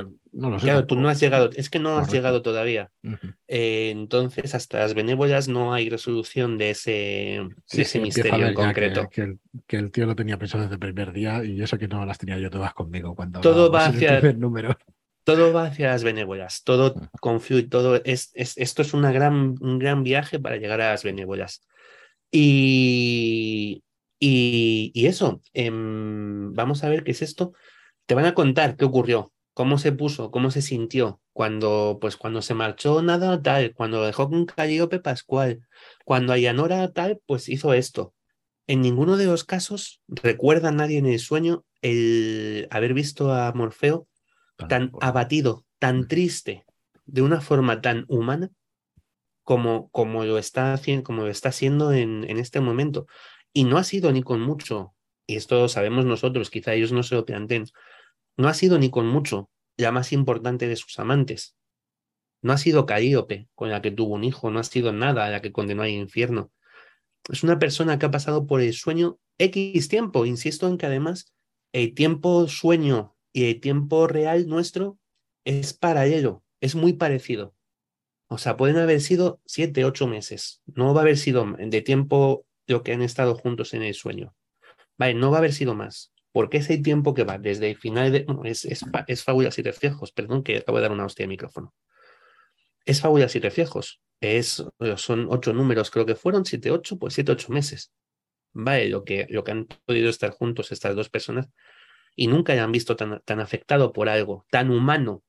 claro, 0.60 0.86
tú 0.86 0.96
no 0.96 1.08
has 1.08 1.20
llegado, 1.20 1.50
es 1.54 1.70
que 1.70 1.78
no 1.78 1.96
has 1.96 2.12
llegado 2.12 2.42
todavía. 2.42 2.90
Eh, 3.48 3.90
entonces, 3.90 4.54
hasta 4.54 4.80
las 4.80 4.94
benévolas 4.94 5.48
no 5.48 5.72
hay 5.72 5.88
resolución 5.88 6.58
de 6.58 6.70
ese, 6.70 7.48
ese 7.70 8.00
misterio 8.00 8.48
en 8.48 8.54
concreto. 8.54 9.08
Que, 9.08 9.38
el, 9.76 9.90
tío 9.90 10.06
lo 10.06 10.16
tenía 10.16 10.38
pensado 10.38 10.64
desde 10.64 10.74
el 10.74 10.80
primer 10.80 11.12
día 11.12 11.42
y 11.44 11.62
eso 11.62 11.78
que 11.78 11.88
no 11.88 12.04
las 12.04 12.18
tenía 12.18 12.38
yo 12.38 12.50
todas 12.50 12.74
conmigo 12.74 13.14
cuando. 13.14 13.40
Todo 13.40 13.70
va 13.70 13.86
hacia. 13.86 14.18
El 14.18 14.38
número. 14.38 14.76
Todo 15.24 15.52
va 15.52 15.66
hacia 15.66 15.90
las 15.90 16.02
benévolas, 16.02 16.64
todo 16.64 16.96
confluye, 17.20 17.68
todo 17.68 18.02
es, 18.04 18.32
es, 18.34 18.58
esto 18.58 18.82
es 18.82 18.92
una 18.92 19.12
gran, 19.12 19.54
un 19.60 19.78
gran 19.78 20.02
viaje 20.02 20.40
para 20.40 20.56
llegar 20.56 20.80
a 20.80 20.90
las 20.90 21.04
benévolas. 21.04 21.62
Y, 22.32 23.84
y, 24.24 25.06
eso, 25.06 25.40
em, 25.52 26.52
vamos 26.52 26.84
a 26.84 26.88
ver 26.88 27.02
qué 27.02 27.10
es 27.10 27.22
esto. 27.22 27.54
Te 28.06 28.14
van 28.14 28.24
a 28.24 28.34
contar 28.34 28.76
qué 28.76 28.84
ocurrió, 28.84 29.32
cómo 29.52 29.78
se 29.78 29.90
puso, 29.90 30.30
cómo 30.30 30.52
se 30.52 30.62
sintió 30.62 31.20
cuando, 31.32 31.98
pues, 32.00 32.16
cuando 32.16 32.40
se 32.40 32.54
marchó 32.54 33.02
nada 33.02 33.42
tal, 33.42 33.74
cuando 33.74 34.04
dejó 34.04 34.30
con 34.30 34.46
Calliope 34.46 35.00
Pascual, 35.00 35.66
cuando 36.04 36.32
Ayanora 36.32 36.92
tal, 36.92 37.20
pues 37.26 37.48
hizo 37.48 37.74
esto. 37.74 38.14
En 38.68 38.80
ninguno 38.80 39.16
de 39.16 39.26
los 39.26 39.42
casos 39.42 40.00
recuerda 40.06 40.68
a 40.68 40.72
nadie 40.72 40.98
en 40.98 41.06
el 41.06 41.18
sueño 41.18 41.64
el 41.80 42.68
haber 42.70 42.94
visto 42.94 43.32
a 43.34 43.52
Morfeo 43.52 44.06
tan 44.68 44.92
abatido, 45.00 45.64
tan 45.80 46.06
triste, 46.06 46.64
de 47.06 47.22
una 47.22 47.40
forma 47.40 47.80
tan 47.80 48.04
humana 48.06 48.50
como, 49.42 49.88
como, 49.90 50.24
lo, 50.24 50.38
está, 50.38 50.80
como 51.02 51.22
lo 51.22 51.28
está 51.28 51.48
haciendo 51.48 51.92
en, 51.92 52.24
en 52.30 52.38
este 52.38 52.60
momento. 52.60 53.08
Y 53.52 53.64
no 53.64 53.78
ha 53.78 53.84
sido 53.84 54.12
ni 54.12 54.22
con 54.22 54.40
mucho, 54.40 54.94
y 55.26 55.36
esto 55.36 55.60
lo 55.60 55.68
sabemos 55.68 56.04
nosotros, 56.04 56.50
quizá 56.50 56.74
ellos 56.74 56.92
no 56.92 57.02
se 57.02 57.14
lo 57.14 57.24
planteen, 57.24 57.66
no 58.36 58.48
ha 58.48 58.54
sido 58.54 58.78
ni 58.78 58.90
con 58.90 59.06
mucho 59.06 59.50
la 59.76 59.92
más 59.92 60.12
importante 60.12 60.68
de 60.68 60.76
sus 60.76 60.98
amantes. 60.98 61.56
No 62.42 62.52
ha 62.52 62.58
sido 62.58 62.86
Caíope, 62.86 63.48
con 63.54 63.70
la 63.70 63.82
que 63.82 63.90
tuvo 63.90 64.14
un 64.14 64.24
hijo, 64.24 64.50
no 64.50 64.58
ha 64.58 64.64
sido 64.64 64.92
nada 64.92 65.26
a 65.26 65.30
la 65.30 65.40
que 65.40 65.52
condenó 65.52 65.82
al 65.82 65.90
infierno. 65.90 66.50
Es 67.30 67.44
una 67.44 67.58
persona 67.58 67.98
que 67.98 68.06
ha 68.06 68.10
pasado 68.10 68.46
por 68.46 68.60
el 68.60 68.72
sueño 68.72 69.18
X 69.38 69.88
tiempo. 69.88 70.26
Insisto 70.26 70.66
en 70.66 70.76
que 70.76 70.86
además 70.86 71.32
el 71.72 71.94
tiempo 71.94 72.48
sueño 72.48 73.16
y 73.32 73.44
el 73.44 73.60
tiempo 73.60 74.08
real 74.08 74.48
nuestro 74.48 74.98
es 75.44 75.72
paralelo, 75.72 76.42
es 76.60 76.74
muy 76.74 76.94
parecido. 76.94 77.54
O 78.28 78.38
sea, 78.38 78.56
pueden 78.56 78.78
haber 78.78 79.00
sido 79.00 79.40
siete, 79.44 79.84
ocho 79.84 80.06
meses. 80.06 80.62
No 80.66 80.94
va 80.94 81.00
a 81.00 81.04
haber 81.04 81.18
sido 81.18 81.46
de 81.58 81.82
tiempo 81.82 82.44
lo 82.72 82.82
que 82.82 82.92
han 82.92 83.02
estado 83.02 83.34
juntos 83.34 83.74
en 83.74 83.82
el 83.82 83.94
sueño. 83.94 84.34
Vale, 84.98 85.14
no 85.14 85.30
va 85.30 85.36
a 85.36 85.38
haber 85.38 85.52
sido 85.52 85.74
más, 85.74 86.12
porque 86.32 86.58
ese 86.58 86.78
tiempo 86.78 87.14
que 87.14 87.24
va 87.24 87.38
desde 87.38 87.70
el 87.70 87.76
final 87.76 88.10
de... 88.12 88.26
es, 88.44 88.64
es, 88.64 88.84
es 89.06 89.22
fábulas 89.22 89.58
y 89.58 89.62
reflejos, 89.62 90.12
perdón 90.12 90.42
que 90.42 90.58
acabo 90.58 90.78
de 90.78 90.82
dar 90.82 90.92
una 90.92 91.04
hostia 91.04 91.24
de 91.24 91.28
micrófono. 91.28 91.72
Es 92.84 93.00
fábulas 93.00 93.36
y 93.36 93.40
reflejos. 93.40 94.00
Es, 94.20 94.64
son 94.96 95.26
ocho 95.30 95.52
números, 95.52 95.90
creo 95.90 96.06
que 96.06 96.14
fueron 96.14 96.44
siete, 96.44 96.70
ocho, 96.70 96.98
pues 96.98 97.14
siete, 97.14 97.32
ocho 97.32 97.52
meses. 97.52 97.92
Vale, 98.52 98.88
lo 98.88 99.04
que, 99.04 99.26
lo 99.30 99.44
que 99.44 99.52
han 99.52 99.66
podido 99.86 100.10
estar 100.10 100.30
juntos 100.30 100.72
estas 100.72 100.94
dos 100.94 101.08
personas 101.08 101.48
y 102.14 102.26
nunca 102.26 102.52
hayan 102.52 102.72
visto 102.72 102.96
tan, 102.96 103.20
tan 103.24 103.40
afectado 103.40 103.92
por 103.92 104.08
algo 104.08 104.46
tan 104.50 104.70
humano 104.70 105.22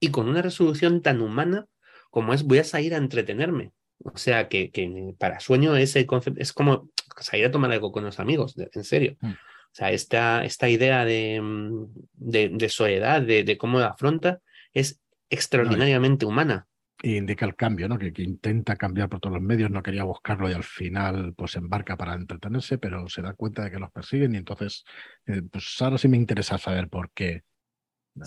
y 0.00 0.10
con 0.10 0.28
una 0.28 0.42
resolución 0.42 1.02
tan 1.02 1.20
humana 1.20 1.66
como 2.10 2.32
es 2.32 2.42
voy 2.42 2.58
a 2.58 2.64
salir 2.64 2.94
a 2.94 2.98
entretenerme. 2.98 3.72
O 4.04 4.16
sea, 4.16 4.48
que, 4.48 4.70
que 4.70 5.14
para 5.18 5.40
sueño 5.40 5.76
ese 5.76 6.06
concepto 6.06 6.40
es 6.40 6.52
como 6.52 6.90
salir 7.18 7.46
a 7.46 7.50
tomar 7.50 7.70
algo 7.70 7.92
con 7.92 8.04
los 8.04 8.18
amigos, 8.18 8.56
en 8.56 8.84
serio. 8.84 9.16
Mm. 9.20 9.30
O 9.70 9.74
sea, 9.74 9.92
esta, 9.92 10.44
esta 10.44 10.68
idea 10.68 11.04
de, 11.04 11.40
mm, 11.40 11.86
de, 12.14 12.68
soledad, 12.68 13.22
de, 13.22 13.56
cómo 13.56 13.78
la 13.78 13.88
afronta, 13.88 14.40
es 14.72 15.00
extraordinariamente 15.28 16.26
humana. 16.26 16.66
Y 17.02 17.16
indica 17.16 17.46
el 17.46 17.54
cambio, 17.54 17.88
¿no? 17.88 17.98
Que, 17.98 18.12
intenta 18.18 18.76
cambiar 18.76 19.08
por 19.08 19.20
todos 19.20 19.34
los 19.34 19.42
medios, 19.42 19.70
no 19.70 19.82
quería 19.82 20.04
buscarlo 20.04 20.50
y 20.50 20.52
al 20.52 20.64
final 20.64 21.34
pues 21.34 21.56
embarca 21.56 21.96
para 21.96 22.14
entretenerse, 22.14 22.78
pero 22.78 23.08
se 23.08 23.22
da 23.22 23.32
cuenta 23.34 23.64
de 23.64 23.70
que 23.70 23.78
los 23.78 23.90
persiguen 23.90 24.34
y 24.34 24.38
entonces, 24.38 24.84
eh, 25.26 25.42
pues 25.50 25.76
ahora 25.80 25.98
sí 25.98 26.08
me 26.08 26.16
interesa 26.16 26.58
saber 26.58 26.88
por 26.88 27.10
qué. 27.12 27.44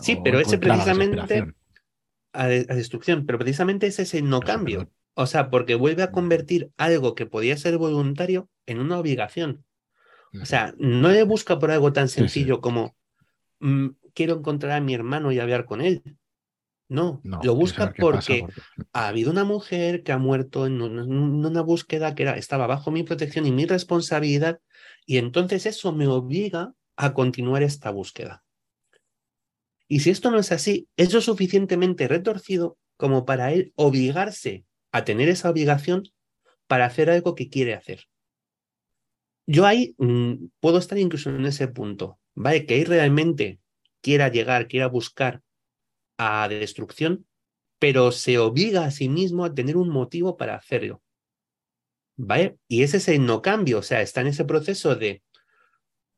Sí, 0.02 0.18
pero 0.24 0.40
ese 0.40 0.58
precisamente 0.58 1.54
a, 2.32 2.48
destrucción, 2.48 3.26
pero 3.26 3.38
precisamente 3.38 3.86
ese 3.88 4.04
es 4.04 4.14
el 4.14 4.28
no 4.28 4.40
cambio. 4.40 4.90
O 5.16 5.28
sea, 5.28 5.50
porque 5.50 5.76
vuelve 5.76 6.04
a 6.04 6.12
convertir 6.12 6.72
algo 6.78 7.16
que 7.16 7.26
podía 7.26 7.58
ser 7.58 7.78
voluntario 7.78 8.50
en 8.66 8.80
una 8.80 8.98
obligación. 8.98 9.64
O 10.42 10.46
sea, 10.46 10.74
no 10.80 11.10
le 11.10 11.24
busca 11.24 11.60
por 11.60 11.70
algo 11.70 11.94
tan 11.94 12.10
sencillo 12.10 12.60
como 12.60 12.96
mm, 13.60 13.90
quiero 14.16 14.38
encontrar 14.38 14.72
a 14.72 14.82
mi 14.82 14.96
hermano 14.96 15.32
y 15.32 15.40
hablar 15.40 15.66
con 15.66 15.82
él. 15.82 16.02
No, 16.90 17.22
lo 17.24 17.56
busca 17.56 17.94
porque, 17.98 18.46
ha 18.92 19.08
habido 19.08 19.32
una 19.32 19.46
mujer 19.46 20.04
que 20.04 20.12
ha 20.12 20.18
muerto 20.18 20.68
en 20.68 20.82
una, 20.82 21.62
búsqueda 21.62 22.14
que 22.14 22.24
era, 22.24 22.38
estaba 22.38 22.68
bajo 22.68 22.92
mi 22.92 23.04
protección 23.04 23.46
y 23.48 23.52
mi 23.52 23.66
responsabilidad, 23.66 24.60
y 25.06 25.18
entonces 25.18 25.66
eso 25.66 25.92
me 25.92 26.08
obliga 26.08 26.74
a 26.96 27.14
continuar 27.14 27.64
esta 27.64 27.90
búsqueda. 27.90 28.44
Y 29.88 30.02
si 30.02 30.10
esto 30.10 30.30
no 30.30 30.40
es 30.40 30.52
así, 30.52 30.88
es 30.98 31.14
lo 31.14 31.22
suficientemente 31.22 32.08
retorcido 32.08 32.78
como 32.98 33.26
para 33.26 33.54
él 33.54 33.74
obligarse 33.76 34.66
a 34.94 35.04
tener 35.04 35.28
esa 35.28 35.50
obligación 35.50 36.04
para 36.68 36.86
hacer 36.86 37.10
algo 37.10 37.36
que 37.36 37.50
quiere 37.50 37.74
hacer. 37.74 38.06
Yo 39.46 39.66
ahí 39.66 39.96
mm, 39.98 40.46
puedo 40.62 40.78
estar 40.78 40.98
incluso 40.98 41.30
en 41.30 41.46
ese 41.46 41.68
punto, 41.68 42.20
¿vale? 42.34 42.66
Que 42.66 42.76
ahí 42.76 42.84
realmente 42.86 43.60
quiera 44.02 44.30
llegar, 44.30 44.68
quiera 44.68 44.88
buscar 44.88 45.42
a 46.18 46.48
destrucción, 46.48 47.28
pero 47.80 48.12
se 48.12 48.38
obliga 48.38 48.86
a 48.86 48.92
sí 48.92 49.10
mismo 49.10 49.44
a 49.44 49.54
tener 49.54 49.76
un 49.76 49.90
motivo 49.90 50.38
para 50.38 50.56
hacerlo. 50.56 51.02
¿Vale? 52.16 52.58
Y 52.68 52.84
ese 52.84 52.98
es 52.98 53.08
el 53.08 53.26
no 53.26 53.42
cambio, 53.42 53.80
o 53.80 53.82
sea, 53.82 54.02
está 54.02 54.22
en 54.22 54.28
ese 54.28 54.46
proceso 54.46 54.96
de 54.96 55.24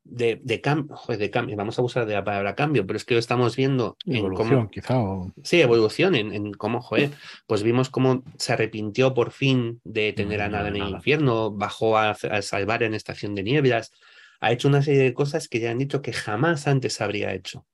de, 0.06 0.40
de, 0.44 0.62
cambio, 0.62 0.96
de 1.08 1.30
cambio, 1.32 1.58
vamos 1.58 1.78
a 1.80 1.82
usar 1.82 2.06
de 2.06 2.14
la 2.14 2.24
palabra 2.24 2.56
cambio, 2.56 2.86
pero 2.86 2.96
es 2.96 3.06
que 3.06 3.16
lo 3.16 3.20
estamos 3.20 3.56
viendo 3.56 3.98
evolución, 4.06 4.48
en 4.48 4.58
cómo, 4.58 4.70
quizá. 4.70 4.96
Sí, 5.44 5.62
evolución, 5.62 6.16
en, 6.16 6.32
en, 6.32 6.54
cómo, 6.54 6.80
joder, 6.80 7.12
pues 7.48 7.64
vimos 7.64 7.90
cómo 7.90 8.24
se 8.38 8.54
arrepintió 8.54 9.14
por 9.16 9.32
fin 9.32 9.82
de 9.84 10.14
tener 10.14 10.42
a 10.42 10.50
nada 10.50 10.70
en 10.70 10.78
el 10.78 10.90
infierno, 10.90 11.52
bajó 11.52 11.98
a, 11.98 12.14
salvar 12.14 12.84
en 12.84 12.94
estación 12.94 13.34
de 13.34 13.44
nieblas, 13.44 13.92
ha 14.40 14.52
hecho 14.52 14.68
una 14.68 14.84
serie 14.84 15.02
de 15.02 15.14
cosas 15.14 15.50
que 15.50 15.60
ya 15.60 15.72
han 15.72 15.80
dicho 15.80 16.04
que 16.04 16.14
jamás 16.14 16.68
antes 16.68 17.02
habría 17.02 17.34
hecho. 17.34 17.66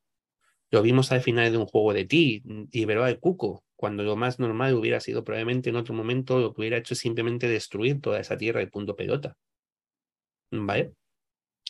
Lo 0.72 0.82
vimos 0.82 1.12
al 1.12 1.22
final 1.22 1.52
de 1.52 1.58
un 1.58 1.66
juego 1.66 1.94
de 1.94 2.06
ti, 2.06 2.44
liberó 2.72 3.04
al 3.04 3.20
Cuco, 3.20 3.66
cuando 3.76 4.04
lo 4.04 4.16
más 4.16 4.40
normal 4.40 4.74
hubiera 4.76 5.02
sido 5.02 5.26
probablemente 5.26 5.70
en 5.70 5.76
otro 5.76 5.94
momento 5.94 6.40
lo 6.40 6.54
que 6.54 6.62
hubiera 6.62 6.78
hecho 6.78 6.94
es 6.94 7.00
simplemente 7.02 7.50
destruir 7.50 8.00
toda 8.00 8.22
esa 8.22 8.38
tierra 8.38 8.62
de 8.62 8.68
punto 8.68 8.96
pelota. 8.96 9.36
¿Vale? 10.50 10.94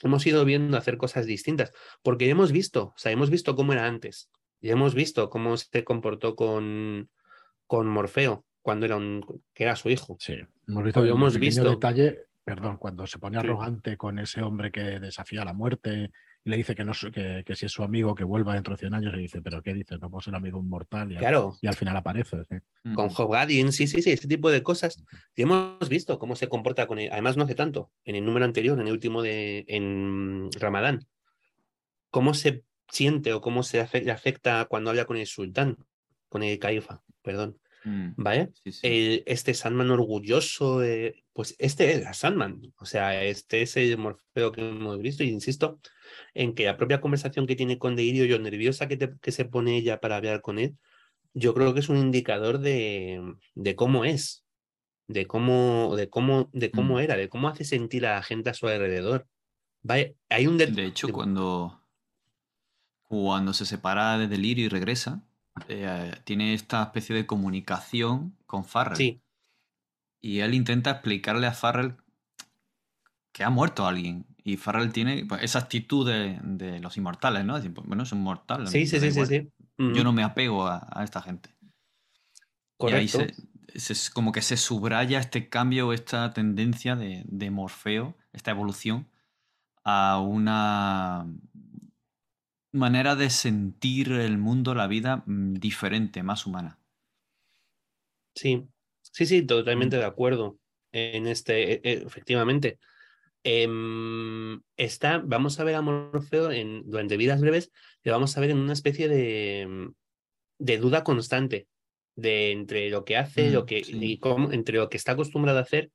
Hemos 0.04 0.26
ido 0.26 0.46
viendo 0.46 0.78
hacer 0.78 0.98
cosas 0.98 1.26
distintas, 1.26 1.72
porque 2.02 2.30
hemos 2.30 2.52
visto, 2.52 2.86
o 2.88 2.98
sea, 2.98 3.12
hemos 3.12 3.30
visto 3.30 3.56
cómo 3.56 3.74
era 3.74 3.86
antes, 3.86 4.30
y 4.60 4.70
hemos 4.70 4.96
visto 4.96 5.30
cómo 5.30 5.58
se 5.58 5.84
comportó 5.84 6.36
con, 6.36 7.10
con 7.68 7.88
Morfeo 7.88 8.46
cuando 8.62 8.86
era 8.86 8.96
un, 8.96 9.26
que 9.54 9.64
era 9.64 9.76
su 9.76 9.89
hijo. 9.89 10.18
Sí, 10.20 10.38
hemos 10.68 10.84
visto, 10.84 11.06
hemos 11.06 11.38
visto 11.38 11.70
detalle, 11.70 12.28
perdón, 12.44 12.78
cuando 12.78 13.08
se 13.08 13.20
pone 13.20 13.38
arrogante 13.38 13.98
con 13.98 14.20
ese 14.20 14.42
hombre 14.42 14.72
que 14.72 15.00
desafía 15.00 15.46
la 15.46 15.54
muerte 15.54 16.12
y 16.44 16.50
le 16.50 16.58
dice 16.58 16.74
que, 16.74 16.84
no, 16.84 16.94
que, 17.14 17.44
que 17.46 17.56
si 17.56 17.68
es 17.68 17.72
su 17.72 17.84
amigo 17.84 18.16
que 18.16 18.24
vuelva 18.24 18.56
dentro 18.56 18.74
de 18.74 18.80
100 18.80 18.94
años, 18.96 19.14
y 19.14 19.20
dice, 19.20 19.42
pero 19.42 19.62
¿qué 19.62 19.74
dices? 19.74 20.00
No 20.00 20.10
puedo 20.10 20.22
ser 20.22 20.34
amigo 20.34 20.58
un 20.58 20.70
mortal. 20.70 21.12
Y, 21.12 21.18
claro. 21.18 21.52
al, 21.54 21.58
y 21.62 21.68
al 21.68 21.76
final 21.76 21.96
aparece. 21.96 22.38
Con 22.96 23.10
Job 23.10 23.36
sí, 23.48 23.70
sí, 23.72 23.88
sí, 23.88 24.12
ese 24.12 24.28
tipo 24.28 24.50
de 24.50 24.64
cosas. 24.64 25.04
Y 25.36 25.44
hemos 25.44 25.88
visto 25.88 26.18
cómo 26.18 26.36
se 26.36 26.50
comporta 26.50 26.88
con 26.88 26.98
él. 26.98 27.10
Además, 27.12 27.38
no 27.38 27.44
hace 27.44 27.54
tanto, 27.54 27.92
en 28.06 28.16
el 28.16 28.26
número 28.26 28.46
anterior, 28.46 28.80
en 28.80 28.88
el 28.88 28.94
último 28.94 29.22
de 29.22 29.66
en 29.68 30.50
Ramadán, 30.60 31.06
cómo 32.10 32.34
se 32.34 32.64
siente 32.89 33.34
o 33.34 33.42
cómo 33.42 33.62
se 33.62 33.80
afecta 33.80 34.66
cuando 34.66 34.89
habla 34.89 35.06
con 35.06 35.18
el 35.18 35.28
sultán, 35.28 35.78
con 36.28 36.42
el 36.42 36.58
caifa, 36.58 37.04
perdón. 37.22 37.61
Mm, 37.84 38.10
¿Vale? 38.16 38.52
este 38.64 39.54
Sandman 39.54 39.90
orgulloso, 39.90 40.82
pues 41.34 41.56
este 41.58 41.94
es 41.94 42.18
Sandman, 42.18 42.62
o 42.78 42.86
sea, 42.86 43.24
este 43.24 43.64
es 43.64 43.76
el 43.76 43.98
morfeo 43.98 44.52
que 44.52 44.70
hemos 44.70 45.00
visto 45.00 45.24
y 45.24 45.30
insisto 45.30 45.80
en 46.34 46.54
que 46.54 46.66
la 46.66 46.78
propia 46.78 47.02
conversación 47.02 47.48
que 47.48 47.56
tiene 47.56 47.80
con 47.80 47.96
Deirio, 47.96 48.26
yo 48.26 48.38
nerviosa 48.38 48.88
que, 48.88 49.14
que 49.20 49.32
se 49.32 49.46
pone 49.46 49.78
ella 49.78 50.00
para 50.00 50.18
hablar 50.18 50.42
con 50.42 50.60
él, 50.60 50.78
yo 51.34 51.54
creo 51.54 51.74
que 51.74 51.80
es 51.80 51.90
un 51.90 51.98
indicador 51.98 52.60
de, 52.60 53.22
de 53.56 53.76
cómo 53.76 54.06
es, 54.06 54.46
de 55.08 55.28
cómo, 55.28 55.96
de 55.96 56.10
cómo, 56.10 56.50
de 56.54 56.72
cómo 56.72 56.96
mm. 56.96 57.00
era, 57.00 57.18
de 57.18 57.30
cómo 57.30 57.48
hace 57.48 57.64
sentir 57.64 58.06
a 58.06 58.16
la 58.16 58.24
gente 58.24 58.50
a 58.50 58.54
su 58.54 58.68
alrededor. 58.68 59.28
¿Vale? 59.84 60.16
Hay 60.30 60.48
un 60.48 60.58
de, 60.58 60.86
hecho, 60.86 61.10
cuando, 61.10 61.82
cuando 63.04 63.54
se 63.54 63.66
separa 63.66 64.18
de 64.18 64.28
Delirio 64.28 64.66
y 64.66 64.70
regresa, 64.70 65.24
eh, 65.68 66.14
tiene 66.24 66.53
esta 66.53 66.84
especie 66.84 67.16
de 67.16 67.26
comunicación 67.26 68.36
con 68.45 68.66
Farrell. 68.66 68.97
Sí. 68.97 69.22
Y 70.22 70.39
él 70.39 70.53
intenta 70.53 70.91
explicarle 70.91 71.47
a 71.47 71.53
Farrell 71.53 71.95
que 73.32 73.43
ha 73.43 73.49
muerto 73.49 73.88
alguien. 73.88 74.26
Y 74.43 74.57
Farrell 74.57 74.91
tiene 74.91 75.26
pues, 75.26 75.43
esa 75.43 75.59
actitud 75.59 76.07
de, 76.07 76.80
los 76.80 76.97
inmortales, 76.97 77.45
¿no? 77.45 77.55
Decir, 77.55 77.74
pues, 77.74 77.88
bueno, 77.88 78.03
es 78.03 78.12
un 78.12 78.22
mortal. 78.22 78.68
Sí, 78.68 78.86
sí, 78.86 78.99
sí, 78.99 79.12
sí, 79.12 79.49
Yo 79.78 80.03
no 80.03 80.14
me 80.14 80.24
apego 80.24 80.68
a, 80.68 81.01
esta 81.03 81.22
gente. 81.22 81.49
Correcto. 82.78 83.20
Y 83.20 83.22
ahí 83.22 83.80
se, 83.80 84.12
como 84.12 84.32
que 84.32 84.41
se 84.41 84.57
subraya 84.57 85.20
este 85.20 85.49
cambio, 85.49 85.93
esta 85.93 86.34
tendencia 86.34 86.95
de, 86.95 87.24
de 87.26 87.51
Morfeo, 87.51 88.16
esta 88.34 88.51
evolución 88.51 89.07
a 89.84 90.20
una 90.20 91.26
manera 92.72 93.15
de 93.15 93.30
sentir 93.30 94.11
el 94.11 94.38
mundo, 94.38 94.74
la 94.74 94.88
vida 94.88 95.24
mm, 95.26 95.55
diferente, 95.55 96.24
más 96.24 96.45
humana. 96.45 96.80
Sí, 98.36 98.67
sí, 99.01 99.26
sí, 99.26 99.41
totalmente 99.43 99.97
mm. 99.97 99.99
de 99.99 100.05
acuerdo 100.05 100.57
en 100.91 101.28
este, 101.28 101.74
e, 101.74 101.82
e, 101.84 101.93
efectivamente. 102.05 102.80
Em, 103.43 104.61
está, 104.78 105.17
vamos 105.17 105.59
a 105.59 105.63
ver 105.63 105.76
a 105.76 105.82
Morfeo 105.82 106.51
en, 106.51 106.84
durante 106.86 107.17
vidas 107.17 107.41
breves, 107.41 107.72
le 108.03 108.11
vamos 108.11 108.38
a 108.38 108.41
ver 108.41 108.51
en 108.51 108.57
una 108.57 108.74
especie 108.74 109.07
de, 109.07 109.67
mm, 109.67 109.93
de 110.59 110.78
duda 110.78 111.03
constante 111.03 111.67
de 112.15 112.51
entre 112.51 112.89
lo 112.89 113.03
que 113.03 113.17
hace, 113.17 113.49
lo 113.49 113.65
que, 113.65 113.82
y 113.86 114.19
cómo, 114.19 114.51
entre 114.51 114.78
lo 114.78 114.89
que 114.89 114.97
está 114.97 115.13
acostumbrado 115.13 115.59
a 115.59 115.63
hacer 115.63 115.91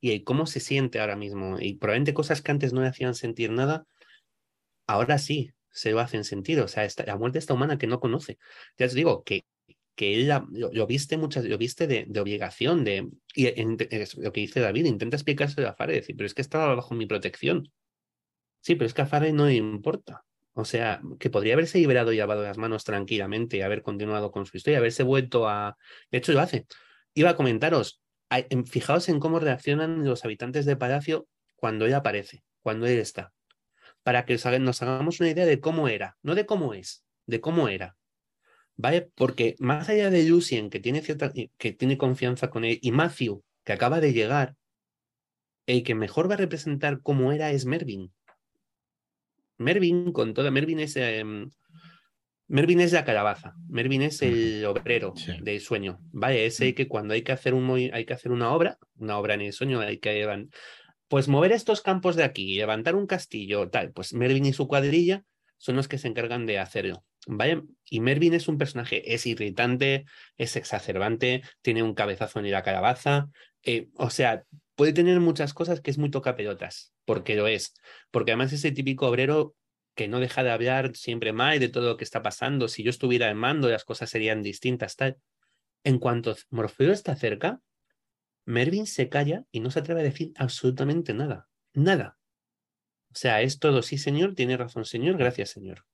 y 0.00 0.22
cómo 0.22 0.46
se 0.46 0.60
siente 0.60 1.00
ahora 1.00 1.16
mismo. 1.16 1.58
Y 1.58 1.74
probablemente 1.74 2.14
cosas 2.14 2.42
que 2.42 2.52
antes 2.52 2.72
no 2.72 2.82
le 2.82 2.88
hacían 2.88 3.14
sentir 3.14 3.50
nada, 3.50 3.84
ahora 4.86 5.18
sí, 5.18 5.52
se 5.76 5.90
lo 5.92 6.00
hacen 6.00 6.24
sentir. 6.24 6.60
O 6.60 6.68
sea, 6.68 6.84
esta, 6.84 7.04
la 7.04 7.16
muerte 7.16 7.38
está 7.38 7.54
humana 7.54 7.78
que 7.78 7.86
no 7.86 8.00
conoce. 8.00 8.38
Ya 8.78 8.86
os 8.86 8.94
digo 8.94 9.22
que, 9.24 9.46
que 9.94 10.14
él 10.14 10.32
lo, 10.52 10.86
viste 10.86 11.16
muchas, 11.18 11.44
lo 11.44 11.58
viste 11.58 11.86
de, 11.86 12.20
obligación, 12.20 12.82
de, 12.82 13.10
y 13.34 13.44
lo 13.44 14.32
que 14.32 14.40
dice 14.40 14.60
David, 14.60 14.86
intenta 14.86 15.16
explicarse 15.16 15.64
a 15.66 15.74
Fare, 15.74 15.94
decir, 15.94 16.16
pero 16.16 16.26
es 16.26 16.34
que 16.34 16.42
estaba 16.42 16.74
bajo 16.74 16.94
mi 16.94 17.06
protección. 17.06 17.70
Sí, 18.62 18.74
pero 18.74 18.86
es 18.86 18.94
que 18.94 19.02
a 19.02 19.20
no 19.32 19.46
le 19.46 19.54
importa. 19.54 20.24
O 20.54 20.64
sea, 20.64 21.02
que 21.20 21.28
podría 21.28 21.52
haberse 21.54 21.78
liberado 21.78 22.12
y 22.12 22.16
lavado 22.16 22.42
las 22.42 22.56
manos 22.56 22.84
tranquilamente 22.84 23.58
y 23.58 23.60
haber 23.60 23.82
continuado 23.82 24.32
con 24.32 24.46
su 24.46 24.56
historia, 24.56 24.78
haberse 24.78 25.02
vuelto 25.02 25.48
a. 25.48 25.76
De 26.10 26.18
hecho, 26.18 26.32
lo 26.32 26.40
hace. 26.40 26.66
Iba 27.14 27.30
a 27.30 27.36
comentaros, 27.36 28.00
fijaos 28.64 29.10
en 29.10 29.20
cómo 29.20 29.38
reaccionan 29.40 30.04
los 30.04 30.24
habitantes 30.24 30.64
de 30.64 30.76
Palacio 30.76 31.28
cuando 31.56 31.84
él 31.86 31.94
aparece, 31.94 32.42
cuando 32.62 32.86
él 32.86 32.98
está 32.98 33.34
para 34.06 34.24
que 34.24 34.38
nos 34.60 34.82
hagamos 34.82 35.18
una 35.18 35.30
idea 35.30 35.46
de 35.46 35.58
cómo 35.58 35.88
era, 35.88 36.16
no 36.22 36.36
de 36.36 36.46
cómo 36.46 36.74
es, 36.74 37.04
de 37.26 37.40
cómo 37.40 37.68
era. 37.68 37.96
¿Vale? 38.76 39.10
Porque 39.16 39.56
más 39.58 39.88
allá 39.88 40.10
de 40.10 40.22
Lucien, 40.22 40.70
que 40.70 40.78
tiene, 40.78 41.02
cierta, 41.02 41.32
que 41.32 41.72
tiene 41.72 41.98
confianza 41.98 42.48
con 42.48 42.64
él, 42.64 42.78
y 42.80 42.92
Matthew, 42.92 43.42
que 43.64 43.72
acaba 43.72 44.00
de 44.00 44.12
llegar, 44.12 44.54
el 45.66 45.82
que 45.82 45.96
mejor 45.96 46.30
va 46.30 46.34
a 46.34 46.36
representar 46.36 47.02
cómo 47.02 47.32
era 47.32 47.50
es 47.50 47.66
Mervyn. 47.66 48.12
Mervyn, 49.58 50.12
con 50.12 50.34
toda. 50.34 50.52
Mervyn 50.52 50.78
es. 50.78 50.96
Mervyn 52.46 52.80
es 52.80 52.92
la 52.92 53.04
calabaza. 53.04 53.54
Mervyn 53.68 54.02
es 54.02 54.22
el 54.22 54.64
obrero 54.66 55.14
del 55.42 55.58
sueño. 55.58 55.98
¿Vale? 56.12 56.46
Es 56.46 56.60
el 56.60 56.76
que 56.76 56.86
cuando 56.86 57.14
hay 57.14 57.22
que 57.22 57.32
hacer 57.32 57.54
un 57.54 57.68
hay 57.92 58.04
que 58.04 58.14
hacer 58.14 58.30
una 58.30 58.52
obra, 58.52 58.78
una 58.98 59.18
obra 59.18 59.34
en 59.34 59.40
el 59.40 59.52
sueño, 59.52 59.80
hay 59.80 59.98
que 59.98 60.10
pues 61.08 61.28
mover 61.28 61.52
estos 61.52 61.80
campos 61.80 62.16
de 62.16 62.24
aquí, 62.24 62.56
levantar 62.56 62.94
un 62.94 63.06
castillo, 63.06 63.68
tal, 63.70 63.92
pues 63.92 64.12
Mervyn 64.12 64.46
y 64.46 64.52
su 64.52 64.66
cuadrilla 64.66 65.24
son 65.58 65.76
los 65.76 65.88
que 65.88 65.98
se 65.98 66.08
encargan 66.08 66.46
de 66.46 66.58
hacerlo. 66.58 67.04
¿Vale? 67.28 67.64
Y 67.90 67.98
Mervyn 67.98 68.34
es 68.34 68.46
un 68.46 68.56
personaje, 68.56 69.12
es 69.12 69.26
irritante, 69.26 70.04
es 70.36 70.54
exacerbante, 70.54 71.42
tiene 71.60 71.82
un 71.82 71.92
cabezazo 71.92 72.38
en 72.38 72.50
la 72.52 72.62
calabaza, 72.62 73.28
eh, 73.64 73.88
o 73.96 74.10
sea, 74.10 74.44
puede 74.76 74.92
tener 74.92 75.18
muchas 75.18 75.52
cosas 75.52 75.80
que 75.80 75.90
es 75.90 75.98
muy 75.98 76.10
toca 76.10 76.36
pelotas, 76.36 76.94
porque 77.04 77.34
lo 77.34 77.48
es, 77.48 77.74
porque 78.12 78.30
además 78.30 78.52
es 78.52 78.64
el 78.64 78.74
típico 78.74 79.08
obrero 79.08 79.56
que 79.96 80.06
no 80.06 80.20
deja 80.20 80.44
de 80.44 80.52
hablar 80.52 80.94
siempre 80.94 81.32
mal 81.32 81.58
de 81.58 81.68
todo 81.68 81.88
lo 81.88 81.96
que 81.96 82.04
está 82.04 82.22
pasando, 82.22 82.68
si 82.68 82.84
yo 82.84 82.90
estuviera 82.90 83.28
en 83.28 83.38
mando 83.38 83.68
las 83.68 83.84
cosas 83.84 84.10
serían 84.10 84.42
distintas, 84.42 84.94
tal. 84.94 85.16
En 85.82 85.98
cuanto 85.98 86.36
Morfeo 86.50 86.92
está 86.92 87.16
cerca, 87.16 87.60
Mervyn 88.46 88.86
se 88.86 89.08
calla 89.08 89.44
y 89.50 89.60
no 89.60 89.70
se 89.70 89.80
atreve 89.80 90.00
a 90.00 90.04
decir 90.04 90.32
absolutamente 90.36 91.12
nada. 91.12 91.48
Nada. 91.74 92.16
O 93.10 93.14
sea, 93.14 93.42
es 93.42 93.58
todo, 93.58 93.82
sí, 93.82 93.98
señor, 93.98 94.34
tiene 94.34 94.56
razón, 94.56 94.84
señor, 94.84 95.16
gracias, 95.18 95.50
señor. 95.50 95.84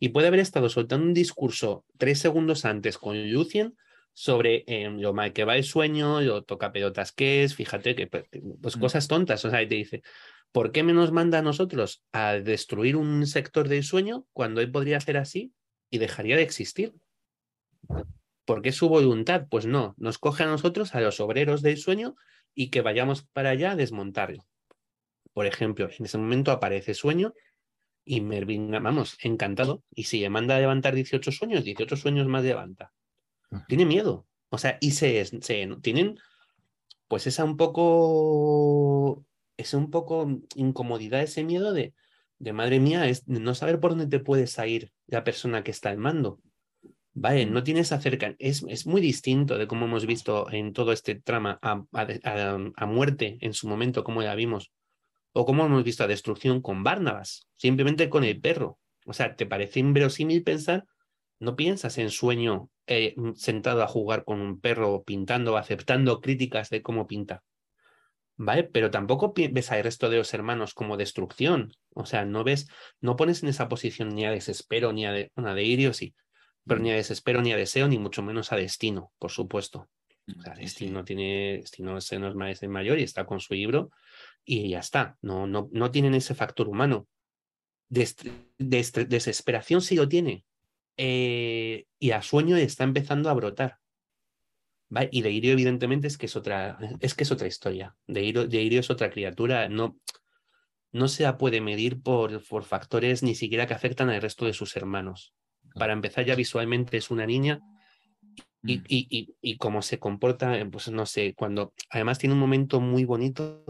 Y 0.00 0.10
puede 0.10 0.28
haber 0.28 0.40
estado 0.40 0.68
soltando 0.68 1.06
un 1.06 1.14
discurso 1.14 1.84
tres 1.98 2.18
segundos 2.18 2.64
antes 2.64 2.98
con 2.98 3.30
Lucien 3.32 3.76
sobre 4.12 4.64
em, 4.66 4.98
lo 4.98 5.12
mal 5.12 5.32
que 5.32 5.44
va 5.44 5.56
el 5.56 5.64
sueño, 5.64 6.20
lo 6.20 6.42
toca 6.42 6.72
pelotas 6.72 7.12
que 7.12 7.44
es, 7.44 7.54
fíjate 7.54 7.94
que 7.94 8.06
pues, 8.08 8.24
pues 8.60 8.76
mm. 8.76 8.80
cosas 8.80 9.06
tontas, 9.06 9.44
o 9.44 9.50
sea, 9.50 9.62
y 9.62 9.68
te 9.68 9.76
dice, 9.76 10.02
¿por 10.50 10.72
qué 10.72 10.82
me 10.82 10.92
nos 10.92 11.12
manda 11.12 11.38
a 11.38 11.42
nosotros 11.42 12.02
a 12.12 12.34
destruir 12.34 12.96
un 12.96 13.26
sector 13.26 13.68
del 13.68 13.84
sueño 13.84 14.26
cuando 14.32 14.60
él 14.60 14.72
podría 14.72 14.96
hacer 14.96 15.18
así 15.18 15.52
y 15.90 15.98
dejaría 15.98 16.36
de 16.36 16.42
existir? 16.42 16.94
¿Por 18.48 18.62
qué 18.62 18.72
su 18.72 18.88
voluntad? 18.88 19.46
Pues 19.50 19.66
no, 19.66 19.94
nos 19.98 20.16
coge 20.16 20.44
a 20.44 20.46
nosotros, 20.46 20.94
a 20.94 21.02
los 21.02 21.20
obreros 21.20 21.60
del 21.60 21.76
sueño, 21.76 22.16
y 22.54 22.70
que 22.70 22.80
vayamos 22.80 23.24
para 23.34 23.50
allá 23.50 23.72
a 23.72 23.76
desmontarlo. 23.76 24.46
Por 25.34 25.44
ejemplo, 25.44 25.90
en 25.98 26.06
ese 26.06 26.16
momento 26.16 26.50
aparece 26.50 26.94
sueño 26.94 27.34
y 28.06 28.22
Mervyn, 28.22 28.70
vamos, 28.70 29.18
encantado. 29.20 29.84
Y 29.94 30.04
si 30.04 30.20
le 30.20 30.30
manda 30.30 30.56
a 30.56 30.60
levantar 30.60 30.94
18 30.94 31.30
sueños, 31.30 31.62
18 31.62 31.94
sueños 31.94 32.26
más 32.26 32.42
levanta. 32.42 32.94
Tiene 33.68 33.84
miedo. 33.84 34.26
O 34.48 34.56
sea, 34.56 34.78
y 34.80 34.92
se, 34.92 35.22
se 35.26 35.68
tienen, 35.82 36.18
pues 37.06 37.26
esa 37.26 37.44
un 37.44 37.58
poco, 37.58 39.26
esa 39.58 39.76
un 39.76 39.90
poco 39.90 40.26
incomodidad, 40.54 41.20
ese 41.20 41.44
miedo 41.44 41.74
de, 41.74 41.92
de 42.38 42.52
madre 42.54 42.80
mía, 42.80 43.10
es 43.10 43.28
no 43.28 43.54
saber 43.54 43.78
por 43.78 43.90
dónde 43.90 44.06
te 44.06 44.24
puede 44.24 44.46
salir 44.46 44.90
la 45.06 45.22
persona 45.22 45.62
que 45.62 45.70
está 45.70 45.90
al 45.90 45.98
mando. 45.98 46.40
Vale, 47.20 47.46
no 47.46 47.64
tienes 47.64 47.90
acerca, 47.90 48.36
es, 48.38 48.64
es 48.68 48.86
muy 48.86 49.00
distinto 49.00 49.58
de 49.58 49.66
cómo 49.66 49.86
hemos 49.86 50.06
visto 50.06 50.48
en 50.52 50.72
todo 50.72 50.92
este 50.92 51.16
trama 51.16 51.58
a, 51.62 51.84
a, 51.92 52.86
muerte 52.86 53.38
en 53.40 53.54
su 53.54 53.66
momento, 53.66 54.04
como 54.04 54.22
ya 54.22 54.36
vimos, 54.36 54.70
o 55.32 55.44
cómo 55.44 55.66
hemos 55.66 55.82
visto 55.82 56.04
a 56.04 56.06
destrucción 56.06 56.62
con 56.62 56.84
Barnabas, 56.84 57.48
simplemente 57.56 58.08
con 58.08 58.22
el 58.22 58.40
perro. 58.40 58.78
O 59.04 59.12
sea, 59.12 59.34
¿te 59.34 59.46
parece 59.46 59.80
inverosímil 59.80 60.44
pensar? 60.44 60.84
No 61.40 61.56
piensas 61.56 61.98
en 61.98 62.10
sueño 62.10 62.70
eh, 62.86 63.16
sentado 63.34 63.82
a 63.82 63.88
jugar 63.88 64.24
con 64.24 64.40
un 64.40 64.60
perro 64.60 65.02
pintando, 65.02 65.56
aceptando 65.56 66.20
críticas 66.20 66.70
de 66.70 66.82
cómo 66.82 67.08
pinta. 67.08 67.42
¿vale? 68.36 68.62
Pero 68.62 68.92
tampoco 68.92 69.34
ves 69.34 69.72
al 69.72 69.82
resto 69.82 70.08
de 70.08 70.18
los 70.18 70.32
hermanos 70.34 70.72
como 70.72 70.96
destrucción. 70.96 71.72
O 71.94 72.06
sea, 72.06 72.24
no 72.24 72.44
ves, 72.44 72.68
no 73.00 73.16
pones 73.16 73.42
en 73.42 73.48
esa 73.48 73.68
posición 73.68 74.10
ni 74.10 74.24
a 74.24 74.30
desespero, 74.30 74.92
ni 74.92 75.04
a 75.04 75.10
de, 75.10 75.32
pero 76.68 76.80
ni 76.80 76.90
a 76.90 76.94
desespero, 76.94 77.42
ni 77.42 77.52
a 77.52 77.56
deseo, 77.56 77.88
ni 77.88 77.98
mucho 77.98 78.22
menos 78.22 78.52
a 78.52 78.56
destino, 78.56 79.12
por 79.18 79.30
supuesto. 79.30 79.88
O 80.36 80.42
sea, 80.42 80.54
Destino 80.54 81.04
tiene, 81.04 81.58
Destino 81.58 82.00
se 82.00 82.18
nos 82.18 82.34
mayor 82.34 82.98
y 82.98 83.02
está 83.02 83.24
con 83.24 83.40
su 83.40 83.54
libro 83.54 83.90
y 84.44 84.68
ya 84.68 84.80
está. 84.80 85.16
No, 85.22 85.46
no, 85.46 85.68
no 85.72 85.90
tienen 85.90 86.14
ese 86.14 86.34
factor 86.34 86.68
humano. 86.68 87.08
desesperación 87.88 89.80
sí 89.80 89.96
lo 89.96 90.08
tiene. 90.08 90.44
Eh, 90.96 91.86
y 91.98 92.10
a 92.10 92.22
sueño 92.22 92.56
está 92.56 92.84
empezando 92.84 93.30
a 93.30 93.34
brotar. 93.34 93.78
Y 95.10 95.22
de 95.22 95.30
Irio, 95.30 95.52
evidentemente, 95.52 96.06
es 96.06 96.16
que 96.18 96.26
es 96.26 96.36
otra, 96.36 96.78
es 97.00 97.14
que 97.14 97.24
es 97.24 97.30
otra 97.30 97.46
historia. 97.46 97.96
De 98.06 98.22
Irio, 98.22 98.80
es 98.80 98.90
otra 98.90 99.10
criatura. 99.10 99.68
No, 99.68 99.98
no 100.92 101.08
se 101.08 101.22
la 101.22 101.38
puede 101.38 101.60
medir 101.60 102.02
por, 102.02 102.42
por 102.46 102.64
factores 102.64 103.22
ni 103.22 103.34
siquiera 103.34 103.66
que 103.66 103.74
afectan 103.74 104.10
al 104.10 104.22
resto 104.22 104.46
de 104.46 104.54
sus 104.54 104.76
hermanos. 104.76 105.34
Para 105.78 105.92
empezar, 105.92 106.24
ya 106.24 106.34
visualmente 106.34 106.96
es 106.96 107.10
una 107.10 107.26
niña. 107.26 107.60
Y, 108.62 108.78
mm. 108.78 108.84
y, 108.88 109.34
y, 109.40 109.56
cómo 109.56 109.82
se 109.82 109.98
comporta, 109.98 110.58
pues 110.70 110.90
no 110.90 111.06
sé, 111.06 111.34
cuando 111.34 111.72
además 111.90 112.18
tiene 112.18 112.34
un 112.34 112.40
momento 112.40 112.80
muy 112.80 113.04
bonito 113.04 113.64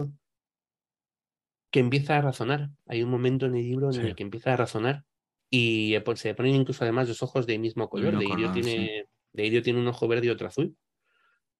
que 1.71 1.79
empieza 1.79 2.17
a 2.17 2.21
razonar. 2.21 2.69
Hay 2.87 3.03
un 3.03 3.09
momento 3.09 3.45
en 3.45 3.55
el 3.55 3.63
libro 3.63 3.91
en 3.91 4.01
el 4.01 4.15
que 4.15 4.23
empieza 4.23 4.53
a 4.53 4.57
razonar 4.57 5.03
y 5.49 5.95
eh, 5.95 6.01
pues, 6.01 6.19
se 6.19 6.33
ponen 6.35 6.55
incluso 6.55 6.83
además 6.83 7.07
los 7.07 7.23
ojos 7.23 7.47
de 7.47 7.57
mismo 7.57 7.89
color. 7.89 8.17
de, 8.17 8.25
Irio 8.25 8.51
tiene, 8.51 9.05
de 9.33 9.45
Irio 9.45 9.63
tiene 9.63 9.79
un 9.79 9.87
ojo 9.87 10.07
verde 10.07 10.27
y 10.27 10.29
otro 10.29 10.47
azul. 10.47 10.75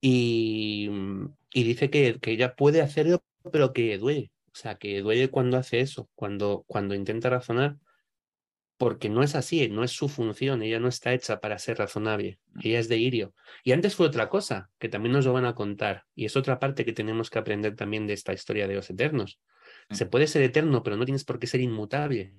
Y, 0.02 0.88
mm, 0.89 1.26
y 1.54 1.64
dice 1.64 1.89
que, 1.89 2.20
que, 2.20 2.32
ella 2.32 2.56
puede 2.56 2.82
hacerlo, 2.82 3.24
pero 3.52 3.74
que 3.74 3.97
duele. 3.97 4.32
O 4.47 4.56
sea, 4.56 4.76
que 4.76 5.02
duele 5.02 5.30
cuando 5.30 5.58
hace 5.58 5.80
eso, 5.80 6.10
cuando, 6.16 6.64
cuando 6.68 6.93
intenta 6.95 7.30
razonar, 7.30 7.78
porque 8.80 9.10
no 9.10 9.24
es 9.24 9.36
así, 9.36 9.68
no 9.68 9.84
es 9.84 9.92
su 9.92 10.08
función, 10.08 10.64
ella 10.64 10.80
no 10.80 10.88
está 10.88 11.14
hecha 11.14 11.42
para 11.42 11.60
ser 11.60 11.78
razonable, 11.78 12.40
mm. 12.54 12.60
ella 12.64 12.80
es 12.80 12.88
de 12.88 12.98
Irio. 12.98 13.34
Y 13.62 13.74
antes 13.74 13.94
fue 13.94 14.08
otra 14.08 14.30
cosa, 14.30 14.72
que 14.80 14.88
también 14.88 15.12
nos 15.12 15.26
lo 15.26 15.34
van 15.34 15.44
a 15.44 15.54
contar, 15.54 16.06
y 16.16 16.24
es 16.24 16.38
otra 16.38 16.60
parte 16.60 16.86
que 16.86 16.94
tenemos 16.94 17.30
que 17.30 17.40
aprender 17.40 17.76
también 17.76 18.08
de 18.08 18.14
esta 18.14 18.32
historia 18.32 18.70
de 18.70 18.76
los 18.76 18.90
eternos. 18.90 19.42
Mm. 19.90 19.96
Se 19.96 20.06
puede 20.06 20.28
ser 20.28 20.44
eterno, 20.44 20.82
pero 20.82 20.96
no 20.96 21.04
tienes 21.04 21.26
por 21.26 21.40
qué 21.40 21.46
ser 21.46 21.60
inmutable. 21.60 22.34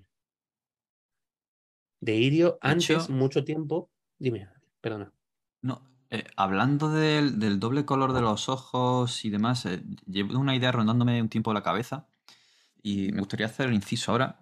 De 2.00 2.16
Irio, 2.16 2.58
antes, 2.62 3.10
mucho 3.10 3.44
tiempo, 3.44 3.90
dime, 4.18 4.48
perdona. 4.80 5.12
No, 5.60 5.86
eh, 6.08 6.24
hablando 6.36 6.90
del, 6.90 7.60
doble 7.60 7.84
color 7.84 8.14
de 8.14 8.22
los 8.22 8.48
ojos 8.48 9.26
y 9.26 9.28
demás, 9.28 9.66
eh, 9.66 9.82
llevo 10.06 10.38
una 10.38 10.56
idea 10.56 10.72
rondándome 10.72 11.20
un 11.20 11.28
tiempo 11.28 11.52
la 11.52 11.62
cabeza 11.62 12.08
y 12.82 13.12
me 13.12 13.18
gustaría 13.18 13.44
hacer 13.44 13.68
el 13.68 13.74
inciso 13.74 14.12
ahora, 14.12 14.40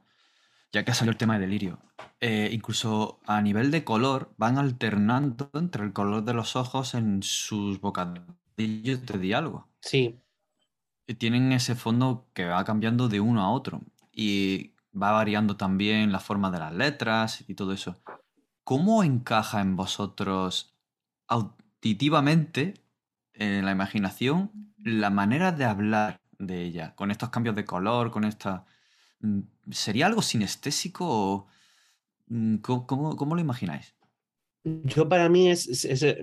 ya 0.72 0.84
que 0.84 0.90
ha 0.90 0.94
salido 0.94 1.12
el 1.12 1.18
tema 1.18 1.34
de 1.34 1.46
delirio. 1.46 1.78
Eh, 2.20 2.50
incluso 2.52 3.20
a 3.26 3.40
nivel 3.40 3.70
de 3.70 3.84
color 3.84 4.32
van 4.36 4.58
alternando 4.58 5.50
entre 5.54 5.84
el 5.84 5.92
color 5.92 6.24
de 6.24 6.34
los 6.34 6.56
ojos 6.56 6.94
en 6.94 7.22
sus 7.22 7.80
bocadillos 7.80 9.06
de 9.06 9.18
diálogo. 9.18 9.68
Sí. 9.80 10.20
tienen 11.18 11.52
ese 11.52 11.74
fondo 11.74 12.26
que 12.34 12.44
va 12.44 12.64
cambiando 12.64 13.08
de 13.08 13.20
uno 13.20 13.42
a 13.42 13.50
otro 13.50 13.80
y 14.12 14.74
va 15.00 15.12
variando 15.12 15.56
también 15.56 16.12
la 16.12 16.20
forma 16.20 16.50
de 16.50 16.58
las 16.58 16.74
letras 16.74 17.44
y 17.46 17.54
todo 17.54 17.72
eso. 17.72 17.96
¿Cómo 18.64 19.02
encaja 19.02 19.60
en 19.60 19.76
vosotros 19.76 20.74
auditivamente 21.28 22.74
en 23.32 23.64
la 23.64 23.70
imaginación 23.70 24.50
la 24.76 25.10
manera 25.10 25.52
de 25.52 25.64
hablar 25.64 26.20
de 26.38 26.62
ella, 26.62 26.94
con 26.94 27.10
estos 27.10 27.30
cambios 27.30 27.56
de 27.56 27.64
color, 27.64 28.10
con 28.10 28.24
esta... 28.24 28.66
Mm, 29.20 29.40
¿Sería 29.70 30.06
algo 30.06 30.22
sinestésico 30.22 31.04
o 31.08 31.46
mm, 32.28 32.56
¿cómo, 32.58 33.34
lo 33.34 33.40
imagináis? 33.40 33.94
Yo 34.64 35.08
para 35.08 35.28
mí 35.28 35.50
es, 35.50 35.84
eh, 35.84 36.22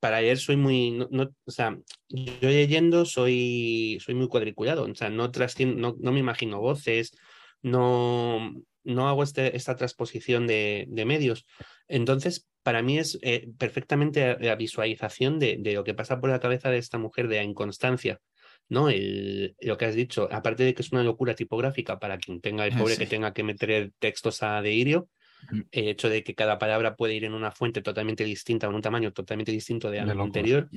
para 0.00 0.16
ayer 0.16 0.38
soy 0.38 0.56
muy, 0.56 0.90
no, 0.90 1.30
o 1.44 1.50
sea, 1.50 1.78
yo 2.08 2.48
leyendo 2.48 3.04
soy, 3.04 3.98
soy 4.00 4.14
muy 4.14 4.28
cuadriculado, 4.28 4.84
o 4.84 4.94
sea, 4.94 5.10
no, 5.10 5.30
no, 5.30 5.96
no 5.98 6.12
me 6.12 6.20
imagino 6.20 6.60
voces, 6.60 7.12
no, 7.62 8.52
no 8.84 9.08
hago 9.08 9.22
este, 9.22 9.56
esta 9.56 9.76
transposición 9.76 10.46
de, 10.46 10.86
de, 10.88 11.04
medios. 11.04 11.46
Entonces, 11.88 12.48
para 12.62 12.82
mí 12.82 12.98
es 12.98 13.18
eh, 13.22 13.48
perfectamente 13.58 14.36
la 14.40 14.56
visualización 14.56 15.38
de, 15.38 15.56
de, 15.60 15.74
lo 15.74 15.84
que 15.84 15.94
pasa 15.94 16.20
por 16.20 16.30
la 16.30 16.40
cabeza 16.40 16.70
de 16.70 16.78
esta 16.78 16.98
mujer 16.98 17.28
de 17.28 17.36
la 17.36 17.44
inconstancia. 17.44 18.20
¿No? 18.68 18.88
El, 18.88 19.56
lo 19.60 19.76
que 19.76 19.84
has 19.84 19.94
dicho, 19.94 20.28
aparte 20.30 20.64
de 20.64 20.74
que 20.74 20.82
es 20.82 20.92
una 20.92 21.02
locura 21.02 21.34
tipográfica 21.34 21.98
para 21.98 22.18
quien 22.18 22.40
tenga 22.40 22.66
el 22.66 22.76
pobre 22.76 22.96
que 22.96 23.06
tenga 23.06 23.32
que 23.32 23.42
meter 23.42 23.92
textos 23.98 24.42
a 24.42 24.60
Deirio, 24.62 25.08
el 25.70 25.88
hecho 25.88 26.08
de 26.08 26.24
que 26.24 26.34
cada 26.34 26.58
palabra 26.58 26.96
puede 26.96 27.14
ir 27.14 27.24
en 27.24 27.34
una 27.34 27.52
fuente 27.52 27.82
totalmente 27.82 28.24
distinta, 28.24 28.66
en 28.66 28.74
un 28.74 28.82
tamaño 28.82 29.12
totalmente 29.12 29.52
distinto 29.52 29.90
de, 29.90 30.04
la 30.04 30.12
anterior. 30.22 30.68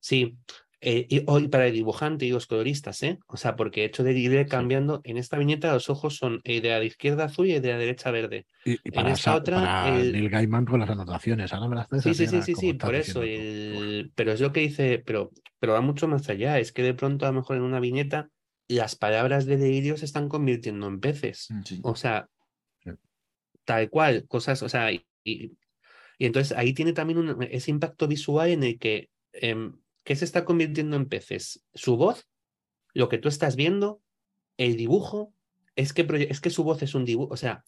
Sí, 0.00 0.36
eh, 0.80 1.06
y 1.08 1.22
hoy 1.26 1.48
para 1.48 1.66
el 1.66 1.72
dibujante 1.72 2.26
y 2.26 2.30
los 2.30 2.46
coloristas, 2.46 3.02
¿eh? 3.02 3.18
O 3.28 3.38
sea, 3.38 3.56
porque 3.56 3.84
hecho 3.84 4.04
de 4.04 4.12
ir 4.12 4.46
cambiando, 4.46 5.00
en 5.04 5.16
esta 5.16 5.38
viñeta 5.38 5.72
los 5.72 5.88
ojos 5.88 6.16
son 6.16 6.40
eh, 6.44 6.60
de 6.60 6.68
la 6.68 6.84
izquierda 6.84 7.24
azul 7.24 7.46
y 7.46 7.58
de 7.58 7.68
la 7.68 7.78
derecha 7.78 8.10
verde. 8.10 8.46
Y, 8.64 8.76
para 8.90 9.08
en 9.08 9.14
esta 9.14 9.34
otra. 9.34 9.98
el... 9.98 10.28
Gaiman 10.28 10.66
con 10.66 10.80
las 10.80 10.90
anotaciones, 10.90 11.52
ahora 11.52 11.68
me 11.68 11.76
las 11.76 12.02
Sí, 12.02 12.14
sí, 12.14 12.26
sí, 12.26 12.42
sí, 12.42 12.54
sí, 12.54 12.72
por 12.74 12.94
eso. 12.94 13.20
Pero 14.14 14.32
es 14.32 14.40
lo 14.40 14.52
que 14.52 14.60
dice, 14.60 15.02
pero, 15.04 15.30
pero 15.58 15.72
va 15.72 15.80
mucho 15.80 16.08
más 16.08 16.28
allá. 16.28 16.58
Es 16.58 16.72
que 16.72 16.82
de 16.82 16.94
pronto, 16.94 17.24
a 17.24 17.30
lo 17.30 17.40
mejor 17.40 17.56
en 17.56 17.62
una 17.62 17.80
viñeta, 17.80 18.28
las 18.68 18.96
palabras 18.96 19.46
de 19.46 19.56
delirio 19.56 19.96
se 19.96 20.04
están 20.04 20.28
convirtiendo 20.28 20.88
en 20.88 21.00
peces. 21.00 21.48
Mm, 21.50 21.80
o 21.82 21.96
sea, 21.96 22.28
tal 23.64 23.88
cual, 23.88 24.26
cosas, 24.28 24.62
o 24.62 24.68
sea, 24.68 24.92
y, 24.92 25.06
y, 25.24 25.56
entonces 26.18 26.56
ahí 26.56 26.74
tiene 26.74 26.92
también 26.92 27.36
ese 27.50 27.70
impacto 27.70 28.06
visual 28.06 28.50
en 28.50 28.62
el 28.62 28.78
que. 28.78 29.08
Em, 29.32 29.72
¿Qué 30.06 30.14
se 30.14 30.24
está 30.24 30.44
convirtiendo 30.44 30.96
en 30.96 31.08
peces? 31.08 31.64
Su 31.74 31.96
voz, 31.96 32.28
lo 32.94 33.08
que 33.08 33.18
tú 33.18 33.28
estás 33.28 33.56
viendo, 33.56 34.00
el 34.56 34.76
dibujo, 34.76 35.34
es 35.74 35.92
que, 35.92 36.06
es 36.30 36.40
que 36.40 36.50
su 36.50 36.62
voz 36.62 36.80
es 36.82 36.94
un 36.94 37.04
dibujo, 37.04 37.34
o 37.34 37.36
sea, 37.36 37.64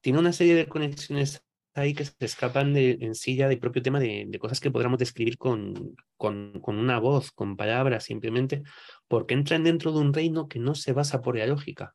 tiene 0.00 0.18
una 0.18 0.32
serie 0.32 0.56
de 0.56 0.66
conexiones 0.66 1.44
ahí 1.74 1.94
que 1.94 2.04
se 2.04 2.14
escapan 2.18 2.74
de, 2.74 2.98
en 3.00 3.14
sí 3.14 3.36
del 3.36 3.60
propio 3.60 3.80
tema 3.80 4.00
de, 4.00 4.28
cosas 4.40 4.58
que 4.58 4.72
podríamos 4.72 4.98
describir 4.98 5.38
con, 5.38 5.94
con, 6.16 6.60
con, 6.60 6.78
una 6.78 6.98
voz, 6.98 7.30
con 7.30 7.56
palabras, 7.56 8.02
simplemente 8.02 8.64
porque 9.06 9.34
entran 9.34 9.62
dentro 9.62 9.92
de 9.92 10.00
un 10.00 10.12
reino 10.12 10.48
que 10.48 10.58
no 10.58 10.74
se 10.74 10.92
basa 10.92 11.22
por 11.22 11.38
la 11.38 11.46
lógica, 11.46 11.94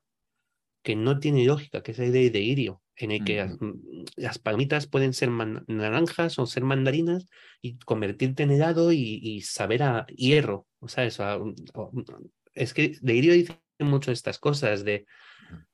que 0.87 0.95
no 0.95 1.19
tiene 1.19 1.43
lógica, 1.43 1.83
que 1.83 1.91
es 1.91 1.97
la 1.97 2.05
idea 2.05 2.29
de 2.29 2.39
Irio 2.39 2.81
en 2.95 3.11
el 3.11 3.25
que 3.25 3.43
mm, 3.43 4.05
las, 4.15 4.39
palmitas 4.39 4.87
pueden 4.87 5.11
ser 5.11 5.29
naranjas 5.29 6.39
o 6.39 6.45
ser 6.45 6.63
mandarinas 6.63 7.25
y 7.61 7.77
convertirte 7.79 8.43
en 8.43 8.51
helado 8.51 8.93
y, 8.93 9.41
saber 9.41 9.83
a 9.83 10.05
hierro. 10.15 10.65
O 10.79 10.87
sea, 10.87 11.03
eso, 11.03 11.53
es 12.53 12.73
que 12.73 12.97
de 13.01 13.15
Irio 13.15 13.33
dice 13.33 13.59
mucho 13.79 14.13
estas 14.13 14.39
cosas 14.39 14.85
de 14.85 15.05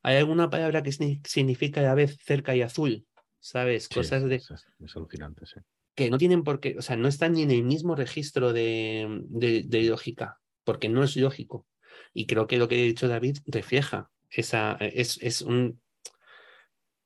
hay 0.01 0.17
alguna 0.17 0.49
palabra 0.49 0.81
que 0.81 0.91
significa 0.91 1.81
a 1.81 1.83
la 1.83 1.93
vez 1.93 2.17
cerca 2.19 2.55
y 2.55 2.63
azul, 2.63 3.05
¿sabes? 3.39 3.89
Cosas 3.89 4.23
de... 4.23 4.37
Es, 4.37 4.95
alucinante, 4.95 5.45
sí. 5.45 5.59
Que 5.93 6.09
no 6.09 6.17
tienen 6.17 6.43
por 6.43 6.59
qué, 6.59 6.75
o 6.79 6.81
sea, 6.81 6.95
no 6.95 7.07
están 7.07 7.33
ni 7.33 7.43
en 7.43 7.51
el 7.51 7.63
mismo 7.63 7.95
registro 7.95 8.51
de, 8.51 9.21
de, 9.29 9.83
lógica, 9.83 10.39
porque 10.63 10.89
no 10.89 11.03
es 11.03 11.15
lógico. 11.17 11.67
Y 12.15 12.25
creo 12.25 12.47
que 12.47 12.57
lo 12.57 12.67
que 12.67 12.81
ha 12.81 12.83
dicho 12.83 13.07
David 13.07 13.37
refleja 13.45 14.09
esa, 14.33 14.77
es, 14.79 15.19
es 15.21 15.41
un, 15.41 15.81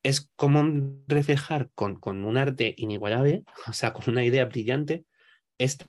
es 0.02 0.30
como 0.36 1.02
reflejar 1.06 1.70
con, 1.74 1.96
con 1.96 2.24
un 2.24 2.36
arte 2.36 2.74
inigualable, 2.76 3.44
o 3.68 3.72
sea, 3.72 3.92
con 3.92 4.10
una 4.12 4.24
idea 4.24 4.44
brillante, 4.46 5.04
esta, 5.58 5.86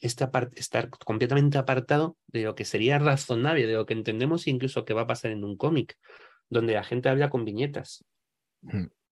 esta 0.00 0.30
parte, 0.30 0.58
estar 0.60 0.90
completamente 0.90 1.58
apartado 1.58 2.16
de 2.26 2.42
lo 2.42 2.54
que 2.54 2.64
sería 2.64 2.98
razonable, 2.98 3.66
de 3.66 3.74
lo 3.74 3.86
que 3.86 3.94
entendemos 3.94 4.46
incluso 4.46 4.84
que 4.84 4.94
va 4.94 5.02
a 5.02 5.06
pasar 5.06 5.30
en 5.30 5.44
un 5.44 5.56
cómic, 5.56 5.96
donde 6.50 6.74
la 6.74 6.84
gente 6.84 7.08
habla 7.08 7.30
con 7.30 7.44
viñetas. 7.44 8.04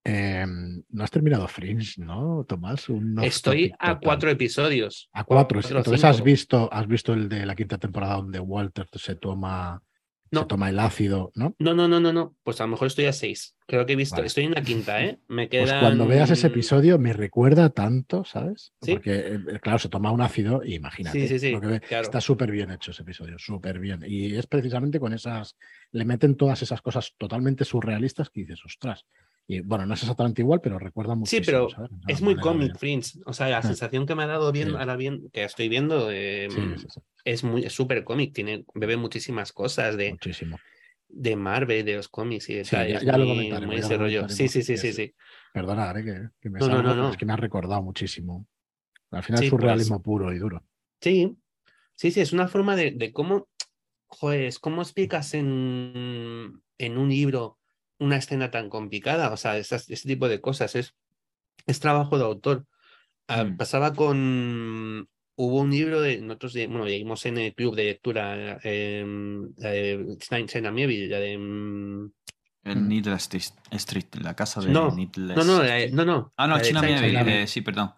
Em, 0.05 0.83
no 0.89 1.05
has 1.05 1.11
terminado 1.11 1.47
Fringe, 1.47 1.95
¿no, 1.99 2.45
Tomás? 2.45 2.89
Estoy 3.23 3.73
a 3.79 4.01
cuatro 4.01 4.31
episodios. 4.31 5.09
A 5.13 5.23
cuatro. 5.25 5.61
Entonces 5.61 6.05
has 6.05 6.23
visto, 6.23 6.69
has 6.73 6.89
visto 6.89 7.13
el 7.13 7.29
de 7.29 7.47
la 7.47 7.55
quinta 7.55 7.79
temporada 7.79 8.17
donde 8.17 8.41
Walter 8.41 8.89
se 8.93 9.15
toma 9.15 9.81
no. 10.33 10.47
toma 10.47 10.71
el 10.71 10.79
ácido, 10.79 11.31
¿no? 11.35 11.55
No, 11.59 11.75
no, 11.75 11.87
no, 11.87 12.01
no, 12.01 12.13
no. 12.13 12.35
Pues 12.43 12.61
a 12.61 12.65
lo 12.65 12.71
mejor 12.71 12.89
estoy 12.89 13.05
a 13.05 13.13
seis. 13.13 13.57
Creo 13.67 13.87
que 13.87 13.93
he 13.93 13.97
visto, 13.97 14.23
estoy 14.23 14.45
en 14.45 14.53
la 14.53 14.63
quinta, 14.63 15.03
¿eh? 15.05 15.19
Me 15.29 15.49
queda. 15.49 15.65
Pues 15.65 15.75
cuando 15.81 16.07
veas 16.07 16.31
ese 16.31 16.49
episodio 16.49 16.99
me 16.99 17.13
recuerda 17.13 17.71
tanto, 17.71 18.25
¿sabes? 18.25 18.73
Porque, 18.81 19.19
eh, 19.19 19.61
claro, 19.61 19.79
se 19.79 19.89
toma 19.89 20.11
un 20.11 20.21
ácido, 20.21 20.63
imagínate. 20.65 21.29
Sí, 21.29 21.39
sí, 21.39 21.39
sí. 21.39 21.57
Está 21.91 22.21
súper 22.21 22.51
bien 22.51 22.71
hecho 22.71 22.91
ese 22.91 23.03
episodio, 23.03 23.39
súper 23.39 23.79
bien. 23.79 24.01
Y 24.07 24.35
es 24.35 24.47
precisamente 24.47 24.99
con 24.99 25.13
esas. 25.13 25.57
Le 25.91 26.05
meten 26.05 26.37
todas 26.37 26.63
esas 26.63 26.83
cosas 26.83 27.15
totalmente 27.19 27.65
surrealistas 27.65 28.31
que 28.31 28.41
dices, 28.41 28.61
ostras, 28.65 29.05
Y 29.47 29.61
bueno, 29.61 29.87
no 29.87 29.95
es 29.95 30.03
exactamente 30.03 30.43
igual, 30.43 30.61
pero 30.63 30.79
recuerda 30.79 31.15
mucho. 31.15 31.31
Sí, 31.31 31.41
pero 31.45 31.69
es 32.07 32.23
muy 32.23 32.37
comic, 32.37 32.79
Prince. 32.79 33.19
O 33.27 33.33
sea, 33.33 33.49
la 33.49 33.59
ah. 33.59 33.63
sensación 33.63 34.07
que 34.07 34.15
me 34.15 34.23
ha 34.23 34.27
dado 34.27 34.53
bien, 34.53 34.77
ahora 34.77 34.97
bien, 34.97 35.29
que 35.33 35.45
estoy 35.45 35.69
viendo, 35.69 36.11
em, 36.11 36.77
es 37.25 37.45
muy 37.45 37.69
súper 37.69 38.05
cómic. 38.05 38.33
Tiene, 38.33 38.65
bebe 38.75 38.97
muchísimas 38.97 39.53
cosas 39.53 39.97
de. 39.97 40.13
Muchísimo. 40.13 40.59
De 41.09 41.37
Marvel, 41.37 41.85
de 41.85 41.97
los 41.97 42.09
cómics 42.09 42.49
y 42.49 42.55
de 42.55 42.65
ya, 42.65 42.87
ya 42.87 43.19
lo 43.19 43.27
comentaré, 43.27 43.77
ese 43.77 43.99
rollo. 43.99 44.29
Sí, 44.31 44.49
sí, 44.49 44.63
sí, 44.63 44.79
sí, 44.79 44.93
sí. 44.95 45.15
Perdona, 45.53 45.93
que, 45.93 46.31
que, 46.41 46.49
me 46.49 46.59
es 46.59 47.17
que 47.19 47.27
me 47.27 47.33
ha 47.35 47.37
recordado 47.37 47.83
muchísimo. 47.83 48.47
Al 49.11 49.23
final 49.23 49.45
es 49.45 49.53
un 49.53 49.61
realismo 49.61 50.01
puro 50.01 50.33
y 50.33 50.39
duro. 50.39 50.65
Sí, 51.03 51.37
sí, 51.95 52.11
sí, 52.11 52.21
es 52.21 52.33
una 52.33 52.49
forma 52.49 52.77
de, 52.77 52.93
de 52.93 53.13
cómo, 53.13 53.49
joder, 54.07 54.51
cómo 54.63 54.81
explicas 54.81 55.35
en, 55.35 56.63
en 56.79 56.97
un 56.97 57.11
libro 57.11 57.59
una 58.03 58.17
escena 58.17 58.51
tan 58.51 58.69
complicada, 58.69 59.33
o 59.33 59.37
sea, 59.37 59.57
ese 59.57 60.09
tipo 60.09 60.29
de 60.29 60.41
cosas, 60.41 60.75
es, 60.75 60.95
es 61.67 61.81
trabajo 61.81 62.19
de 62.19 62.25
autor. 62.25 62.67
Ah, 63.29 63.45
mm. 63.45 63.57
Pasaba 63.57 63.95
con, 63.95 65.09
hubo 65.37 65.61
un 65.61 65.71
libro 65.71 66.01
de 66.01 66.21
nosotros, 66.21 66.55
bueno, 66.55 66.85
leímos 66.85 67.25
en 67.27 67.39
el 67.39 67.55
club 67.55 67.77
de 67.77 67.85
lectura, 67.85 68.59
eh, 68.65 69.05
la 69.57 69.71
de 69.71 70.47
China 70.47 70.71
Mieville, 70.73 71.09
la 71.09 71.19
de... 71.19 71.33
En 72.65 72.89
Needless 72.89 73.29
Street, 73.73 74.05
la 74.21 74.35
casa 74.35 74.61
de 74.61 74.71
no, 74.71 74.95
Needless 74.95 75.37
No, 75.37 75.45
no, 75.45 75.63
no, 75.93 76.05
no. 76.05 76.33
Ah, 76.37 76.47
no, 76.47 76.61
China 76.61 76.81
eh, 76.85 77.47
sí, 77.49 77.61
perdón. 77.61 77.93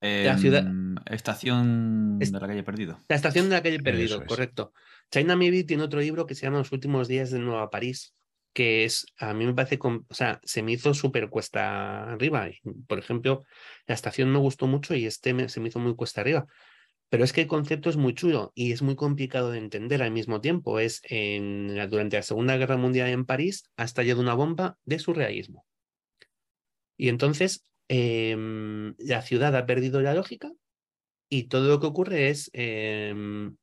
la 0.00 0.38
ciudad. 0.38 0.64
Em, 0.64 0.94
estación 1.06 2.18
de 2.20 2.30
la 2.30 2.46
calle 2.46 2.62
Perdido. 2.62 3.00
La 3.08 3.16
estación 3.16 3.48
de 3.48 3.56
la 3.56 3.62
calle 3.62 3.80
Perdido, 3.80 4.24
correcto. 4.24 4.72
China 5.10 5.34
Mieville 5.34 5.64
tiene 5.64 5.82
otro 5.82 6.00
libro 6.00 6.26
que 6.26 6.34
se 6.34 6.46
llama 6.46 6.58
Los 6.58 6.70
últimos 6.70 7.08
días 7.08 7.30
de 7.32 7.40
Nueva 7.40 7.70
París, 7.70 8.14
que 8.52 8.84
es, 8.84 9.06
a 9.18 9.34
mí 9.34 9.46
me 9.46 9.54
parece, 9.54 9.78
o 9.82 10.14
sea, 10.14 10.40
se 10.44 10.62
me 10.62 10.72
hizo 10.72 10.94
súper 10.94 11.28
cuesta 11.30 12.12
arriba. 12.12 12.48
Por 12.86 12.98
ejemplo, 12.98 13.44
la 13.86 13.94
estación 13.94 14.30
me 14.32 14.38
gustó 14.38 14.66
mucho 14.66 14.94
y 14.94 15.06
este 15.06 15.48
se 15.48 15.60
me 15.60 15.68
hizo 15.68 15.78
muy 15.78 15.94
cuesta 15.94 16.20
arriba. 16.20 16.46
Pero 17.08 17.24
es 17.24 17.32
que 17.32 17.42
el 17.42 17.46
concepto 17.46 17.90
es 17.90 17.96
muy 17.96 18.14
chulo 18.14 18.52
y 18.54 18.72
es 18.72 18.82
muy 18.82 18.96
complicado 18.96 19.50
de 19.50 19.58
entender 19.58 20.02
al 20.02 20.12
mismo 20.12 20.40
tiempo. 20.40 20.78
Es 20.78 21.02
en, 21.04 21.68
durante 21.90 22.16
la 22.16 22.22
Segunda 22.22 22.56
Guerra 22.56 22.76
Mundial 22.76 23.08
en 23.10 23.26
París 23.26 23.64
ha 23.76 23.84
estallado 23.84 24.20
una 24.20 24.34
bomba 24.34 24.78
de 24.84 24.98
surrealismo. 24.98 25.66
Y 26.96 27.08
entonces 27.08 27.66
em, 27.88 28.94
la 28.98 29.22
ciudad 29.22 29.54
ha 29.56 29.66
perdido 29.66 30.00
la 30.00 30.14
lógica 30.14 30.50
y 31.28 31.44
todo 31.44 31.68
lo 31.68 31.80
que 31.80 31.86
ocurre 31.86 32.28
es 32.30 32.50
em, 32.54 33.56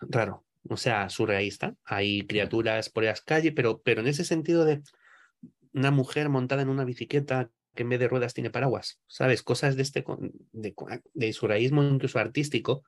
raro 0.00 0.45
o 0.68 0.76
sea, 0.76 1.08
surrealista. 1.08 1.74
Hay 1.84 2.26
criaturas 2.26 2.88
por 2.88 3.04
las 3.04 3.20
calles, 3.20 3.52
pero, 3.54 3.80
pero 3.82 4.00
en 4.00 4.08
ese 4.08 4.24
sentido 4.24 4.64
de 4.64 4.82
una 5.72 5.90
mujer 5.90 6.28
montada 6.28 6.62
en 6.62 6.68
una 6.68 6.84
bicicleta 6.84 7.50
que 7.74 7.82
en 7.82 7.90
vez 7.90 8.00
de 8.00 8.08
ruedas 8.08 8.34
tiene 8.34 8.50
paraguas, 8.50 8.98
¿sabes? 9.06 9.42
Cosas 9.42 9.76
de 9.76 9.82
este 9.82 10.04
de, 10.52 10.74
de 11.12 11.32
surrealismo 11.32 11.82
incluso 11.84 12.18
artístico. 12.18 12.82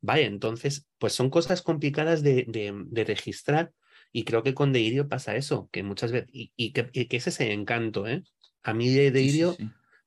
Vaya, 0.00 0.26
entonces, 0.26 0.86
pues 0.98 1.12
son 1.12 1.30
cosas 1.30 1.62
complicadas 1.62 2.22
de, 2.22 2.44
de, 2.48 3.04
registrar 3.04 3.72
y 4.12 4.24
creo 4.24 4.42
que 4.42 4.54
con 4.54 4.72
Deirio 4.72 5.08
pasa 5.08 5.36
eso, 5.36 5.68
que 5.70 5.82
muchas 5.82 6.10
veces, 6.10 6.28
y, 6.32 6.72
que, 6.72 6.90
que, 6.90 7.16
es 7.16 7.26
ese 7.26 7.52
encanto, 7.52 8.06
¿eh? 8.06 8.24
A 8.62 8.74
mí 8.74 8.92
de 8.92 9.10
Deirio 9.10 9.56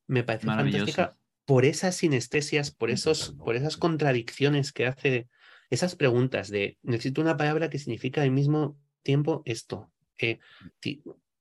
me 0.08 0.24
parece 0.24 0.48
fantástica 0.48 1.18
por 1.46 1.64
esas 1.64 1.96
sinestesias, 1.96 2.72
por, 2.72 2.90
esos, 2.90 3.36
por 3.38 3.56
esas 3.56 3.78
contradicciones 3.78 4.74
que 4.74 4.86
hace 4.86 5.28
esas 5.70 5.96
preguntas 5.96 6.50
de 6.50 6.78
necesito 6.84 7.22
una 7.22 7.38
palabra 7.38 7.70
que 7.70 7.80
significa 7.80 8.22
al 8.22 8.32
mismo 8.32 8.78
tiempo 9.04 9.42
esto. 9.46 9.92
Eh, 10.18 10.40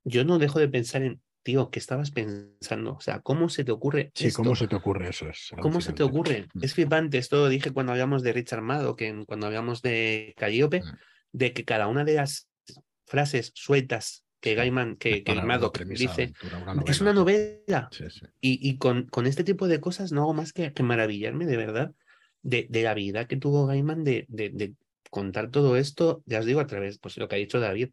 yo 0.05 0.25
no 0.25 0.39
dejo 0.39 0.59
de 0.59 0.69
pensar 0.69 1.03
en, 1.03 1.21
tío, 1.43 1.71
¿qué 1.71 1.79
estabas 1.79 2.11
pensando? 2.11 2.95
O 2.95 3.01
sea, 3.01 3.21
¿cómo 3.21 3.49
se 3.49 3.65
te 3.65 3.73
ocurre? 3.73 4.13
Sí, 4.15 4.33
¿cómo 4.33 4.55
se 4.55 4.69
te 4.69 4.77
ocurre 4.77 5.09
eso? 5.09 5.29
Es 5.29 5.51
¿Cómo 5.61 5.81
se 5.81 5.93
te 5.93 6.03
ocurre? 6.03 6.49
Mm. 6.55 6.65
Es 6.65 6.75
flipante, 6.75 7.19
esto 7.19 7.37
lo 7.37 7.49
dije 7.49 7.71
cuando 7.71 7.93
hablamos 7.93 8.23
de 8.23 8.33
Richard 8.33 8.63
Mado, 8.63 8.97
que 8.97 9.25
cuando 9.27 9.47
hablamos 9.47 9.83
de 9.83 10.35
Calliope, 10.37 10.81
mm. 10.81 10.97
de 11.33 11.53
que 11.53 11.65
cada 11.65 11.87
una 11.89 12.05
de 12.05 12.15
las 12.15 12.49
frases 13.07 13.53
sueltas 13.55 14.25
que 14.41 14.55
Gaiman, 14.55 14.97
que, 14.97 15.25
que 15.25 15.35
dice, 15.87 16.35
es 16.87 17.01
una 17.01 17.15
novela. 17.15 17.89
Y, 18.43 18.69
y 18.69 18.77
con, 18.77 19.07
con, 19.07 19.27
este 19.27 19.43
tipo 19.43 19.69
de 19.69 19.81
cosas 19.81 20.13
no 20.13 20.23
hago 20.23 20.35
más 20.35 20.53
que, 20.53 20.75
que 20.75 20.83
maravillarme 20.83 21.47
de 21.47 21.57
verdad 21.57 21.95
de, 22.45 22.67
de 22.69 22.83
la 22.83 22.95
vida 22.95 23.27
que 23.27 23.37
tuvo 23.37 23.67
Gaiman 23.67 24.05
de, 24.05 24.27
de, 24.29 24.75
contar 25.11 25.51
todo 25.51 25.77
esto, 25.77 26.23
ya 26.27 26.41
os 26.41 26.47
digo, 26.47 26.61
a 26.61 26.67
través, 26.67 26.99
pues 26.99 27.17
lo 27.17 27.27
que 27.27 27.37
ha 27.37 27.39
dicho 27.39 27.61
David, 27.61 27.91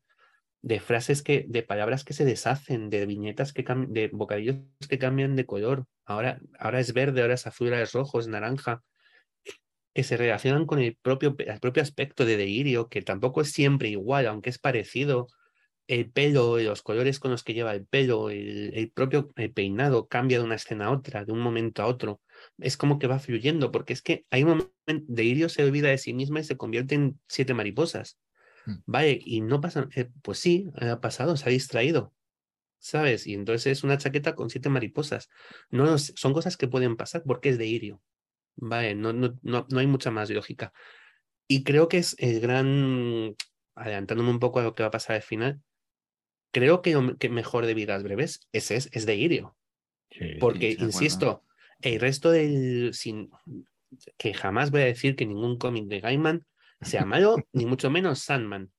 de 0.61 0.79
frases 0.79 1.23
que, 1.23 1.45
de 1.47 1.63
palabras 1.63 2.03
que 2.03 2.13
se 2.13 2.25
deshacen, 2.25 2.89
de 2.89 3.05
viñetas 3.05 3.53
que 3.53 3.63
cambian, 3.63 3.93
de 3.93 4.09
bocadillos 4.11 4.57
que 4.89 4.99
cambian 4.99 5.35
de 5.35 5.45
color. 5.45 5.85
Ahora, 6.05 6.39
ahora 6.59 6.79
es 6.79 6.93
verde, 6.93 7.21
ahora 7.21 7.35
es 7.35 7.47
azul, 7.47 7.67
ahora 7.67 7.83
es 7.83 7.93
rojo, 7.93 8.19
es 8.19 8.27
naranja, 8.27 8.83
que 9.93 10.03
se 10.03 10.17
relacionan 10.17 10.65
con 10.65 10.79
el 10.79 10.95
propio, 11.01 11.35
el 11.37 11.59
propio 11.59 11.83
aspecto 11.83 12.25
de 12.25 12.37
delirio, 12.37 12.89
que 12.89 13.01
tampoco 13.01 13.41
es 13.41 13.51
siempre 13.51 13.89
igual, 13.89 14.27
aunque 14.27 14.49
es 14.49 14.59
parecido. 14.59 15.27
El 15.87 16.11
pelo, 16.11 16.57
los 16.59 16.81
colores 16.81 17.19
con 17.19 17.31
los 17.31 17.43
que 17.43 17.53
lleva 17.53 17.73
el 17.73 17.85
pelo, 17.85 18.29
el, 18.29 18.71
el 18.73 18.91
propio 18.91 19.31
peinado 19.53 20.07
cambia 20.07 20.39
de 20.39 20.45
una 20.45 20.55
escena 20.55 20.85
a 20.85 20.91
otra, 20.91 21.25
de 21.25 21.31
un 21.31 21.39
momento 21.39 21.81
a 21.81 21.87
otro 21.87 22.21
es 22.61 22.77
como 22.77 22.99
que 22.99 23.07
va 23.07 23.19
fluyendo, 23.19 23.71
porque 23.71 23.93
es 23.93 24.01
que 24.01 24.25
hay 24.29 24.43
un 24.43 24.49
momento 24.49 25.05
de 25.07 25.23
Irio 25.23 25.49
se 25.49 25.63
olvida 25.63 25.89
de 25.89 25.97
sí 25.97 26.13
misma 26.13 26.39
y 26.39 26.43
se 26.43 26.57
convierte 26.57 26.95
en 26.95 27.19
siete 27.27 27.53
mariposas. 27.53 28.19
Mm. 28.65 28.75
Vale, 28.85 29.19
y 29.23 29.41
no 29.41 29.61
pasa, 29.61 29.87
eh, 29.95 30.09
pues 30.21 30.39
sí, 30.39 30.69
ha 30.75 30.99
pasado, 31.01 31.37
se 31.37 31.49
ha 31.49 31.51
distraído, 31.51 32.13
¿sabes? 32.79 33.27
Y 33.27 33.33
entonces 33.33 33.67
es 33.67 33.83
una 33.83 33.97
chaqueta 33.97 34.35
con 34.35 34.49
siete 34.49 34.69
mariposas. 34.69 35.29
No, 35.69 35.97
son 35.97 36.33
cosas 36.33 36.57
que 36.57 36.67
pueden 36.67 36.95
pasar 36.95 37.23
porque 37.25 37.49
es 37.49 37.57
de 37.57 37.67
Irio. 37.67 38.01
Vale, 38.55 38.95
no, 38.95 39.13
no, 39.13 39.37
no, 39.41 39.67
no 39.69 39.79
hay 39.79 39.87
mucha 39.87 40.11
más 40.11 40.29
lógica. 40.29 40.73
Y 41.47 41.63
creo 41.63 41.87
que 41.87 41.97
es 41.97 42.15
el 42.19 42.39
gran, 42.39 43.35
adelantándome 43.75 44.29
un 44.29 44.39
poco 44.39 44.59
a 44.59 44.63
lo 44.63 44.75
que 44.75 44.83
va 44.83 44.87
a 44.87 44.91
pasar 44.91 45.15
al 45.15 45.21
final, 45.21 45.61
creo 46.51 46.81
que 46.81 47.15
que 47.19 47.29
mejor 47.29 47.65
de 47.65 47.73
vidas 47.73 48.03
breves 48.03 48.47
es, 48.51 48.71
es, 48.71 48.89
es 48.91 49.05
de 49.05 49.15
Irio. 49.15 49.57
porque, 50.39 50.75
insisto, 50.77 51.43
el 51.81 51.99
resto 51.99 52.31
del. 52.31 52.93
Sin, 52.93 53.29
que 54.17 54.33
jamás 54.33 54.71
voy 54.71 54.81
a 54.81 54.85
decir 54.85 55.15
que 55.15 55.25
ningún 55.25 55.57
cómic 55.57 55.85
de 55.85 55.99
Gaiman 55.99 56.45
sea 56.81 57.05
malo, 57.05 57.35
ni 57.53 57.65
mucho 57.65 57.89
menos 57.89 58.19
Sandman. 58.19 58.71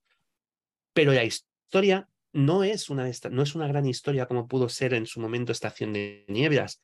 Pero 0.93 1.13
la 1.13 1.25
historia 1.25 2.09
no 2.33 2.65
es 2.65 2.91
una, 2.91 3.11
no 3.31 3.43
es 3.43 3.55
una 3.55 3.69
gran 3.69 3.87
historia 3.87 4.27
como 4.27 4.49
pudo 4.49 4.69
ser 4.69 4.95
en 4.95 5.07
su 5.07 5.21
momento 5.21 5.53
Estación 5.53 5.93
de 5.93 6.25
Nieblas. 6.29 6.83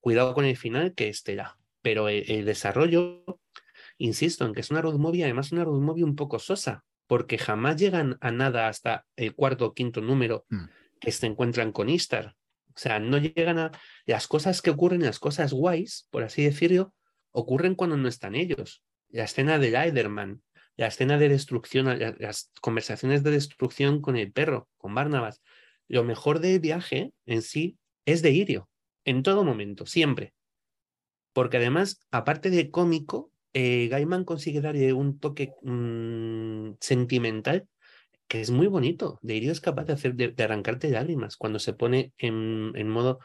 Cuidado 0.00 0.34
con 0.34 0.44
el 0.44 0.56
final, 0.56 0.94
que 0.94 1.08
estela. 1.08 1.56
Pero 1.82 2.08
el, 2.08 2.44
desarrollo, 2.44 3.24
insisto, 3.98 4.44
en 4.44 4.54
que 4.54 4.60
es 4.60 4.70
una 4.70 4.82
road 4.82 4.98
movie, 4.98 5.24
además 5.24 5.52
una 5.52 5.64
road 5.64 5.80
movie 5.80 6.04
un 6.04 6.16
poco 6.16 6.38
sosa, 6.38 6.84
porque 7.06 7.38
jamás 7.38 7.76
llegan 7.76 8.16
a 8.20 8.30
nada 8.30 8.68
hasta 8.68 9.06
el 9.16 9.34
cuarto 9.34 9.66
o 9.66 9.74
quinto 9.74 10.00
número 10.00 10.46
mm. 10.48 10.64
que 11.00 11.12
se 11.12 11.26
encuentran 11.26 11.72
con 11.72 11.88
Istar. 11.88 12.34
O 12.76 12.78
sea, 12.78 12.98
no 12.98 13.18
llegan 13.18 13.58
a... 13.58 13.72
Las 14.06 14.26
cosas 14.26 14.62
que 14.62 14.70
ocurren, 14.70 15.02
las 15.02 15.18
cosas 15.18 15.52
guays, 15.52 16.08
por 16.10 16.24
así 16.24 16.44
decirlo, 16.44 16.94
ocurren 17.30 17.74
cuando 17.74 17.96
no 17.96 18.08
están 18.08 18.34
ellos. 18.34 18.82
La 19.10 19.24
escena 19.24 19.58
de 19.58 19.70
Leiderman, 19.70 20.42
la 20.76 20.88
escena 20.88 21.18
de 21.18 21.28
destrucción, 21.28 21.86
las 22.18 22.50
conversaciones 22.60 23.22
de 23.22 23.30
destrucción 23.30 24.00
con 24.00 24.16
el 24.16 24.32
perro, 24.32 24.68
con 24.76 24.94
Barnabas. 24.94 25.40
Lo 25.88 26.02
mejor 26.04 26.40
del 26.40 26.60
viaje 26.60 27.12
en 27.26 27.42
sí 27.42 27.78
es 28.06 28.22
de 28.22 28.30
Irio, 28.30 28.68
en 29.04 29.22
todo 29.22 29.44
momento, 29.44 29.86
siempre. 29.86 30.34
Porque 31.32 31.58
además, 31.58 32.00
aparte 32.10 32.50
de 32.50 32.70
cómico, 32.70 33.30
eh, 33.52 33.86
Gaiman 33.88 34.24
consigue 34.24 34.60
darle 34.60 34.92
un 34.92 35.18
toque 35.20 35.52
mm, 35.62 36.72
sentimental 36.80 37.68
es 38.40 38.50
muy 38.50 38.66
bonito. 38.66 39.18
De 39.22 39.36
Irio 39.36 39.52
es 39.52 39.60
capaz 39.60 39.84
de 39.84 39.92
hacer 39.92 40.14
de, 40.14 40.34
arrancarte 40.42 40.90
lágrimas 40.90 41.36
cuando 41.36 41.58
se 41.58 41.72
pone 41.72 42.12
en, 42.18 42.72
en, 42.74 42.88
modo 42.88 43.20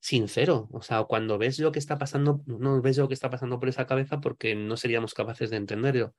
sincero. 0.00 0.68
O 0.72 0.82
sea, 0.82 1.04
cuando 1.04 1.38
ves 1.38 1.58
lo 1.58 1.72
que 1.72 1.78
está 1.78 1.98
pasando, 1.98 2.42
no 2.46 2.80
ves 2.82 2.98
lo 2.98 3.08
que 3.08 3.14
está 3.14 3.30
pasando 3.30 3.58
por 3.58 3.68
esa 3.68 3.86
cabeza 3.86 4.20
porque 4.20 4.54
no 4.54 4.76
seríamos 4.76 5.14
capaces 5.14 5.50
de 5.50 5.56
entenderlo. 5.56 6.14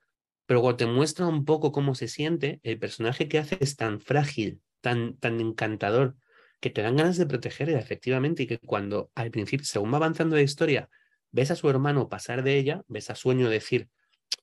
Pero 0.46 0.62
cuando 0.62 0.78
te 0.78 0.86
muestra 0.86 1.28
un 1.28 1.46
poco 1.46 1.72
cómo 1.72 1.96
se 1.96 2.08
siente, 2.08 2.60
el 2.64 2.80
personaje 2.80 3.28
que 3.28 3.40
hace 3.40 3.58
es 3.60 3.76
tan 3.76 4.00
frágil, 4.00 4.62
tan, 4.82 5.18
tan 5.18 5.40
encantador, 5.40 6.16
que 6.60 6.70
te 6.70 6.82
dan 6.82 6.96
ganas 6.96 7.18
de 7.18 7.26
protegerla, 7.26 7.80
efectivamente, 7.80 8.44
y 8.44 8.48
que 8.48 8.60
cuando 8.60 9.12
al 9.16 9.32
principio, 9.32 9.66
según 9.66 9.92
va 9.92 9.98
avanzando 9.98 10.36
la 10.36 10.42
historia, 10.42 10.90
ves 11.32 11.52
a 11.52 11.56
su 11.56 11.70
hermano 11.70 12.10
pasar 12.10 12.44
de 12.44 12.58
ella, 12.58 12.84
ves 12.88 13.10
a 13.10 13.16
sueño 13.16 13.50
decir, 13.50 13.90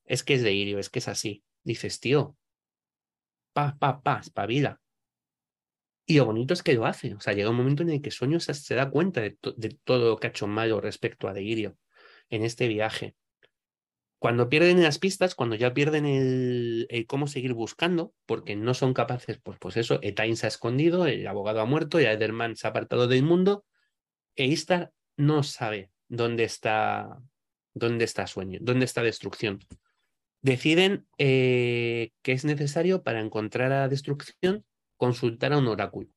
es 0.04 0.24
que 0.24 0.34
es 0.34 0.42
de 0.42 0.52
Irio, 0.52 0.78
es 0.78 0.90
que 0.90 0.98
es 0.98 1.08
así. 1.08 1.44
Dices, 1.64 2.00
tío, 2.00 2.36
pa, 3.52 3.76
pa, 3.78 4.02
pa, 4.02 4.20
espabila. 4.20 4.80
Y 6.06 6.16
lo 6.16 6.26
bonito 6.26 6.54
es 6.54 6.62
que 6.62 6.74
lo 6.74 6.86
hace. 6.86 7.14
O 7.14 7.20
sea, 7.20 7.32
llega 7.32 7.50
un 7.50 7.56
momento 7.56 7.82
en 7.82 7.90
el 7.90 8.02
que 8.02 8.10
Sueño 8.10 8.40
se, 8.40 8.74
da 8.74 8.90
cuenta 8.90 9.20
de, 9.20 9.38
todo 9.84 10.10
lo 10.10 10.16
que 10.18 10.26
ha 10.26 10.30
hecho 10.30 10.46
malo 10.46 10.80
respecto 10.80 11.28
a 11.28 11.32
Deirio 11.32 11.76
en 12.28 12.42
este 12.44 12.68
viaje. 12.68 13.14
Cuando 14.18 14.48
pierden 14.48 14.82
las 14.82 14.98
pistas, 14.98 15.34
cuando 15.34 15.56
ya 15.56 15.74
pierden 15.74 16.06
el, 16.06 16.86
cómo 17.08 17.26
seguir 17.26 17.54
buscando, 17.54 18.14
porque 18.26 18.54
no 18.56 18.72
son 18.72 18.94
capaces, 18.94 19.38
pues, 19.42 19.58
pues 19.58 19.76
eso, 19.76 19.98
Etain 20.02 20.36
se 20.36 20.46
ha 20.46 20.48
escondido, 20.48 21.06
el 21.06 21.26
abogado 21.26 21.60
ha 21.60 21.64
muerto, 21.64 21.98
ya 21.98 22.12
Ederman 22.12 22.54
se 22.54 22.66
ha 22.66 22.70
apartado 22.70 23.08
del 23.08 23.24
mundo, 23.24 23.64
e 24.36 24.46
Istar 24.46 24.92
no 25.16 25.42
sabe 25.42 25.90
dónde 26.08 26.44
está, 26.44 27.20
dónde 27.74 28.04
está 28.04 28.26
sueño, 28.28 28.60
dónde 28.62 28.84
está 28.84 29.02
destrucción. 29.02 29.58
Deciden 30.42 31.06
eh, 31.18 32.10
que 32.22 32.32
es 32.32 32.44
necesario 32.44 33.02
para 33.02 33.20
encontrar 33.20 33.72
a 33.72 33.88
destrucción 33.88 34.64
consultar 34.96 35.52
a 35.52 35.58
un 35.58 35.68
oráculo. 35.68 36.08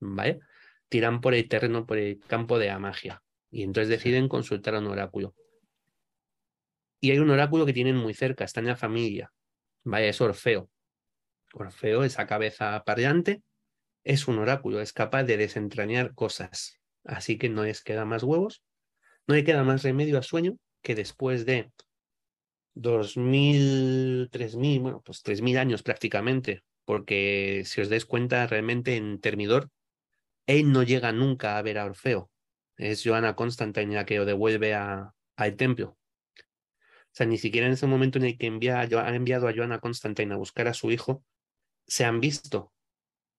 ¿Vale? 0.00 0.40
Tiran 0.88 1.20
por 1.20 1.34
el 1.34 1.48
terreno, 1.48 1.86
por 1.86 1.98
el 1.98 2.20
campo 2.20 2.58
de 2.58 2.68
la 2.68 2.78
magia. 2.78 3.22
Y 3.50 3.62
entonces 3.62 3.88
deciden 3.88 4.28
consultar 4.28 4.74
a 4.76 4.78
un 4.78 4.86
oráculo. 4.86 5.34
Y 7.00 7.10
hay 7.10 7.18
un 7.18 7.30
oráculo 7.30 7.66
que 7.66 7.72
tienen 7.72 7.96
muy 7.96 8.14
cerca, 8.14 8.44
está 8.44 8.60
en 8.60 8.66
la 8.66 8.76
familia. 8.76 9.32
Vaya, 9.82 10.08
es 10.08 10.20
Orfeo. 10.20 10.70
Orfeo, 11.52 12.04
esa 12.04 12.26
cabeza 12.26 12.82
parlante, 12.84 13.42
es 14.04 14.28
un 14.28 14.38
oráculo, 14.38 14.80
es 14.80 14.92
capaz 14.92 15.24
de 15.24 15.36
desentrañar 15.36 16.14
cosas. 16.14 16.80
Así 17.04 17.36
que 17.38 17.48
no 17.48 17.64
les 17.64 17.82
queda 17.82 18.04
más 18.04 18.22
huevos, 18.22 18.62
no 19.26 19.34
le 19.34 19.44
queda 19.44 19.64
más 19.64 19.82
remedio 19.82 20.18
a 20.18 20.22
sueño 20.22 20.56
que 20.82 20.94
después 20.94 21.46
de 21.46 21.70
2.000, 22.74 24.28
3.000, 24.30 24.80
bueno, 24.80 25.02
pues 25.04 25.22
3.000 25.22 25.58
años 25.58 25.82
prácticamente, 25.82 26.64
porque 26.84 27.62
si 27.64 27.80
os 27.80 27.88
dais 27.88 28.04
cuenta, 28.04 28.46
realmente 28.46 28.96
en 28.96 29.20
Termidor, 29.20 29.70
él 30.46 30.72
no 30.72 30.82
llega 30.82 31.12
nunca 31.12 31.58
a 31.58 31.62
ver 31.62 31.78
a 31.78 31.86
Orfeo. 31.86 32.30
Es 32.76 33.02
Joana 33.04 33.36
Constantine 33.36 33.94
la 33.94 34.04
que 34.04 34.18
lo 34.18 34.24
devuelve 34.24 34.74
a, 34.74 35.14
al 35.36 35.56
templo. 35.56 35.96
O 36.36 37.16
sea, 37.16 37.26
ni 37.26 37.38
siquiera 37.38 37.68
en 37.68 37.74
ese 37.74 37.86
momento 37.86 38.18
en 38.18 38.24
el 38.24 38.36
que 38.36 38.46
envía, 38.46 38.80
ha 38.80 39.14
enviado 39.14 39.46
a 39.46 39.54
Joana 39.54 39.78
Constantine 39.78 40.34
a 40.34 40.36
buscar 40.36 40.66
a 40.66 40.74
su 40.74 40.90
hijo, 40.90 41.24
se 41.86 42.04
han 42.04 42.20
visto. 42.20 42.72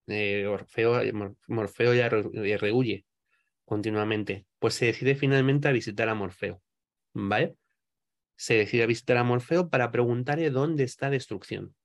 Eh, 0.08 0.46
Orfeo, 0.46 1.02
eh, 1.02 1.12
Morfeo 1.48 1.94
ya 1.94 2.08
rehuye 2.10 3.06
continuamente. 3.66 4.46
Pues 4.60 4.76
se 4.76 4.86
decide 4.86 5.16
finalmente 5.16 5.68
a 5.68 5.72
visitar 5.74 6.08
a 6.08 6.16
Morfeo. 6.16 6.62
¿Vale? 7.14 7.58
Se 8.36 8.56
decide 8.56 8.84
a 8.84 8.88
visitar 8.88 9.18
a 9.18 9.24
Morfeo 9.24 9.70
para 9.70 9.92
preguntarle 9.92 10.50
dónde 10.50 10.84
está 10.84 11.10
Destrucción. 11.10 11.76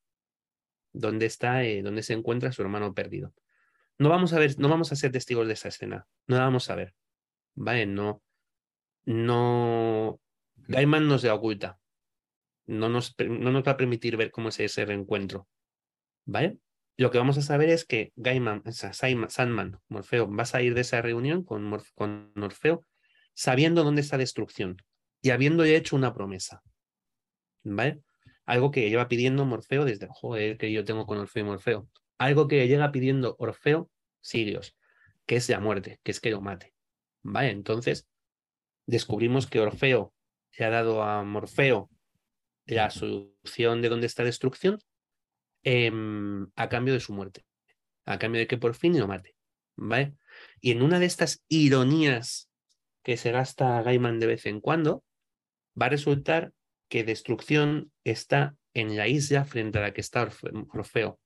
Dónde 0.92 1.26
está, 1.26 1.64
eh, 1.64 1.82
dónde 1.82 2.02
se 2.02 2.14
encuentra 2.14 2.52
su 2.52 2.62
hermano 2.62 2.94
perdido. 2.94 3.32
No 3.98 4.08
vamos 4.08 4.32
a 4.32 4.38
ver, 4.38 4.58
no 4.58 4.68
vamos 4.68 4.92
a 4.92 4.96
ser 4.96 5.12
testigos 5.12 5.46
de 5.46 5.52
esa 5.52 5.68
escena. 5.68 6.06
No 6.26 6.36
la 6.36 6.44
vamos 6.44 6.68
a 6.70 6.74
ver. 6.74 6.94
¿Vale? 7.54 7.86
No. 7.86 8.22
No. 9.04 10.20
Gaiman 10.56 11.06
nos 11.06 11.22
la 11.22 11.34
oculta 11.34 11.80
no 12.70 12.88
nos, 12.88 13.16
no 13.18 13.50
nos 13.50 13.66
va 13.66 13.72
a 13.72 13.76
permitir 13.76 14.16
ver 14.16 14.30
cómo 14.30 14.48
es 14.48 14.60
ese 14.60 14.84
reencuentro. 14.84 15.48
¿Vale? 16.24 16.58
Lo 16.96 17.10
que 17.10 17.18
vamos 17.18 17.36
a 17.38 17.42
saber 17.42 17.68
es 17.68 17.84
que 17.84 18.12
Gaiman, 18.16 18.62
o 18.64 18.72
sea, 18.72 18.92
Sandman, 18.92 19.80
Morfeo, 19.88 20.28
vas 20.28 20.54
a 20.54 20.62
ir 20.62 20.74
de 20.74 20.82
esa 20.82 21.02
reunión 21.02 21.44
con, 21.44 21.76
con 21.94 22.32
Morfeo 22.36 22.86
sabiendo 23.34 23.84
dónde 23.84 24.02
está 24.02 24.18
destrucción 24.18 24.76
y 25.22 25.30
habiendo 25.30 25.64
hecho 25.64 25.96
una 25.96 26.14
promesa. 26.14 26.62
¿Vale? 27.62 28.00
Algo 28.46 28.70
que 28.70 28.88
lleva 28.88 29.08
pidiendo 29.08 29.44
Morfeo 29.44 29.84
desde, 29.84 30.08
joder, 30.10 30.56
que 30.56 30.72
yo 30.72 30.84
tengo 30.84 31.06
con 31.06 31.18
Orfeo 31.18 31.44
y 31.44 31.46
Morfeo. 31.46 31.88
Algo 32.18 32.48
que 32.48 32.66
llega 32.66 32.90
pidiendo 32.92 33.36
Orfeo, 33.38 33.90
Sirios, 34.20 34.76
que 35.26 35.36
es 35.36 35.48
la 35.48 35.60
muerte, 35.60 36.00
que 36.02 36.10
es 36.10 36.20
que 36.20 36.30
lo 36.30 36.40
mate. 36.40 36.74
¿Vale? 37.22 37.50
Entonces, 37.50 38.08
descubrimos 38.86 39.46
que 39.46 39.60
Orfeo 39.60 40.12
se 40.50 40.64
ha 40.64 40.70
dado 40.70 41.02
a 41.02 41.22
Morfeo 41.22 41.90
la 42.66 42.90
solución 42.90 43.82
de 43.82 43.88
dónde 43.88 44.06
está 44.06 44.24
destrucción 44.24 44.78
em, 45.62 46.48
a 46.56 46.68
cambio 46.68 46.94
de 46.94 47.00
su 47.00 47.12
muerte, 47.12 47.44
a 48.04 48.18
cambio 48.18 48.40
de 48.40 48.46
que 48.46 48.58
por 48.58 48.74
fin 48.74 48.98
lo 48.98 49.06
mate. 49.06 49.34
¿vale? 49.76 50.14
Y 50.60 50.72
en 50.72 50.82
una 50.82 50.98
de 50.98 51.06
estas 51.06 51.44
ironías 51.48 52.50
que 53.02 53.16
se 53.16 53.32
gasta 53.32 53.82
Gaiman 53.82 54.18
de 54.18 54.26
vez 54.26 54.46
en 54.46 54.60
cuando, 54.60 55.02
va 55.80 55.86
a 55.86 55.90
resultar 55.90 56.52
que 56.88 57.04
destrucción 57.04 57.92
está 58.04 58.56
en 58.74 58.96
la 58.96 59.08
isla 59.08 59.44
frente 59.44 59.78
a 59.78 59.82
la 59.82 59.92
que 59.92 60.00
está 60.00 60.28
Orfeo. 60.72 61.20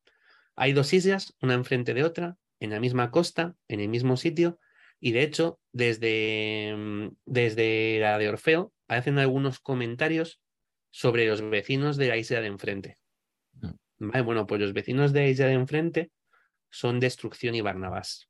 Hay 0.57 0.73
dos 0.73 0.93
islas, 0.93 1.35
una 1.41 1.55
enfrente 1.55 1.95
de 1.95 2.05
otra, 2.05 2.37
en 2.61 2.71
la 2.71 2.81
misma 2.81 3.11
costa, 3.11 3.57
en 3.69 3.81
el 3.81 3.89
mismo 3.89 4.17
sitio, 4.17 4.61
y 5.01 5.13
de 5.13 5.23
hecho, 5.23 5.59
desde, 5.73 6.69
em, 6.69 7.15
desde 7.25 7.99
la 8.01 8.19
de 8.19 8.29
Orfeo, 8.29 8.73
hacen 8.89 9.19
algunos 9.19 9.59
comentarios 9.59 10.41
sobre 10.91 11.27
los 11.27 11.43
vecinos 11.51 11.97
de 11.97 12.09
la 12.09 12.17
isla 12.17 12.41
de 12.41 12.47
enfrente. 12.47 12.99
Mm. 13.55 14.23
bueno, 14.25 14.47
pues 14.47 14.61
los 14.61 14.73
vecinos 14.73 15.13
de 15.13 15.21
la 15.21 15.29
isla 15.29 15.47
de 15.47 15.55
enfrente 15.55 16.11
son 16.71 17.01
Destrucción 17.01 17.55
y 17.55 17.61
Barnabás, 17.61 18.29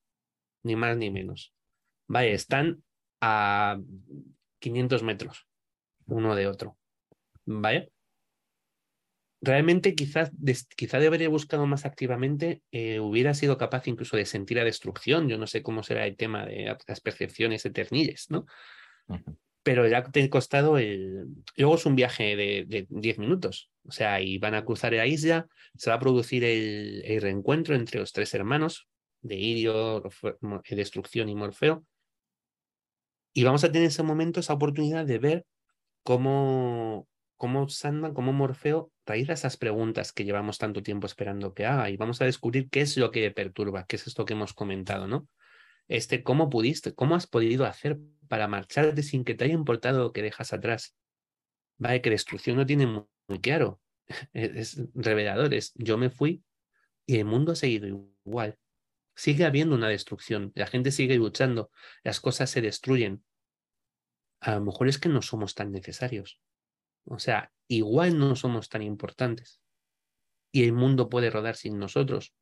ni 0.62 0.76
más 0.76 0.96
ni 0.96 1.10
menos. 1.10 1.52
Vale, 2.06 2.32
están 2.32 2.84
a 3.20 3.78
500 4.60 5.02
metros 5.02 5.46
uno 6.06 6.34
de 6.34 6.46
otro. 6.46 6.76
¿Vale? 7.46 7.90
Realmente 9.40 9.94
quizás 9.94 10.30
quizá 10.76 10.98
de 10.98 11.06
haber 11.06 11.28
buscado 11.28 11.66
más 11.66 11.84
activamente, 11.84 12.62
eh, 12.72 13.00
hubiera 13.00 13.34
sido 13.34 13.58
capaz 13.58 13.86
incluso 13.88 14.16
de 14.16 14.24
sentir 14.24 14.56
la 14.56 14.64
destrucción. 14.64 15.28
Yo 15.28 15.36
no 15.36 15.46
sé 15.46 15.62
cómo 15.62 15.82
será 15.82 16.06
el 16.06 16.16
tema 16.16 16.46
de 16.46 16.76
las 16.86 17.00
percepciones 17.00 17.64
eternilles, 17.66 18.30
¿no? 18.30 18.46
pero 19.64 19.88
ya 19.88 20.04
te 20.04 20.22
ha 20.22 20.30
costado 20.30 20.78
el... 20.78 21.26
Luego 21.56 21.74
es 21.74 21.86
un 21.86 21.96
viaje 21.96 22.36
de 22.36 22.86
10 22.90 23.18
minutos, 23.18 23.70
o 23.88 23.92
sea, 23.92 24.20
y 24.20 24.36
van 24.36 24.54
a 24.54 24.64
cruzar 24.64 24.92
la 24.92 25.06
isla, 25.06 25.48
se 25.74 25.88
va 25.88 25.96
a 25.96 26.00
producir 26.00 26.44
el, 26.44 27.02
reencuentro 27.20 27.74
entre 27.74 27.98
los 27.98 28.12
tres 28.12 28.34
hermanos, 28.34 28.86
de 29.22 29.36
Irio, 29.36 30.02
Destrucción 30.68 31.30
y 31.30 31.34
Morfeo, 31.34 31.82
y 33.32 33.42
vamos 33.42 33.64
a 33.64 33.72
tener 33.72 33.88
ese 33.88 34.02
momento, 34.02 34.38
esa 34.38 34.52
oportunidad 34.52 35.06
de 35.06 35.18
ver 35.18 35.46
cómo, 36.04 37.08
cómo 37.36 37.68
Sandman, 37.68 38.14
cómo 38.14 38.32
Morfeo 38.32 38.92
realiza 39.04 39.32
esas 39.32 39.56
preguntas 39.56 40.12
que 40.12 40.24
llevamos 40.24 40.58
tanto 40.58 40.82
tiempo 40.82 41.08
esperando 41.08 41.54
que 41.54 41.66
haga, 41.66 41.90
y 41.90 41.96
vamos 41.96 42.20
a 42.20 42.26
descubrir 42.26 42.70
qué 42.70 42.82
es 42.82 42.96
lo 42.96 43.10
que 43.10 43.28
perturba, 43.32 43.86
qué 43.86 43.96
es 43.96 44.06
esto 44.06 44.24
que 44.24 44.34
hemos 44.34 44.52
comentado, 44.54 45.08
¿no? 45.08 45.26
Este, 45.88 46.22
¿cómo 46.22 46.48
pudiste? 46.48 46.94
¿Cómo 46.94 47.14
has 47.14 47.26
podido 47.26 47.66
hacer 47.66 47.98
para 48.28 48.48
marcharte 48.48 49.02
sin 49.02 49.24
que 49.24 49.34
te 49.34 49.44
haya 49.44 49.54
importado 49.54 49.98
lo 50.04 50.12
que 50.12 50.22
dejas 50.22 50.52
atrás? 50.52 50.96
Vale, 51.76 52.00
que 52.00 52.10
destrucción 52.10 52.56
no 52.56 52.66
tiene 52.66 52.86
muy, 52.86 53.40
claro. 53.40 53.80
Es, 54.32 54.80
revelador. 54.94 55.50
yo 55.74 55.98
me 55.98 56.10
fui 56.10 56.44
y 57.06 57.18
el 57.18 57.24
mundo 57.24 57.52
ha 57.52 57.56
seguido 57.56 57.86
igual. 58.24 58.58
Sigue 59.14 59.44
habiendo 59.44 59.74
una 59.74 59.88
destrucción. 59.88 60.52
La 60.54 60.66
gente 60.66 60.90
sigue 60.90 61.16
luchando. 61.16 61.70
Las 62.02 62.20
cosas 62.20 62.50
se 62.50 62.60
destruyen. 62.60 63.24
A 64.44 64.56
lo 64.56 64.60
mejor 64.60 64.88
es 64.88 64.98
que 64.98 65.08
no 65.08 65.22
somos 65.22 65.54
tan 65.54 65.72
necesarios. 65.72 66.38
O 67.06 67.18
sea, 67.18 67.50
igual 67.66 68.18
no 68.18 68.36
somos 68.36 68.68
tan 68.68 68.82
importantes. 68.82 69.62
Y 70.52 70.64
el 70.64 70.74
mundo 70.74 71.08
puede 71.08 71.30
rodar 71.30 71.56
sin 71.56 71.78
nosotros. 71.78 72.34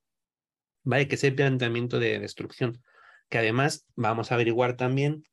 Vale, 0.82 1.06
que 1.06 1.14
ese 1.14 1.30
planteamiento 1.30 2.00
de 2.00 2.18
destrucción 2.18 2.82
que 3.28 3.38
además 3.38 3.86
vamos 3.94 4.32
a 4.32 4.34
averiguar 4.34 4.76
también 4.76 5.24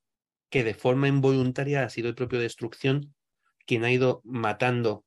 que 0.52 0.64
de 0.64 0.76
forma 0.76 1.08
involuntaria 1.08 1.84
ha 1.84 1.90
sido 1.90 2.08
el 2.08 2.16
propio 2.16 2.40
Destrucción 2.40 3.16
quien 3.66 3.84
ha 3.84 3.92
ido 3.92 4.22
matando, 4.24 5.06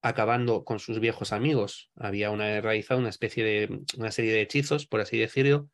acabando 0.00 0.64
con 0.64 0.78
sus 0.78 0.98
viejos 0.98 1.32
amigos. 1.32 1.90
Había 1.94 2.30
una, 2.30 2.60
realizado 2.62 2.98
una 2.98 3.10
especie 3.10 3.44
de, 3.44 3.82
una 3.98 4.10
serie 4.10 4.32
de 4.32 4.40
hechizos, 4.40 4.86
por 4.86 5.00
así 5.00 5.18
decirlo, 5.18 5.68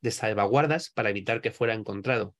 de 0.00 0.12
salvaguardas 0.12 0.90
para 0.90 1.10
evitar 1.10 1.40
que 1.40 1.50
fuera 1.50 1.74
encontrado. 1.74 2.34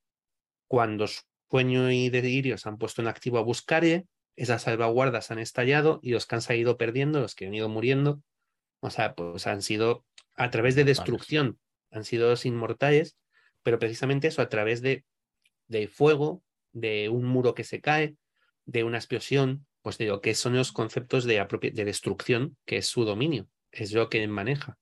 Cuando 0.67 1.07
Sueño 1.55 1.91
y 1.91 2.11
Delirio 2.11 2.59
se 2.59 2.69
han 2.69 2.79
puesto 2.79 3.01
en 3.01 3.09
activo 3.09 3.39
a 3.39 3.43
buscarle, 3.43 4.07
esas 4.37 4.63
salvaguardas 4.63 5.31
han 5.31 5.39
estallado 5.39 6.01
y 6.03 6.11
los 6.11 6.27
que 6.27 6.35
han 6.35 6.43
salido 6.43 6.77
perdiendo, 6.77 7.21
los 7.21 7.35
que 7.35 7.47
han 7.47 7.55
ido 7.55 7.69
muriendo, 7.69 8.21
o 8.81 8.91
sea, 8.91 9.15
pues 9.15 9.47
han 9.47 9.63
sido 9.63 10.05
a 10.35 10.51
través 10.51 10.75
de 10.75 10.85
destrucción, 10.85 11.59
han 11.93 12.05
sido 12.05 12.29
los 12.29 12.45
inmortales 12.45 13.17
pero 13.65 13.81
precisamente 13.81 14.29
eso 14.29 14.43
a 14.43 14.49
través 14.49 14.83
de, 14.83 15.05
de 15.67 15.89
fuego, 15.89 16.45
de 16.73 17.09
un 17.09 17.25
muro 17.25 17.55
que 17.55 17.65
se 17.65 17.81
cae, 17.81 18.15
de 18.67 18.85
una 18.85 18.99
explosión, 18.99 19.67
pues 19.83 19.99
digo, 19.99 20.21
que 20.21 20.35
son 20.35 20.55
los 20.55 20.71
conceptos 20.71 21.25
de, 21.25 21.45
de 21.73 21.85
destrucción, 21.85 22.57
que 22.65 22.77
es 22.77 22.87
su 22.87 23.05
dominio, 23.05 23.49
es 23.73 23.93
lo 23.93 24.09
que 24.09 24.27
maneja. 24.29 24.79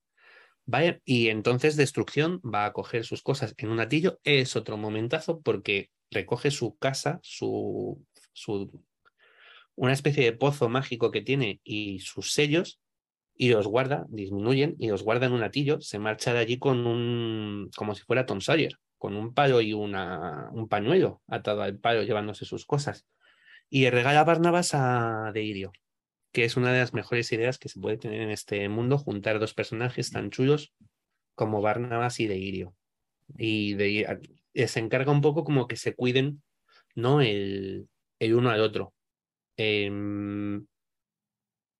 Vaya, 0.65 0.99
y 1.05 1.29
entonces 1.29 1.75
destrucción 1.75 2.41
va 2.41 2.65
a 2.65 2.73
coger 2.73 3.05
sus 3.05 3.21
cosas 3.21 3.55
en 3.57 3.69
un 3.69 3.79
atillo, 3.79 4.19
es 4.23 4.55
otro 4.55 4.77
momentazo 4.77 5.41
porque 5.41 5.89
recoge 6.13 6.51
su 6.51 6.77
casa, 6.77 7.19
su, 7.23 8.03
su 8.31 8.83
una 9.75 9.93
especie 9.93 10.23
de 10.23 10.33
pozo 10.33 10.69
mágico 10.69 11.11
que 11.11 11.21
tiene 11.21 11.59
y 11.63 11.99
sus 11.99 12.31
sellos 12.31 12.79
y 13.35 13.49
los 13.49 13.67
guarda, 13.67 14.05
disminuyen 14.09 14.75
y 14.77 14.89
los 14.89 15.03
guarda 15.03 15.25
en 15.25 15.33
un 15.33 15.43
atillo, 15.43 15.81
se 15.81 15.99
marcha 15.99 16.33
de 16.33 16.39
allí 16.39 16.59
con 16.59 16.85
un, 16.85 17.71
como 17.75 17.95
si 17.95 18.03
fuera 18.03 18.25
Tom 18.25 18.41
Sawyer, 18.41 18.77
con 18.97 19.15
un 19.15 19.33
palo 19.33 19.61
y 19.61 19.73
una, 19.73 20.49
un 20.53 20.67
pañuelo 20.67 21.21
atado 21.27 21.63
al 21.63 21.77
palo 21.77 22.03
llevándose 22.03 22.45
sus 22.45 22.65
cosas. 22.65 23.05
y 23.69 23.89
regala 23.89 24.21
a 24.21 24.23
Barnabas 24.23 24.71
a 24.75 25.31
Deirio, 25.33 25.71
que 26.31 26.45
es 26.45 26.57
una 26.57 26.71
de 26.71 26.79
las 26.79 26.93
mejores 26.93 27.31
ideas 27.31 27.57
que 27.57 27.69
se 27.69 27.79
puede 27.79 27.97
tener 27.97 28.21
en 28.21 28.29
este 28.29 28.69
mundo, 28.69 28.97
juntar 28.99 29.39
dos 29.39 29.53
personajes 29.55 30.11
tan 30.11 30.29
chulos 30.29 30.73
como 31.35 31.61
Barnabas 31.61 32.19
y 32.19 32.27
Deirio. 32.27 32.75
Y 33.37 33.73
de, 33.73 34.05
se 34.55 34.79
encarga 34.79 35.11
un 35.11 35.21
poco 35.21 35.43
como 35.43 35.67
que 35.67 35.75
se 35.77 35.95
cuiden, 35.95 36.43
¿no? 36.95 37.21
El, 37.21 37.89
el 38.19 38.35
uno 38.35 38.49
al 38.49 38.61
otro. 38.61 38.93
Em, 39.57 40.65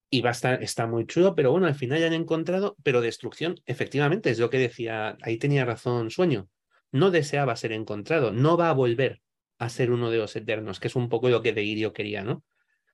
y 0.09 0.21
va 0.21 0.29
a 0.29 0.33
estar, 0.33 0.61
está 0.61 0.85
muy 0.85 1.07
chulo, 1.07 1.33
pero 1.35 1.51
bueno, 1.51 1.65
al 1.65 1.75
final 1.75 1.99
ya 1.99 2.07
han 2.07 2.13
encontrado, 2.13 2.75
pero 2.83 3.01
destrucción, 3.01 3.55
efectivamente, 3.65 4.29
es 4.29 4.37
lo 4.39 4.49
que 4.49 4.59
decía, 4.59 5.17
ahí 5.21 5.37
tenía 5.37 5.65
razón 5.65 6.11
Sueño, 6.11 6.49
no 6.91 7.09
deseaba 7.09 7.55
ser 7.55 7.71
encontrado, 7.71 8.31
no 8.31 8.55
va 8.55 8.69
a 8.69 8.73
volver 8.73 9.21
a 9.57 9.69
ser 9.69 9.91
uno 9.91 10.11
de 10.11 10.19
los 10.19 10.35
eternos, 10.35 10.79
que 10.79 10.87
es 10.87 10.95
un 10.95 11.09
poco 11.09 11.29
lo 11.29 11.41
que 11.41 11.53
Deirio 11.53 11.93
quería, 11.93 12.23
¿no? 12.23 12.43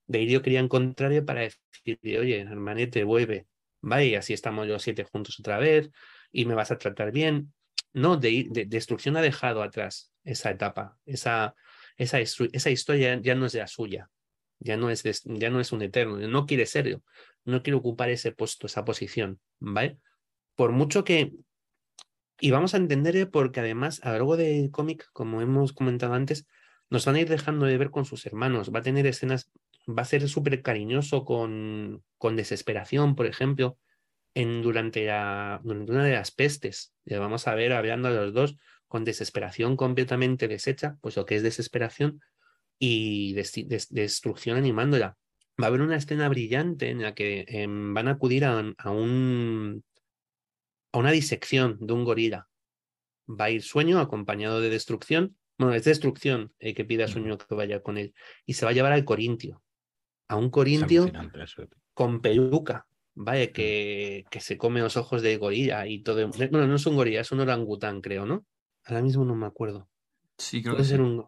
Deirio 0.08 0.42
quería 0.42 0.62
encontrarle 0.62 1.22
para 1.22 1.42
decirle, 1.42 2.20
oye, 2.20 2.40
hermanete, 2.40 3.04
vuelve, 3.04 3.48
vaya, 3.82 4.06
y 4.06 4.16
así 4.16 4.34
estamos 4.34 4.68
los 4.68 4.82
siete 4.82 5.04
juntos 5.04 5.40
otra 5.40 5.58
vez, 5.60 5.90
y 6.32 6.46
me 6.46 6.56
vas 6.56 6.72
a 6.72 6.78
tratar 6.78 7.12
bien. 7.12 7.54
No, 7.94 8.18
de, 8.18 8.48
destrucción 8.68 9.18
ha 9.18 9.22
dejado 9.22 9.64
atrás 9.64 10.12
esa 10.24 10.52
etapa, 10.52 10.98
esa, 11.06 11.56
esa, 11.98 12.20
esa 12.20 12.70
historia 12.70 13.20
ya 13.22 13.36
no 13.36 13.46
es 13.46 13.54
la 13.56 13.68
suya, 13.68 14.10
ya 14.60 14.78
no 14.78 14.90
es, 14.90 15.04
ya 15.24 15.50
no 15.50 15.60
es 15.60 15.72
un 15.72 15.82
eterno, 15.82 16.18
no 16.28 16.46
quiere 16.46 16.66
serlo, 16.66 17.04
no 17.46 17.64
quiere 17.64 17.78
ocupar 17.78 18.10
ese 18.10 18.32
puesto, 18.32 18.68
esa 18.68 18.86
posición, 18.86 19.40
¿vale? 19.60 19.98
Por 20.56 20.72
mucho 20.72 21.04
que, 21.04 21.34
y 22.40 22.52
vamos 22.52 22.74
a 22.74 22.78
entender 22.78 23.30
porque 23.32 23.60
además 23.60 24.02
a 24.04 24.10
lo 24.10 24.14
largo 24.14 24.38
del 24.38 24.70
cómic, 24.72 25.10
como 25.14 25.42
hemos 25.42 25.74
comentado 25.74 26.14
antes, 26.14 26.48
nos 26.90 27.06
van 27.06 27.16
a 27.16 27.22
ir 27.22 27.30
dejando 27.30 27.66
de 27.66 27.78
ver 27.78 27.92
con 27.92 28.06
sus 28.06 28.26
hermanos, 28.26 28.72
va 28.74 28.80
a 28.80 28.84
tener 28.84 29.06
escenas, 29.08 29.52
va 29.88 30.04
a 30.04 30.06
ser 30.06 30.28
súper 30.28 30.62
cariñoso 30.62 31.26
con, 31.26 32.04
con 32.18 32.36
desesperación, 32.36 33.16
por 33.16 33.26
ejemplo, 33.26 33.78
en, 34.34 34.62
durante, 34.62 35.06
la, 35.06 35.60
durante 35.64 35.92
una 35.92 36.04
de 36.04 36.14
las 36.14 36.32
pestes, 36.32 36.94
le 37.06 37.18
vamos 37.18 37.48
a 37.48 37.56
ver 37.56 37.74
hablando 37.74 38.10
a 38.10 38.12
los 38.12 38.34
dos 38.34 38.56
con 38.88 39.04
desesperación 39.04 39.76
completamente 39.76 40.48
deshecha, 40.48 40.98
pues 41.02 41.16
lo 41.16 41.26
que 41.26 41.36
es 41.36 41.44
desesperación, 41.44 42.22
y 42.80 43.34
destrucción 43.34 44.58
animándola. 44.58 45.18
Va 45.62 45.66
a 45.66 45.68
haber 45.68 45.82
una 45.82 45.98
escena 45.98 46.30
brillante 46.30 46.90
en 46.90 47.02
la 47.02 47.14
que 47.14 47.46
em, 47.50 47.94
van 47.94 48.08
a 48.08 48.12
acudir 48.12 48.46
a, 48.46 48.58
un, 48.86 49.84
a 50.94 50.98
una 50.98 51.12
disección 51.12 51.78
de 51.82 51.94
un 51.94 52.06
gorila. 52.06 52.48
Va 53.30 53.46
a 53.46 53.50
ir 53.52 53.62
sueño 53.62 54.00
acompañado 54.00 54.62
de 54.62 54.70
destrucción. 54.70 55.36
Bueno, 55.58 55.76
es 55.76 55.84
destrucción 55.84 56.54
el 56.60 56.74
que 56.74 56.86
pide 56.86 57.04
a 57.04 57.10
sueño 57.10 57.38
que 57.38 57.54
vaya 57.54 57.84
con 57.84 57.98
él. 57.98 58.14
Y 58.46 58.54
se 58.54 58.66
va 58.66 58.72
a 58.72 58.74
llevar 58.74 58.94
al 58.94 59.04
corintio. 59.04 59.62
A 60.30 60.38
un 60.38 60.50
corintio 60.50 61.12
con 61.94 62.22
peluca. 62.22 62.88
Vaya, 63.22 63.52
que, 63.52 64.26
que 64.32 64.40
se 64.40 64.58
come 64.58 64.80
los 64.80 64.96
ojos 64.96 65.22
de 65.22 65.36
gorila 65.38 65.88
y 65.88 66.02
todo. 66.04 66.30
Bueno, 66.30 66.68
no 66.68 66.76
es 66.76 66.86
un 66.86 66.96
gorila, 66.96 67.22
es 67.22 67.32
un 67.32 67.42
orangután, 67.42 68.02
creo, 68.02 68.26
¿no? 68.26 68.46
Ahora 68.86 69.02
mismo 69.02 69.26
no 69.26 69.36
me 69.36 69.46
acuerdo. 69.46 69.90
Sí, 70.38 70.64
creo 70.64 70.78
que 70.78 70.86
ser 70.86 71.02
un, 71.02 71.28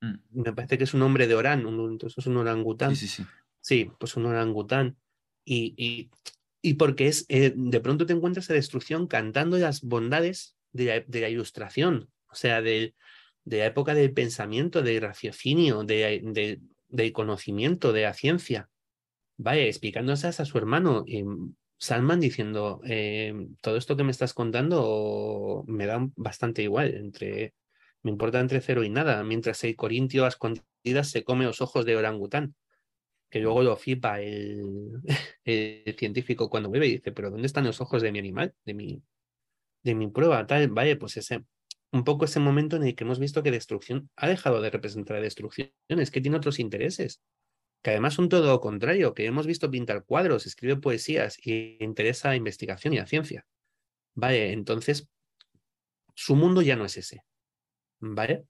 Mm. 0.00 0.42
Me 0.42 0.52
parece 0.52 0.78
que 0.78 0.84
es 0.84 0.94
un 0.94 1.00
nombre 1.00 1.26
de 1.26 1.34
Orán, 1.34 1.60
entonces 1.60 2.18
es 2.18 2.26
un 2.26 2.36
orangután. 2.36 2.94
Sí, 2.94 3.08
sí, 3.08 3.22
sí. 3.22 3.28
Sí, 3.60 3.90
pues 3.98 4.16
un 4.16 4.26
orangután. 4.26 4.96
Y, 5.44 5.74
y, 5.76 6.10
y 6.62 6.74
porque 6.74 7.08
es, 7.08 7.24
eh, 7.28 7.52
de 7.54 7.80
pronto 7.80 8.06
te 8.06 8.12
encuentras 8.12 8.50
a 8.50 8.54
destrucción 8.54 9.06
cantando 9.06 9.58
las 9.58 9.82
bondades 9.82 10.56
de 10.72 10.84
la, 10.84 11.00
de 11.00 11.20
la 11.20 11.28
ilustración, 11.28 12.10
o 12.30 12.34
sea, 12.34 12.60
de, 12.62 12.94
de, 13.44 13.58
la 13.58 13.66
época 13.66 13.94
del 13.94 14.12
pensamiento, 14.12 14.82
del 14.82 15.00
raciocinio, 15.00 15.84
de, 15.84 16.20
de, 16.24 16.60
del 16.88 17.12
conocimiento, 17.12 17.92
de 17.92 18.02
la 18.02 18.14
ciencia. 18.14 18.68
Vaya, 19.38 19.64
explicándose 19.64 20.28
a 20.28 20.32
su 20.32 20.58
hermano, 20.58 21.04
y 21.06 21.24
Salman 21.78 22.20
diciendo, 22.20 22.80
eh, 22.84 23.34
todo 23.60 23.76
esto 23.76 23.96
que 23.96 24.04
me 24.04 24.10
estás 24.10 24.32
contando 24.32 25.64
me 25.66 25.86
da 25.86 26.06
bastante 26.16 26.62
igual 26.62 26.94
entre 26.94 27.54
me 28.06 28.12
importa 28.12 28.38
entre 28.38 28.60
cero 28.60 28.84
y 28.84 28.88
nada, 28.88 29.24
mientras 29.24 29.64
el 29.64 29.74
corintio 29.74 30.24
a 30.24 30.28
escondidas 30.28 31.10
se 31.10 31.24
come 31.24 31.44
los 31.44 31.60
ojos 31.60 31.84
de 31.84 31.96
orangután, 31.96 32.54
que 33.30 33.40
luego 33.40 33.64
lo 33.64 33.76
flipa 33.76 34.20
el, 34.20 34.62
el 35.44 35.96
científico 35.98 36.48
cuando 36.48 36.70
bebe 36.70 36.86
y 36.86 36.92
dice, 36.92 37.10
pero 37.10 37.30
¿dónde 37.30 37.46
están 37.48 37.64
los 37.64 37.80
ojos 37.80 38.02
de 38.02 38.12
mi 38.12 38.20
animal, 38.20 38.54
de 38.64 38.74
mi, 38.74 39.02
de 39.82 39.94
mi 39.96 40.06
prueba? 40.08 40.46
Tal, 40.46 40.68
vaya, 40.68 40.96
pues 40.98 41.16
ese, 41.16 41.44
un 41.90 42.04
poco 42.04 42.26
ese 42.26 42.38
momento 42.38 42.76
en 42.76 42.84
el 42.84 42.94
que 42.94 43.02
hemos 43.02 43.18
visto 43.18 43.42
que 43.42 43.50
destrucción 43.50 44.08
ha 44.14 44.28
dejado 44.28 44.62
de 44.62 44.70
representar 44.70 45.20
destrucción, 45.20 45.72
es 45.88 46.12
que 46.12 46.20
tiene 46.20 46.36
otros 46.36 46.60
intereses, 46.60 47.22
que 47.82 47.90
además 47.90 48.14
son 48.14 48.28
todo 48.28 48.60
contrario, 48.60 49.14
que 49.14 49.26
hemos 49.26 49.46
visto 49.46 49.70
pintar 49.70 50.04
cuadros, 50.04 50.46
escribe 50.46 50.76
poesías 50.76 51.38
y 51.44 51.76
interesa 51.82 52.30
la 52.30 52.36
investigación 52.36 52.94
y 52.94 52.98
la 52.98 53.06
ciencia. 53.06 53.46
Vale, 54.14 54.52
entonces 54.52 55.08
su 56.14 56.34
mundo 56.34 56.62
ya 56.62 56.76
no 56.76 56.84
es 56.84 56.96
ese. 56.96 57.24
¿Vale? 58.00 58.44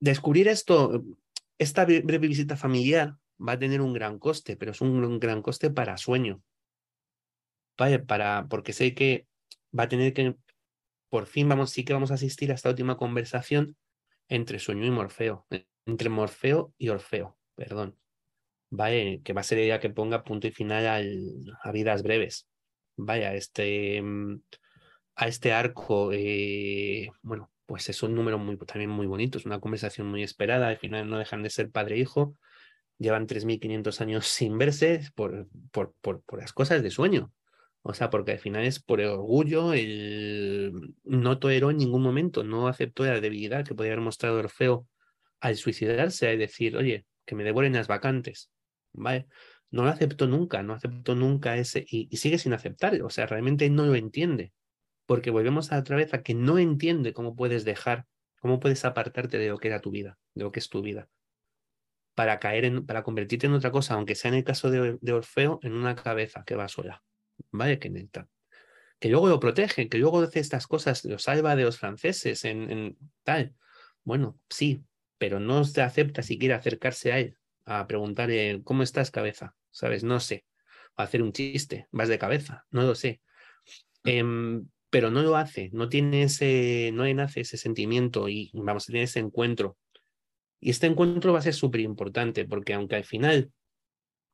Descubrir 0.00 0.48
esto, 0.48 1.04
esta 1.58 1.84
breve 1.84 2.28
visita 2.28 2.56
familiar 2.56 3.16
va 3.40 3.52
a 3.52 3.58
tener 3.58 3.80
un 3.80 3.92
gran 3.92 4.18
coste, 4.18 4.56
pero 4.56 4.72
es 4.72 4.80
un 4.80 5.18
gran 5.18 5.42
coste 5.42 5.70
para 5.70 5.96
sueño. 5.96 6.42
¿Vale? 7.76 7.98
Para, 7.98 8.46
porque 8.48 8.72
sé 8.72 8.94
que 8.94 9.26
va 9.76 9.84
a 9.84 9.88
tener 9.88 10.12
que, 10.12 10.36
por 11.08 11.26
fin 11.26 11.48
vamos, 11.48 11.70
sí 11.70 11.84
que 11.84 11.92
vamos 11.92 12.10
a 12.10 12.14
asistir 12.14 12.50
a 12.50 12.54
esta 12.54 12.70
última 12.70 12.96
conversación 12.96 13.76
entre 14.28 14.58
sueño 14.58 14.84
y 14.84 14.90
Morfeo, 14.90 15.46
entre 15.86 16.08
Morfeo 16.08 16.74
y 16.76 16.90
Orfeo, 16.90 17.37
perdón. 17.58 17.96
Vale, 18.70 19.22
que 19.24 19.32
va 19.32 19.40
a 19.42 19.44
ser 19.44 19.58
ella 19.58 19.80
que 19.80 19.90
ponga 19.90 20.24
punto 20.24 20.46
y 20.46 20.52
final 20.52 20.86
a 21.62 21.72
vidas 21.72 22.02
breves. 22.02 22.48
Vaya, 22.96 23.34
este, 23.34 24.00
mm, 24.02 24.42
a 25.16 25.28
este 25.28 25.52
arco, 25.52 26.12
eh, 26.12 27.10
bueno, 27.22 27.50
pues 27.66 27.88
es 27.88 28.02
un 28.02 28.14
número 28.14 28.38
muy, 28.38 28.56
también 28.58 28.90
muy 28.90 29.06
bonito, 29.06 29.38
es 29.38 29.46
una 29.46 29.60
conversación 29.60 30.08
muy 30.08 30.22
esperada, 30.22 30.68
al 30.68 30.78
final 30.78 31.08
no 31.10 31.18
dejan 31.18 31.42
de 31.42 31.50
ser 31.50 31.70
padre 31.70 31.96
e 31.96 32.00
hijo, 32.00 32.36
llevan 32.98 33.26
3.500 33.26 34.00
años 34.00 34.26
sin 34.28 34.58
verse 34.58 35.10
por, 35.14 35.48
por, 35.72 35.94
por, 36.00 36.22
por, 36.22 36.40
las 36.40 36.52
cosas 36.52 36.82
de 36.82 36.90
sueño. 36.90 37.32
O 37.82 37.94
sea, 37.94 38.10
porque 38.10 38.32
al 38.32 38.38
final 38.40 38.64
es 38.64 38.80
por 38.80 39.00
el 39.00 39.08
orgullo, 39.08 39.72
el 39.72 40.94
no 41.04 41.38
toleró 41.38 41.70
en 41.70 41.78
ningún 41.78 42.02
momento, 42.02 42.44
no 42.44 42.68
aceptó 42.68 43.04
la 43.04 43.20
debilidad 43.20 43.64
que 43.64 43.74
podía 43.74 43.92
haber 43.92 44.04
mostrado 44.04 44.38
Orfeo 44.38 44.86
al 45.40 45.56
suicidarse, 45.56 46.28
al 46.28 46.38
decir, 46.38 46.76
oye, 46.76 47.06
que 47.28 47.34
me 47.34 47.44
devoren 47.44 47.74
las 47.74 47.88
vacantes, 47.88 48.50
¿vale? 48.94 49.28
No 49.70 49.84
lo 49.84 49.90
aceptó 49.90 50.26
nunca, 50.26 50.62
no 50.62 50.72
aceptó 50.72 51.14
nunca 51.14 51.58
ese, 51.58 51.84
y, 51.86 52.16
sigue 52.16 52.38
sin 52.38 52.54
aceptar, 52.54 53.00
o 53.02 53.10
sea, 53.10 53.26
realmente 53.26 53.68
no 53.68 53.84
lo 53.84 53.94
entiende 53.94 54.52
porque 55.04 55.30
volvemos 55.30 55.72
a 55.72 55.78
otra 55.78 55.96
vez 55.96 56.12
a 56.14 56.22
que 56.22 56.34
no 56.34 56.58
entiende 56.58 57.12
cómo 57.12 57.36
puedes 57.36 57.64
dejar, 57.64 58.06
cómo 58.40 58.60
puedes 58.60 58.84
apartarte 58.84 59.38
de 59.38 59.48
lo 59.48 59.58
que 59.58 59.68
era 59.68 59.80
tu 59.80 59.90
vida, 59.90 60.18
de 60.34 60.44
lo 60.44 60.52
que 60.52 60.60
es 60.60 60.70
tu 60.70 60.82
vida, 60.82 61.08
para 62.14 62.38
caer 62.38 62.64
en, 62.64 62.86
para 62.86 63.02
convertirte 63.02 63.46
en 63.46 63.52
otra 63.52 63.70
cosa, 63.70 63.94
aunque 63.94 64.14
sea 64.14 64.30
en 64.30 64.38
el 64.38 64.44
caso 64.44 64.70
de, 64.70 65.12
Orfeo, 65.12 65.60
en 65.62 65.74
una 65.74 65.94
cabeza 65.94 66.44
que 66.46 66.56
va 66.56 66.68
sola, 66.68 67.02
¿vale? 67.50 67.78
Que 67.78 67.90
neta. 67.90 68.28
Que 68.98 69.08
luego 69.10 69.28
lo 69.28 69.38
protege, 69.38 69.88
que 69.88 69.98
luego 69.98 70.20
hace 70.20 70.40
estas 70.40 70.66
cosas, 70.66 71.04
lo 71.04 71.18
salva 71.18 71.56
de 71.56 71.64
los 71.64 71.78
franceses 71.78 72.44
en, 72.44 72.70
en 72.70 72.98
tal. 73.22 73.54
Bueno, 74.04 74.38
sí, 74.48 74.82
pero 75.18 75.40
no 75.40 75.64
se 75.64 75.82
acepta 75.82 76.22
siquiera 76.22 76.56
acercarse 76.56 77.12
a 77.12 77.18
él, 77.18 77.36
a 77.64 77.86
preguntarle, 77.86 78.62
¿cómo 78.64 78.82
estás, 78.82 79.10
cabeza? 79.10 79.54
¿Sabes? 79.70 80.04
No 80.04 80.20
sé. 80.20 80.44
A 80.96 81.04
hacer 81.04 81.22
un 81.22 81.32
chiste, 81.32 81.86
vas 81.92 82.08
de 82.08 82.18
cabeza, 82.18 82.66
no 82.70 82.82
lo 82.82 82.94
sé. 82.94 83.20
Eh, 84.04 84.24
pero 84.90 85.10
no 85.10 85.22
lo 85.22 85.36
hace, 85.36 85.70
no 85.72 85.88
tiene 85.88 86.22
ese, 86.22 86.90
no 86.94 87.12
nace 87.12 87.40
ese 87.40 87.56
sentimiento 87.56 88.28
y 88.28 88.50
vamos 88.54 88.84
a 88.84 88.86
tener 88.86 89.02
ese 89.02 89.20
encuentro. 89.20 89.76
Y 90.60 90.70
este 90.70 90.86
encuentro 90.86 91.32
va 91.32 91.40
a 91.40 91.42
ser 91.42 91.54
súper 91.54 91.82
importante 91.82 92.44
porque 92.46 92.74
aunque 92.74 92.96
al 92.96 93.04
final 93.04 93.52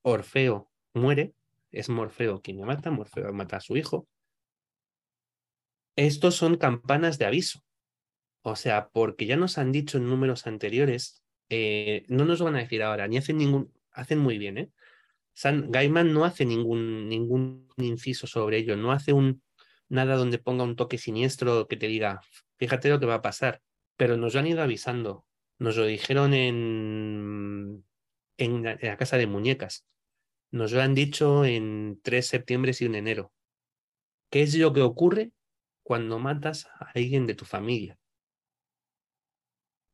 Orfeo 0.03 0.70
muere, 0.95 1.35
es 1.70 1.89
Morfeo 1.89 2.41
quien 2.41 2.59
le 2.59 2.64
mata, 2.64 2.91
Morfeo 2.91 3.32
mata 3.32 3.57
a 3.57 3.61
su 3.61 3.76
hijo, 3.76 4.07
estos 5.97 6.35
son 6.37 6.57
campanas 6.57 7.18
de 7.18 7.26
aviso. 7.26 7.63
O 8.47 8.57
sea, 8.57 8.90
porque 8.90 9.24
ya 9.24 9.36
nos 9.36 9.57
han 9.57 9.72
dicho 9.72 9.97
en 9.97 10.07
números 10.07 10.47
anteriores, 10.47 11.24
eh, 11.49 12.05
no 12.09 12.26
nos 12.26 12.42
van 12.42 12.57
a 12.57 12.59
decir 12.59 12.82
ahora, 12.82 13.09
ni 13.09 13.16
hacen 13.16 13.38
ningún, 13.38 13.72
hacen 13.90 14.18
muy 14.18 14.36
bien, 14.36 14.59
¿eh? 14.59 14.70
San, 15.32 15.70
Gaiman 15.70 16.12
no 16.12 16.26
hace 16.26 16.45
ningún, 16.45 17.09
ningún 17.09 17.68
inciso 17.78 18.26
sobre 18.26 18.59
ello, 18.59 18.76
no 18.76 18.92
hace 18.92 19.14
un, 19.14 19.42
nada 19.88 20.16
donde 20.16 20.38
ponga 20.38 20.62
un 20.62 20.76
toque 20.76 20.99
siniestro 20.99 21.68
que 21.68 21.78
te 21.78 21.88
diga, 21.88 22.20
fíjate 22.59 22.90
lo 22.90 23.01
que 23.01 23.07
va 23.07 23.14
a 23.14 23.22
pasar. 23.22 23.62
Pero 23.97 24.18
nos 24.18 24.34
lo 24.34 24.40
han 24.40 24.47
ido 24.47 24.61
avisando. 24.62 25.24
Nos 25.59 25.76
lo 25.78 25.86
dijeron 25.86 26.34
en, 26.34 27.82
en, 28.36 28.62
la, 28.62 28.97
casa 28.99 29.16
de 29.16 29.26
muñecas. 29.26 29.86
Nos 30.51 30.72
lo 30.72 30.82
han 30.82 30.95
dicho 30.95 31.47
en 31.47 31.99
3 32.03 32.26
septiembre 32.26 32.72
y 32.78 32.84
un 32.84 32.95
enero. 32.95 33.32
¿Qué 34.30 34.42
es 34.42 34.55
lo 34.57 34.74
que 34.74 34.82
ocurre 34.82 35.32
cuando 35.82 36.18
matas 36.18 36.66
a 36.66 36.90
alguien 36.95 37.26
de 37.26 37.34
tu 37.34 37.47
familia? 37.47 37.99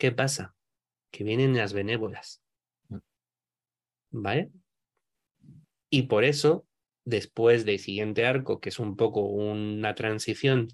¿Qué 0.00 0.12
pasa? 0.12 0.56
Que 1.12 1.24
vienen 1.24 1.54
las 1.54 1.74
benévolas 1.74 2.42
¿Vale? 4.12 4.50
Y 5.90 6.04
por 6.04 6.24
eso, 6.24 6.66
después 7.04 7.64
del 7.66 7.78
siguiente 7.78 8.24
arco, 8.24 8.60
que 8.60 8.70
es 8.70 8.78
un 8.78 8.96
poco 8.96 9.20
una 9.20 9.94
transición, 9.94 10.68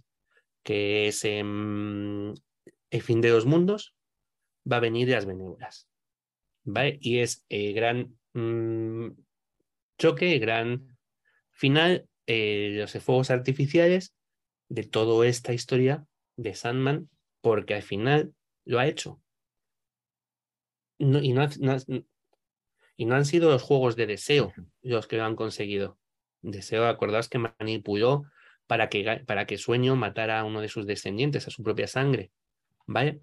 que 0.62 1.08
es 1.08 1.24
el 1.24 2.34
fin 3.02 3.20
de 3.20 3.30
los 3.30 3.46
mundos, 3.46 3.94
va 4.70 4.76
a 4.76 4.80
venir 4.80 5.08
las 5.08 5.26
benévolas. 5.26 5.88
¿Vale? 6.64 6.96
Y 7.00 7.18
es 7.18 7.44
el 7.48 7.74
gran 7.74 8.16
mm, 8.32 9.08
choque, 9.98 10.38
gran 10.38 10.96
final, 11.50 12.08
eh, 12.26 12.76
los 12.78 12.92
fuegos 13.02 13.30
artificiales 13.30 14.14
de 14.68 14.84
toda 14.84 15.26
esta 15.26 15.52
historia 15.52 16.06
de 16.36 16.54
Sandman, 16.54 17.10
porque 17.40 17.74
al 17.74 17.82
final 17.82 18.32
lo 18.66 18.78
ha 18.78 18.86
hecho. 18.86 19.22
No, 20.98 21.22
y, 21.22 21.32
no, 21.32 21.46
y 22.96 23.04
no 23.04 23.14
han 23.14 23.24
sido 23.24 23.50
los 23.50 23.62
juegos 23.62 23.96
de 23.96 24.06
deseo 24.06 24.52
los 24.82 25.06
que 25.06 25.16
lo 25.16 25.24
han 25.24 25.36
conseguido. 25.36 25.98
Deseo, 26.42 26.86
acordaos 26.86 27.28
que 27.28 27.38
manipuló 27.38 28.24
para 28.66 28.88
que, 28.88 29.22
para 29.26 29.46
que 29.46 29.58
Sueño 29.58 29.96
matara 29.96 30.40
a 30.40 30.44
uno 30.44 30.60
de 30.60 30.68
sus 30.68 30.86
descendientes, 30.86 31.46
a 31.46 31.50
su 31.50 31.62
propia 31.62 31.86
sangre. 31.86 32.32
¿Vale? 32.86 33.20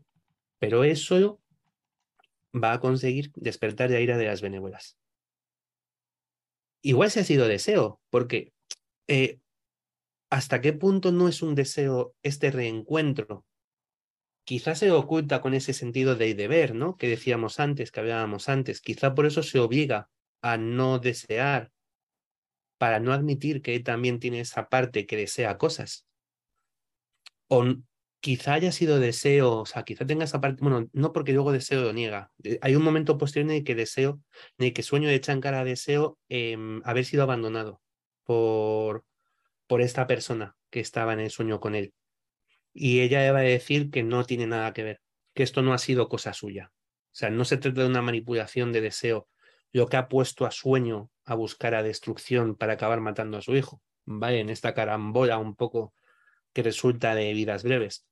Pero 0.59 0.83
eso 0.83 1.39
va 2.53 2.73
a 2.73 2.79
conseguir 2.79 3.31
despertar 3.35 3.89
la 3.89 3.99
ira 3.99 4.17
de 4.17 4.25
las 4.25 4.41
benévolas. 4.41 4.97
Igual 6.81 7.11
se 7.11 7.21
ha 7.21 7.23
sido 7.23 7.47
deseo, 7.47 8.01
porque 8.09 8.53
eh, 9.07 9.39
¿hasta 10.29 10.61
qué 10.61 10.73
punto 10.73 11.11
no 11.11 11.27
es 11.27 11.41
un 11.41 11.55
deseo 11.55 12.13
este 12.21 12.51
reencuentro? 12.51 13.45
Quizás 14.45 14.79
se 14.79 14.91
oculta 14.91 15.41
con 15.41 15.53
ese 15.53 15.73
sentido 15.73 16.15
de 16.15 16.35
deber, 16.35 16.75
¿no? 16.75 16.97
Que 16.97 17.07
decíamos 17.07 17.59
antes, 17.59 17.91
que 17.91 17.99
hablábamos 18.01 18.49
antes. 18.49 18.81
Quizá 18.81 19.15
por 19.15 19.25
eso 19.25 19.41
se 19.43 19.59
obliga 19.59 20.09
a 20.41 20.57
no 20.57 20.99
desear, 20.99 21.71
para 22.83 22.99
no 22.99 23.13
admitir 23.13 23.61
que 23.61 23.75
él 23.75 23.83
también 23.85 24.19
tiene 24.19 24.41
esa 24.41 24.67
parte 24.67 25.05
que 25.05 25.15
desea 25.15 25.57
cosas. 25.57 26.05
O 27.47 27.63
quizá 28.19 28.55
haya 28.55 28.73
sido 28.73 28.99
deseo, 28.99 29.59
o 29.59 29.65
sea, 29.65 29.83
quizá 29.83 30.05
tenga 30.05 30.25
esa 30.25 30.41
parte, 30.41 30.61
bueno, 30.61 30.89
no 30.91 31.13
porque 31.13 31.31
luego 31.31 31.53
deseo 31.53 31.81
lo 31.81 31.93
niega. 31.93 32.33
Eh, 32.43 32.59
hay 32.61 32.75
un 32.75 32.83
momento 32.83 33.17
posterior 33.17 33.51
en 33.51 33.57
el 33.57 33.63
que 33.63 33.75
deseo, 33.75 34.21
en 34.57 34.67
el 34.67 34.73
que 34.73 34.83
sueño 34.83 35.07
de 35.07 35.15
echan 35.15 35.39
cara 35.39 35.63
deseo 35.63 36.17
em, 36.27 36.81
haber 36.83 37.05
sido 37.05 37.23
abandonado 37.23 37.81
por, 38.25 39.05
por 39.67 39.81
esta 39.81 40.05
persona 40.05 40.57
que 40.69 40.81
estaba 40.81 41.13
en 41.13 41.21
el 41.21 41.31
sueño 41.31 41.61
con 41.61 41.75
él. 41.75 41.93
Y 42.73 43.01
ella 43.01 43.31
va 43.31 43.39
a 43.39 43.43
decir 43.43 43.91
que 43.91 44.03
no 44.03 44.25
tiene 44.25 44.47
nada 44.47 44.73
que 44.73 44.83
ver, 44.83 45.01
que 45.33 45.43
esto 45.43 45.61
no 45.61 45.73
ha 45.73 45.77
sido 45.77 46.09
cosa 46.09 46.33
suya. 46.33 46.71
O 46.73 47.15
sea, 47.15 47.29
no 47.29 47.45
se 47.45 47.57
trata 47.57 47.81
de 47.81 47.87
una 47.87 48.01
manipulación 48.01 48.71
de 48.71 48.81
deseo, 48.81 49.27
lo 49.71 49.87
que 49.87 49.97
ha 49.97 50.07
puesto 50.07 50.45
a 50.45 50.51
sueño 50.51 51.09
a 51.25 51.35
buscar 51.35 51.75
a 51.75 51.83
destrucción 51.83 52.55
para 52.55 52.73
acabar 52.73 52.99
matando 53.01 53.37
a 53.37 53.41
su 53.41 53.55
hijo. 53.55 53.81
Vaya, 54.05 54.39
en 54.39 54.49
esta 54.49 54.73
carambola 54.73 55.37
un 55.37 55.55
poco 55.55 55.93
que 56.51 56.63
resulta 56.63 57.15
de 57.15 57.33
vidas 57.33 57.63
breves. 57.63 58.05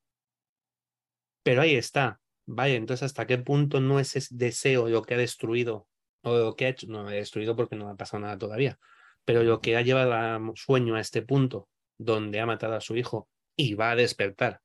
Pero 1.44 1.62
ahí 1.62 1.76
está. 1.76 2.20
Vaya, 2.46 2.76
entonces, 2.76 3.04
¿hasta 3.04 3.28
qué 3.28 3.38
punto 3.38 3.80
no 3.82 4.00
es 4.00 4.16
ese 4.16 4.36
deseo 4.36 4.90
lo 4.90 5.02
que 5.02 5.16
ha 5.16 5.18
destruido 5.18 5.88
o 6.22 6.38
lo 6.38 6.56
que 6.56 6.66
ha 6.66 6.70
hecho? 6.70 6.88
No 6.88 7.08
ha 7.08 7.12
destruido 7.12 7.56
porque 7.56 7.76
no 7.76 7.90
ha 7.90 7.96
pasado 7.96 8.22
nada 8.22 8.38
todavía 8.38 8.80
pero 9.26 9.44
lo 9.44 9.62
que 9.62 9.78
ha 9.78 9.82
llevado 9.82 10.14
a 10.14 10.40
sueño 10.56 10.96
a 10.96 11.00
este 11.00 11.22
punto, 11.22 11.70
donde 11.98 12.40
ha 12.40 12.46
matado 12.46 12.76
a 12.76 12.82
su 12.82 12.96
hijo 12.96 13.30
y 13.62 13.76
va 13.76 13.92
a 13.92 13.96
despertar 13.96 14.62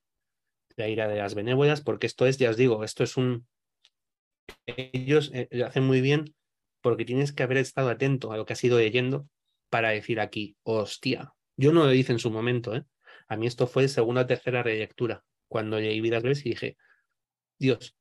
la 0.77 0.89
ira 0.89 1.09
de 1.09 1.17
las 1.17 1.35
benévolas, 1.35 1.81
porque 1.81 2.07
esto 2.07 2.27
es, 2.27 2.39
ya 2.39 2.51
os 2.51 2.57
digo, 2.57 2.85
esto 2.85 3.05
es 3.05 3.17
un... 3.17 3.47
Ellos 4.67 5.31
eh, 5.35 5.49
lo 5.51 5.67
hacen 5.67 5.85
muy 5.85 6.01
bien 6.01 6.35
porque 6.81 7.05
tienes 7.05 7.33
que 7.33 7.43
haber 7.43 7.59
estado 7.59 7.91
atento 7.91 8.33
a 8.33 8.37
lo 8.37 8.47
que 8.47 8.53
has 8.53 8.65
ido 8.65 8.79
leyendo 8.79 9.29
para 9.71 9.91
decir 9.91 10.21
aquí, 10.21 10.57
hostia, 10.63 11.33
yo 11.57 11.73
no 11.73 11.85
lo 11.85 11.93
hice 11.93 12.13
en 12.13 12.19
su 12.19 12.31
momento, 12.31 12.75
¿eh? 12.75 12.85
A 13.29 13.37
mí 13.37 13.47
esto 13.47 13.67
fue 13.67 13.89
segunda 13.89 14.23
o 14.23 14.27
tercera 14.27 14.63
relectura, 14.63 15.25
cuando 15.49 15.81
leí 15.81 16.01
Vidas 16.01 16.23
Breves 16.23 16.47
y 16.47 16.51
dije, 16.51 16.77
Dios, 17.59 17.97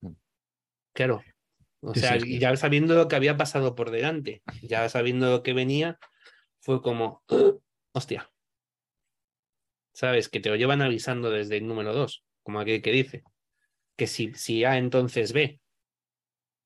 mm. 0.00 0.12
claro, 0.94 1.22
o 1.82 1.94
sea, 1.94 2.16
ya 2.16 2.56
sabiendo 2.56 2.94
lo 2.94 3.08
que 3.08 3.16
había 3.16 3.36
pasado 3.36 3.74
por 3.74 3.90
delante, 3.90 4.42
ya 4.62 4.88
sabiendo 4.88 5.30
lo 5.30 5.42
que 5.42 5.52
venía, 5.52 5.98
fue 6.60 6.80
como, 6.80 7.22
hostia. 7.92 8.31
¿Sabes? 9.92 10.28
Que 10.28 10.40
te 10.40 10.48
lo 10.48 10.56
llevan 10.56 10.82
avisando 10.82 11.30
desde 11.30 11.58
el 11.58 11.66
número 11.66 11.92
dos, 11.92 12.24
como 12.42 12.60
aquel 12.60 12.82
que 12.82 12.92
dice. 12.92 13.24
Que 13.96 14.06
si, 14.06 14.32
si 14.34 14.64
A, 14.64 14.78
entonces 14.78 15.32
B. 15.32 15.60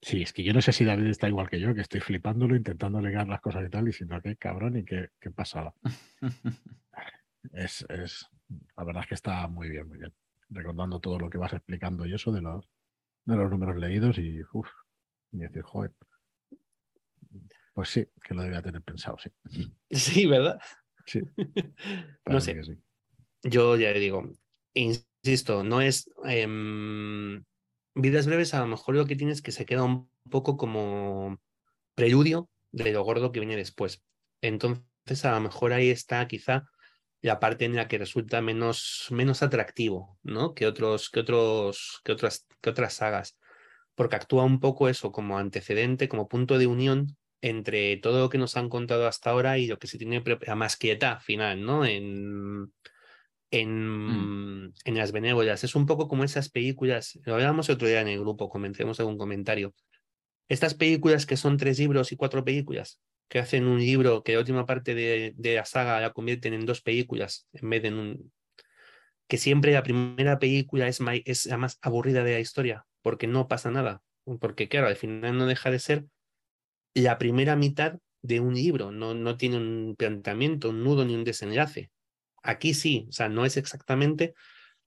Sí, 0.03 0.23
es 0.23 0.33
que 0.33 0.45
yo 0.45 0.53
no 0.53 0.61
sé 0.61 0.73
si 0.73 0.85
David 0.85 1.07
está 1.07 1.29
igual 1.29 1.49
que 1.49 1.59
yo, 1.59 1.75
que 1.75 1.81
estoy 1.81 2.01
flipándolo, 2.01 2.55
intentando 2.55 3.01
legar 3.01 3.27
las 3.27 3.41
cosas 3.41 3.67
y 3.67 3.71
tal, 3.71 3.85
y 3.85 3.87
diciendo 3.87 4.21
qué 4.23 4.37
cabrón 4.37 4.77
y 4.77 4.85
qué, 4.85 5.09
qué 5.21 5.31
pasada. 5.31 5.75
es, 7.53 7.85
es, 7.89 8.29
la 8.77 8.85
verdad 8.85 9.03
es 9.03 9.09
que 9.09 9.15
está 9.15 9.49
muy 9.49 9.69
bien, 9.69 9.89
muy 9.89 9.99
bien. 9.99 10.13
Recordando 10.49 11.01
todo 11.01 11.19
lo 11.19 11.29
que 11.29 11.39
vas 11.39 11.53
explicando 11.53 12.07
y 12.07 12.15
eso 12.15 12.31
de 12.31 12.43
los, 12.43 12.69
de 13.25 13.37
los 13.37 13.51
números 13.51 13.77
leídos 13.77 14.19
y 14.19 14.41
uff, 14.53 14.69
y 15.33 15.39
decir, 15.39 15.63
joder. 15.63 15.93
Pues 17.75 17.89
sí, 17.89 18.07
que 18.23 18.35
lo 18.35 18.43
debía 18.43 18.63
tener 18.63 18.83
pensado, 18.83 19.19
sí. 19.19 19.31
Sí, 19.91 20.27
¿verdad? 20.27 20.61
Sí. 21.07 21.21
no 22.27 22.41
sé. 22.41 22.63
Yo 23.49 23.77
ya 23.77 23.93
digo, 23.93 24.25
insisto, 24.75 25.65
no 25.65 25.81
es. 25.81 26.11
Em, 26.25 27.45
vidas 27.95 28.27
breves, 28.27 28.55
a 28.55 28.61
lo 28.61 28.67
mejor 28.67 28.95
lo 28.97 29.07
que 29.07 29.17
tienes 29.17 29.39
es 29.39 29.43
que 29.43 29.53
se 29.53 29.67
queda 29.67 29.85
un 29.85 30.11
poco 30.31 30.57
como 30.57 31.39
preludio 31.95 32.49
de 32.73 32.93
lo 32.93 33.05
gordo 33.05 33.33
que 33.33 33.41
viene 33.41 33.57
después. 33.57 34.03
Entonces, 34.43 35.25
a 35.25 35.33
lo 35.33 35.41
mejor 35.41 35.73
ahí 35.73 35.91
está 35.91 36.27
quizá 36.29 36.65
la 37.23 37.41
parte 37.41 37.65
en 37.65 37.77
la 37.77 37.89
que 37.89 37.99
resulta 37.99 38.43
menos, 38.43 39.09
menos 39.11 39.43
atractivo, 39.43 40.19
¿no? 40.23 40.55
Que 40.55 40.67
otros, 40.67 41.11
que 41.11 41.21
otros, 41.21 42.01
que 42.05 42.13
otras, 42.13 42.47
que 42.61 42.71
otras 42.71 42.95
sagas 42.95 43.37
porque 43.97 44.17
actúa 44.17 44.45
un 44.45 44.61
poco 44.61 44.89
eso 44.89 45.11
como 45.11 45.39
antecedente, 45.39 46.09
como 46.09 46.29
punto 46.29 46.59
de 46.59 46.69
unión 46.69 47.17
entre 47.41 47.97
todo 47.97 48.21
lo 48.21 48.29
que 48.29 48.39
nos 48.39 48.57
han 48.57 48.69
contado 48.69 49.09
hasta 49.09 49.31
ahora 49.31 49.59
y 49.59 49.67
lo 49.67 49.79
que 49.79 49.89
se 49.89 49.99
tiene 49.99 50.23
la 50.47 50.55
más 50.55 50.77
quieta 50.77 51.19
final, 51.19 51.63
¿no? 51.63 51.85
En, 53.51 54.67
mm. 54.67 54.75
en, 54.85 54.97
las 54.97 55.13
benévolas. 55.13 55.65
Es 55.65 55.75
un 55.75 55.87
poco 55.87 56.09
como 56.09 56.25
esas 56.25 56.49
películas, 56.49 57.19
lo 57.25 57.35
hablábamos 57.35 57.71
otro 57.71 57.89
día 57.89 58.01
en 58.01 58.09
el 58.09 58.21
grupo, 58.21 58.49
comencemos 58.49 59.01
algún 59.01 59.19
comentario. 59.19 59.75
Estas 60.49 60.75
películas 60.75 61.27
que 61.27 61.37
son 61.37 61.57
tres 61.57 61.79
libros 61.79 62.13
y 62.13 62.17
cuatro 62.17 62.45
películas, 62.45 63.01
que 63.29 63.39
hacen 63.39 63.67
un 63.67 63.79
libro 63.79 64.23
que 64.23 64.35
la 64.35 64.41
última 64.41 64.67
parte 64.67 64.95
de, 64.95 65.35
de 65.37 65.55
la 65.57 65.65
saga 65.65 66.01
la 66.01 66.13
convierten 66.13 66.55
en 66.55 66.67
dos 66.67 66.81
películas 66.81 67.49
en 67.53 67.71
vez 67.71 67.83
de 67.83 67.89
en 67.89 67.95
un... 67.95 68.33
que 69.29 69.39
siempre 69.39 69.73
la 69.73 69.83
primera 69.83 70.39
película 70.39 70.87
es, 70.87 71.01
es 71.25 71.47
la 71.47 71.57
más 71.57 71.79
aburrida 71.83 72.23
de 72.23 72.35
la 72.35 72.41
historia, 72.41 72.87
porque 73.03 73.27
no 73.27 73.49
pasa 73.49 73.71
nada. 73.71 74.03
Porque, 74.41 74.69
claro, 74.69 74.89
al 74.89 74.97
final 74.97 75.37
no 75.37 75.47
deja 75.47 75.71
de 75.71 75.79
ser 75.79 76.05
la 76.95 77.19
primera 77.19 77.55
mitad 77.57 77.99
de 78.23 78.41
un 78.41 78.55
libro, 78.55 78.91
no, 78.91 79.15
no 79.15 79.37
tiene 79.37 79.59
un 79.59 79.95
planteamiento, 79.97 80.71
un 80.71 80.83
nudo 80.83 81.05
ni 81.05 81.15
un 81.15 81.25
desenlace. 81.25 81.91
Aquí 82.47 82.75
sí, 82.75 83.07
o 83.09 83.13
sea, 83.13 83.29
no 83.29 83.45
es 83.45 83.57
exactamente, 83.57 84.35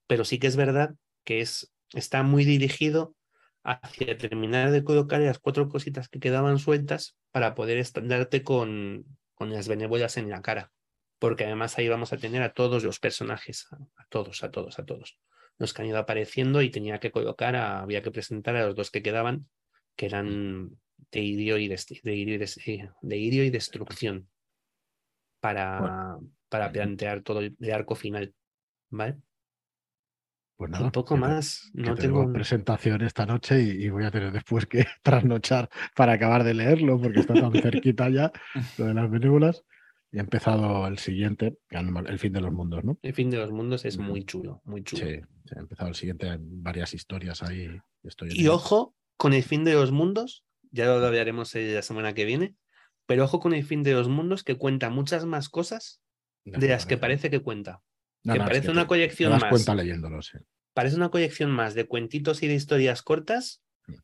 pero 0.07 0.26
sí 0.26 0.39
que 0.39 0.47
es 0.47 0.55
verdad 0.55 0.95
que 1.24 1.41
es, 1.41 1.74
está 1.93 2.24
muy 2.24 2.45
dirigido 2.45 3.16
hacia 3.64 4.18
terminar 4.18 4.72
de 4.72 4.84
colocar 4.84 5.20
las 5.20 5.39
cuatro 5.39 5.68
cositas 5.68 6.07
que 6.07 6.20
quedaban 6.20 6.57
sueltas 6.57 7.18
para 7.32 7.55
poder 7.55 7.86
darte 8.03 8.43
con, 8.43 9.05
con 9.36 9.51
las 9.51 9.68
benévolas 9.68 10.18
en 10.18 10.30
la 10.30 10.41
cara. 10.41 10.72
Porque 11.19 11.44
además 11.44 11.77
ahí 11.77 11.90
vamos 11.90 12.14
a 12.14 12.18
tener 12.18 12.41
a 12.41 12.53
todos 12.53 12.84
los 12.84 12.99
personajes, 12.99 13.68
a 13.72 14.06
todos, 14.10 14.44
a 14.44 14.52
todos, 14.52 14.80
a 14.80 14.86
todos 14.86 15.19
los 15.60 15.73
que 15.73 15.81
han 15.81 15.90
ido 15.90 15.98
apareciendo 15.98 16.61
y 16.61 16.72
tenía 16.72 16.99
que 16.99 17.11
colocar, 17.11 17.56
había 17.56 18.02
que 18.02 18.11
presentar 18.11 18.56
a 18.56 18.65
los 18.65 18.76
dos 18.76 18.90
que 18.91 19.03
quedaban, 19.03 19.48
que 19.95 20.06
eran 20.06 20.72
de 21.11 21.19
idio 21.19 21.57
y, 21.57 21.68
de, 21.68 22.15
y 23.15 23.49
destrucción 23.49 24.30
para, 25.41 26.18
para 26.50 26.72
plantear 26.72 27.22
todo 27.22 27.40
el, 27.40 27.56
arco 27.72 27.96
final. 27.96 28.34
¿Vale? 28.90 29.18
Pues 30.58 30.72
nada, 30.72 30.86
un 30.86 30.92
poco 30.92 31.16
más. 31.16 31.72
No 31.74 31.96
tengo 31.96 32.34
presentación 32.34 33.02
esta 33.02 33.26
noche 33.26 33.62
y, 33.62 33.88
voy 33.90 34.04
a 34.04 34.12
tener 34.12 34.34
después 34.34 34.66
que 34.66 34.86
trasnochar 35.04 35.70
para 35.96 36.14
acabar 36.14 36.44
de 36.44 36.54
leerlo 36.54 37.00
porque 37.00 37.22
está 37.22 37.34
tan 37.34 37.54
cerquita 37.54 38.10
ya 38.10 38.32
lo 38.78 38.86
de 38.88 38.94
las 38.94 39.10
benévolas. 39.10 39.64
Y 40.12 40.18
ha 40.18 40.22
empezado 40.22 40.88
el 40.88 40.98
siguiente, 40.98 41.60
el 41.70 42.20
fin 42.20 42.34
de 42.34 42.42
los 42.42 42.52
mundos, 42.52 42.84
¿no? 42.84 42.98
El 43.04 43.14
fin 43.14 43.30
de 43.30 43.38
los 43.38 43.52
mundos 43.52 43.86
es 43.86 44.00
muy 44.00 44.26
chulo, 44.26 44.60
muy 44.66 44.84
chulo. 44.84 45.06
Sí, 45.06 45.22
ha 45.56 45.60
empezado 45.60 45.90
el 45.90 45.96
siguiente, 45.96 46.36
varias 46.42 46.96
historias 46.96 47.44
ahí. 47.44 47.70
Estoy 48.04 48.30
y 48.34 48.48
ojo 48.48 48.96
con 49.18 49.34
el 49.34 49.44
fin 49.44 49.64
de 49.64 49.74
los 49.74 49.92
mundos, 49.92 50.46
ya 50.72 50.86
lo 50.86 51.06
hablaremos 51.06 51.54
la 51.54 51.84
semana 51.84 52.14
que 52.14 52.26
viene, 52.26 52.56
pero 53.06 53.26
ojo 53.26 53.40
con 53.40 53.54
el 53.54 53.64
fin 53.64 53.84
de 53.84 53.94
los 53.94 54.10
mundos 54.10 54.44
que 54.44 54.56
cuenta 54.56 54.90
muchas 54.90 55.26
más 55.26 55.48
cosas 55.48 56.02
de 56.52 56.68
las 56.68 56.86
que 56.86 56.98
parece 56.98 57.30
que 57.30 57.40
cuenta. 57.40 57.82
que 58.24 58.38
parece 58.38 58.72
una 58.72 58.88
colección 58.88 59.32
más. 59.32 59.46
cuenta 59.46 59.76
leyéndolo, 59.76 60.20
Parece 60.74 60.96
una 60.96 61.10
colección 61.10 61.52
más 61.52 61.74
de 61.74 61.86
cuentitos 61.88 62.44
y 62.44 62.48
de 62.48 62.56
historias 62.56 63.02
cortas 63.02 63.64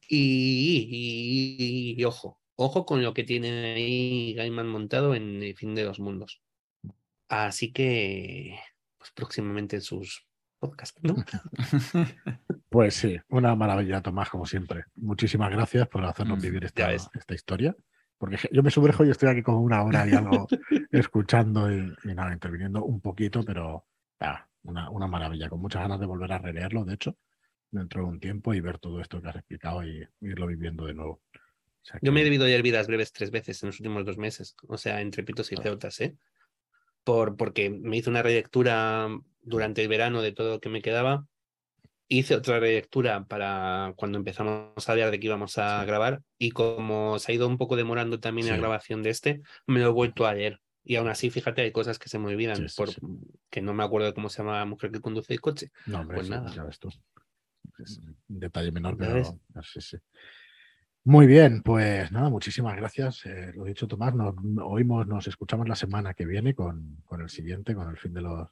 Y, 0.10 2.04
ojo, 2.06 2.40
ojo 2.56 2.86
con 2.86 3.04
lo 3.04 3.14
que 3.14 3.24
tiene 3.24 3.74
ahí 3.76 4.34
Gaiman 4.34 4.68
montado 4.68 5.16
en 5.16 5.44
el 5.44 5.56
fin 5.56 5.76
de 5.76 5.86
los 5.86 6.00
mundos. 6.00 6.42
Así 7.28 7.72
que, 7.72 8.60
pues 8.98 9.12
próximamente 9.12 9.78
en 9.78 9.82
sus 9.82 10.26
podcasts, 10.60 11.00
¿no? 11.04 11.16
Pues 12.70 12.96
sí, 12.96 13.18
una 13.30 13.56
maravilla, 13.56 14.02
Tomás, 14.02 14.30
como 14.30 14.46
siempre. 14.46 14.84
Muchísimas 14.96 15.50
gracias 15.50 15.88
por 15.88 16.04
hacernos 16.04 16.40
mm, 16.40 16.42
vivir 16.42 16.66
esta, 16.66 16.92
esta 16.92 17.34
historia. 17.34 17.74
Porque 18.18 18.38
yo 18.52 18.64
me 18.64 18.72
sumerjo 18.72 19.04
y 19.06 19.10
estoy 19.10 19.30
aquí 19.30 19.42
como 19.42 19.62
una 19.62 19.84
hora 19.84 20.08
y 20.08 20.14
algo 20.14 20.48
escuchando 20.92 21.72
y, 21.72 21.94
nada, 22.04 22.34
interviniendo 22.34 22.84
un 22.84 23.02
poquito, 23.02 23.44
pero 23.44 23.86
una, 24.64 24.90
una, 24.90 25.08
maravilla, 25.08 25.50
con 25.50 25.62
muchas 25.62 25.82
ganas 25.82 26.00
de 26.00 26.06
volver 26.06 26.32
a 26.32 26.40
releerlo, 26.40 26.86
de 26.86 26.96
hecho, 26.96 27.18
dentro 27.70 28.02
de 28.02 28.08
un 28.08 28.20
tiempo 28.20 28.54
y 28.54 28.62
ver 28.62 28.80
todo 28.80 29.02
esto 29.02 29.22
que 29.22 29.30
has 29.30 29.36
explicado 29.36 29.84
y, 29.84 30.08
irlo 30.22 30.48
viviendo 30.48 30.86
de 30.86 30.94
nuevo. 30.94 31.22
Yo 32.02 32.12
me 32.12 32.22
he 32.22 32.24
debido 32.24 32.46
leer 32.46 32.64
vidas 32.64 32.88
breves 32.88 33.12
tres 33.12 33.30
veces 33.30 33.62
en 33.62 33.68
los 33.68 33.80
últimos 33.80 34.06
dos 34.06 34.18
meses, 34.18 34.56
o 34.68 34.78
sea, 34.78 35.02
entre 35.02 35.24
pitos 35.24 35.52
y 35.52 35.56
ceutas, 35.58 36.00
¿eh? 36.02 36.16
Por, 37.04 37.38
porque 37.38 37.70
me 37.70 37.98
hice 37.98 38.10
una 38.10 38.24
relectura 38.24 39.08
durante 39.44 39.84
el 39.84 39.88
verano 39.88 40.24
de 40.24 40.32
todo 40.32 40.54
lo 40.54 40.60
que 40.60 40.70
me 40.70 40.82
quedaba 40.82 41.28
hice 42.08 42.36
otra 42.36 42.60
relectura 42.60 43.26
para 43.26 43.94
cuando 43.96 44.18
empezamos 44.18 44.88
a 44.88 44.92
hablar 44.92 45.12
de 45.12 45.20
que 45.20 45.28
íbamos 45.28 45.58
a 45.58 45.84
grabar 45.86 46.22
y 46.38 46.52
como 46.52 47.20
se 47.20 47.32
ha 47.32 47.36
ido 47.36 47.48
un 47.48 47.58
poco 47.58 47.76
demorando 47.76 48.20
también 48.20 48.48
la 48.48 48.58
grabación 48.58 49.04
de 49.04 49.10
este, 49.10 49.42
me 49.66 49.80
lo 49.80 49.88
he 49.88 49.92
vuelto 49.92 50.26
a 50.26 50.34
leer. 50.34 50.62
Y 50.84 50.98
aún 50.98 51.08
así, 51.08 51.32
fíjate, 51.32 51.64
hay 51.64 51.72
cosas 51.72 51.98
que 51.98 52.10
se 52.10 52.20
me 52.20 52.28
olvidan, 52.28 52.68
por, 52.78 52.90
que 53.50 53.62
no 53.62 53.74
me 53.74 53.84
acuerdo 53.84 54.08
de 54.08 54.14
cómo 54.14 54.30
se 54.30 54.38
llama 54.38 54.60
la 54.60 54.66
mujer 54.66 54.92
que 54.92 55.02
conduce 55.02 55.34
el 55.34 55.42
coche. 55.42 55.72
No, 55.88 56.02
hombre, 56.02 56.18
pues 56.18 56.30
nada. 56.30 56.54
Ya 56.54 56.64
ves 56.64 56.78
tú. 56.78 56.90
un 58.30 58.40
detalle 58.40 58.72
menor, 58.72 58.96
pero 58.96 59.24
sí, 59.64 59.82
sí. 59.82 59.98
Muy 61.04 61.26
bien, 61.26 61.64
pues 61.64 62.12
nada, 62.12 62.30
muchísimas 62.30 62.76
gracias. 62.76 63.26
Eh, 63.26 63.52
lo 63.56 63.64
dicho, 63.64 63.88
Tomás, 63.88 64.14
nos 64.14 64.36
oímos, 64.64 65.08
nos 65.08 65.28
escuchamos 65.28 65.68
la 65.68 65.76
semana 65.76 66.14
que 66.14 66.26
viene 66.26 66.54
con, 66.54 66.98
con 67.06 67.22
el 67.22 67.30
siguiente, 67.30 67.74
con 67.74 67.90
el 67.90 67.98
fin 67.98 68.14
de 68.14 68.22
los, 68.22 68.50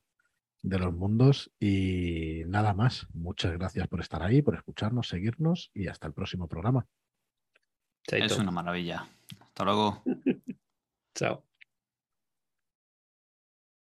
de 0.63 0.79
los 0.79 0.93
mundos 0.93 1.51
y 1.59 2.43
nada 2.47 2.73
más. 2.73 3.07
Muchas 3.13 3.51
gracias 3.51 3.87
por 3.87 3.99
estar 3.99 4.23
ahí, 4.23 4.41
por 4.41 4.55
escucharnos, 4.55 5.09
seguirnos 5.09 5.69
y 5.73 5.87
hasta 5.87 6.07
el 6.07 6.13
próximo 6.13 6.47
programa. 6.47 6.87
Es 8.07 8.37
una 8.37 8.51
maravilla. 8.51 9.07
Hasta 9.39 9.63
luego. 9.63 10.03
Chao. 11.15 11.43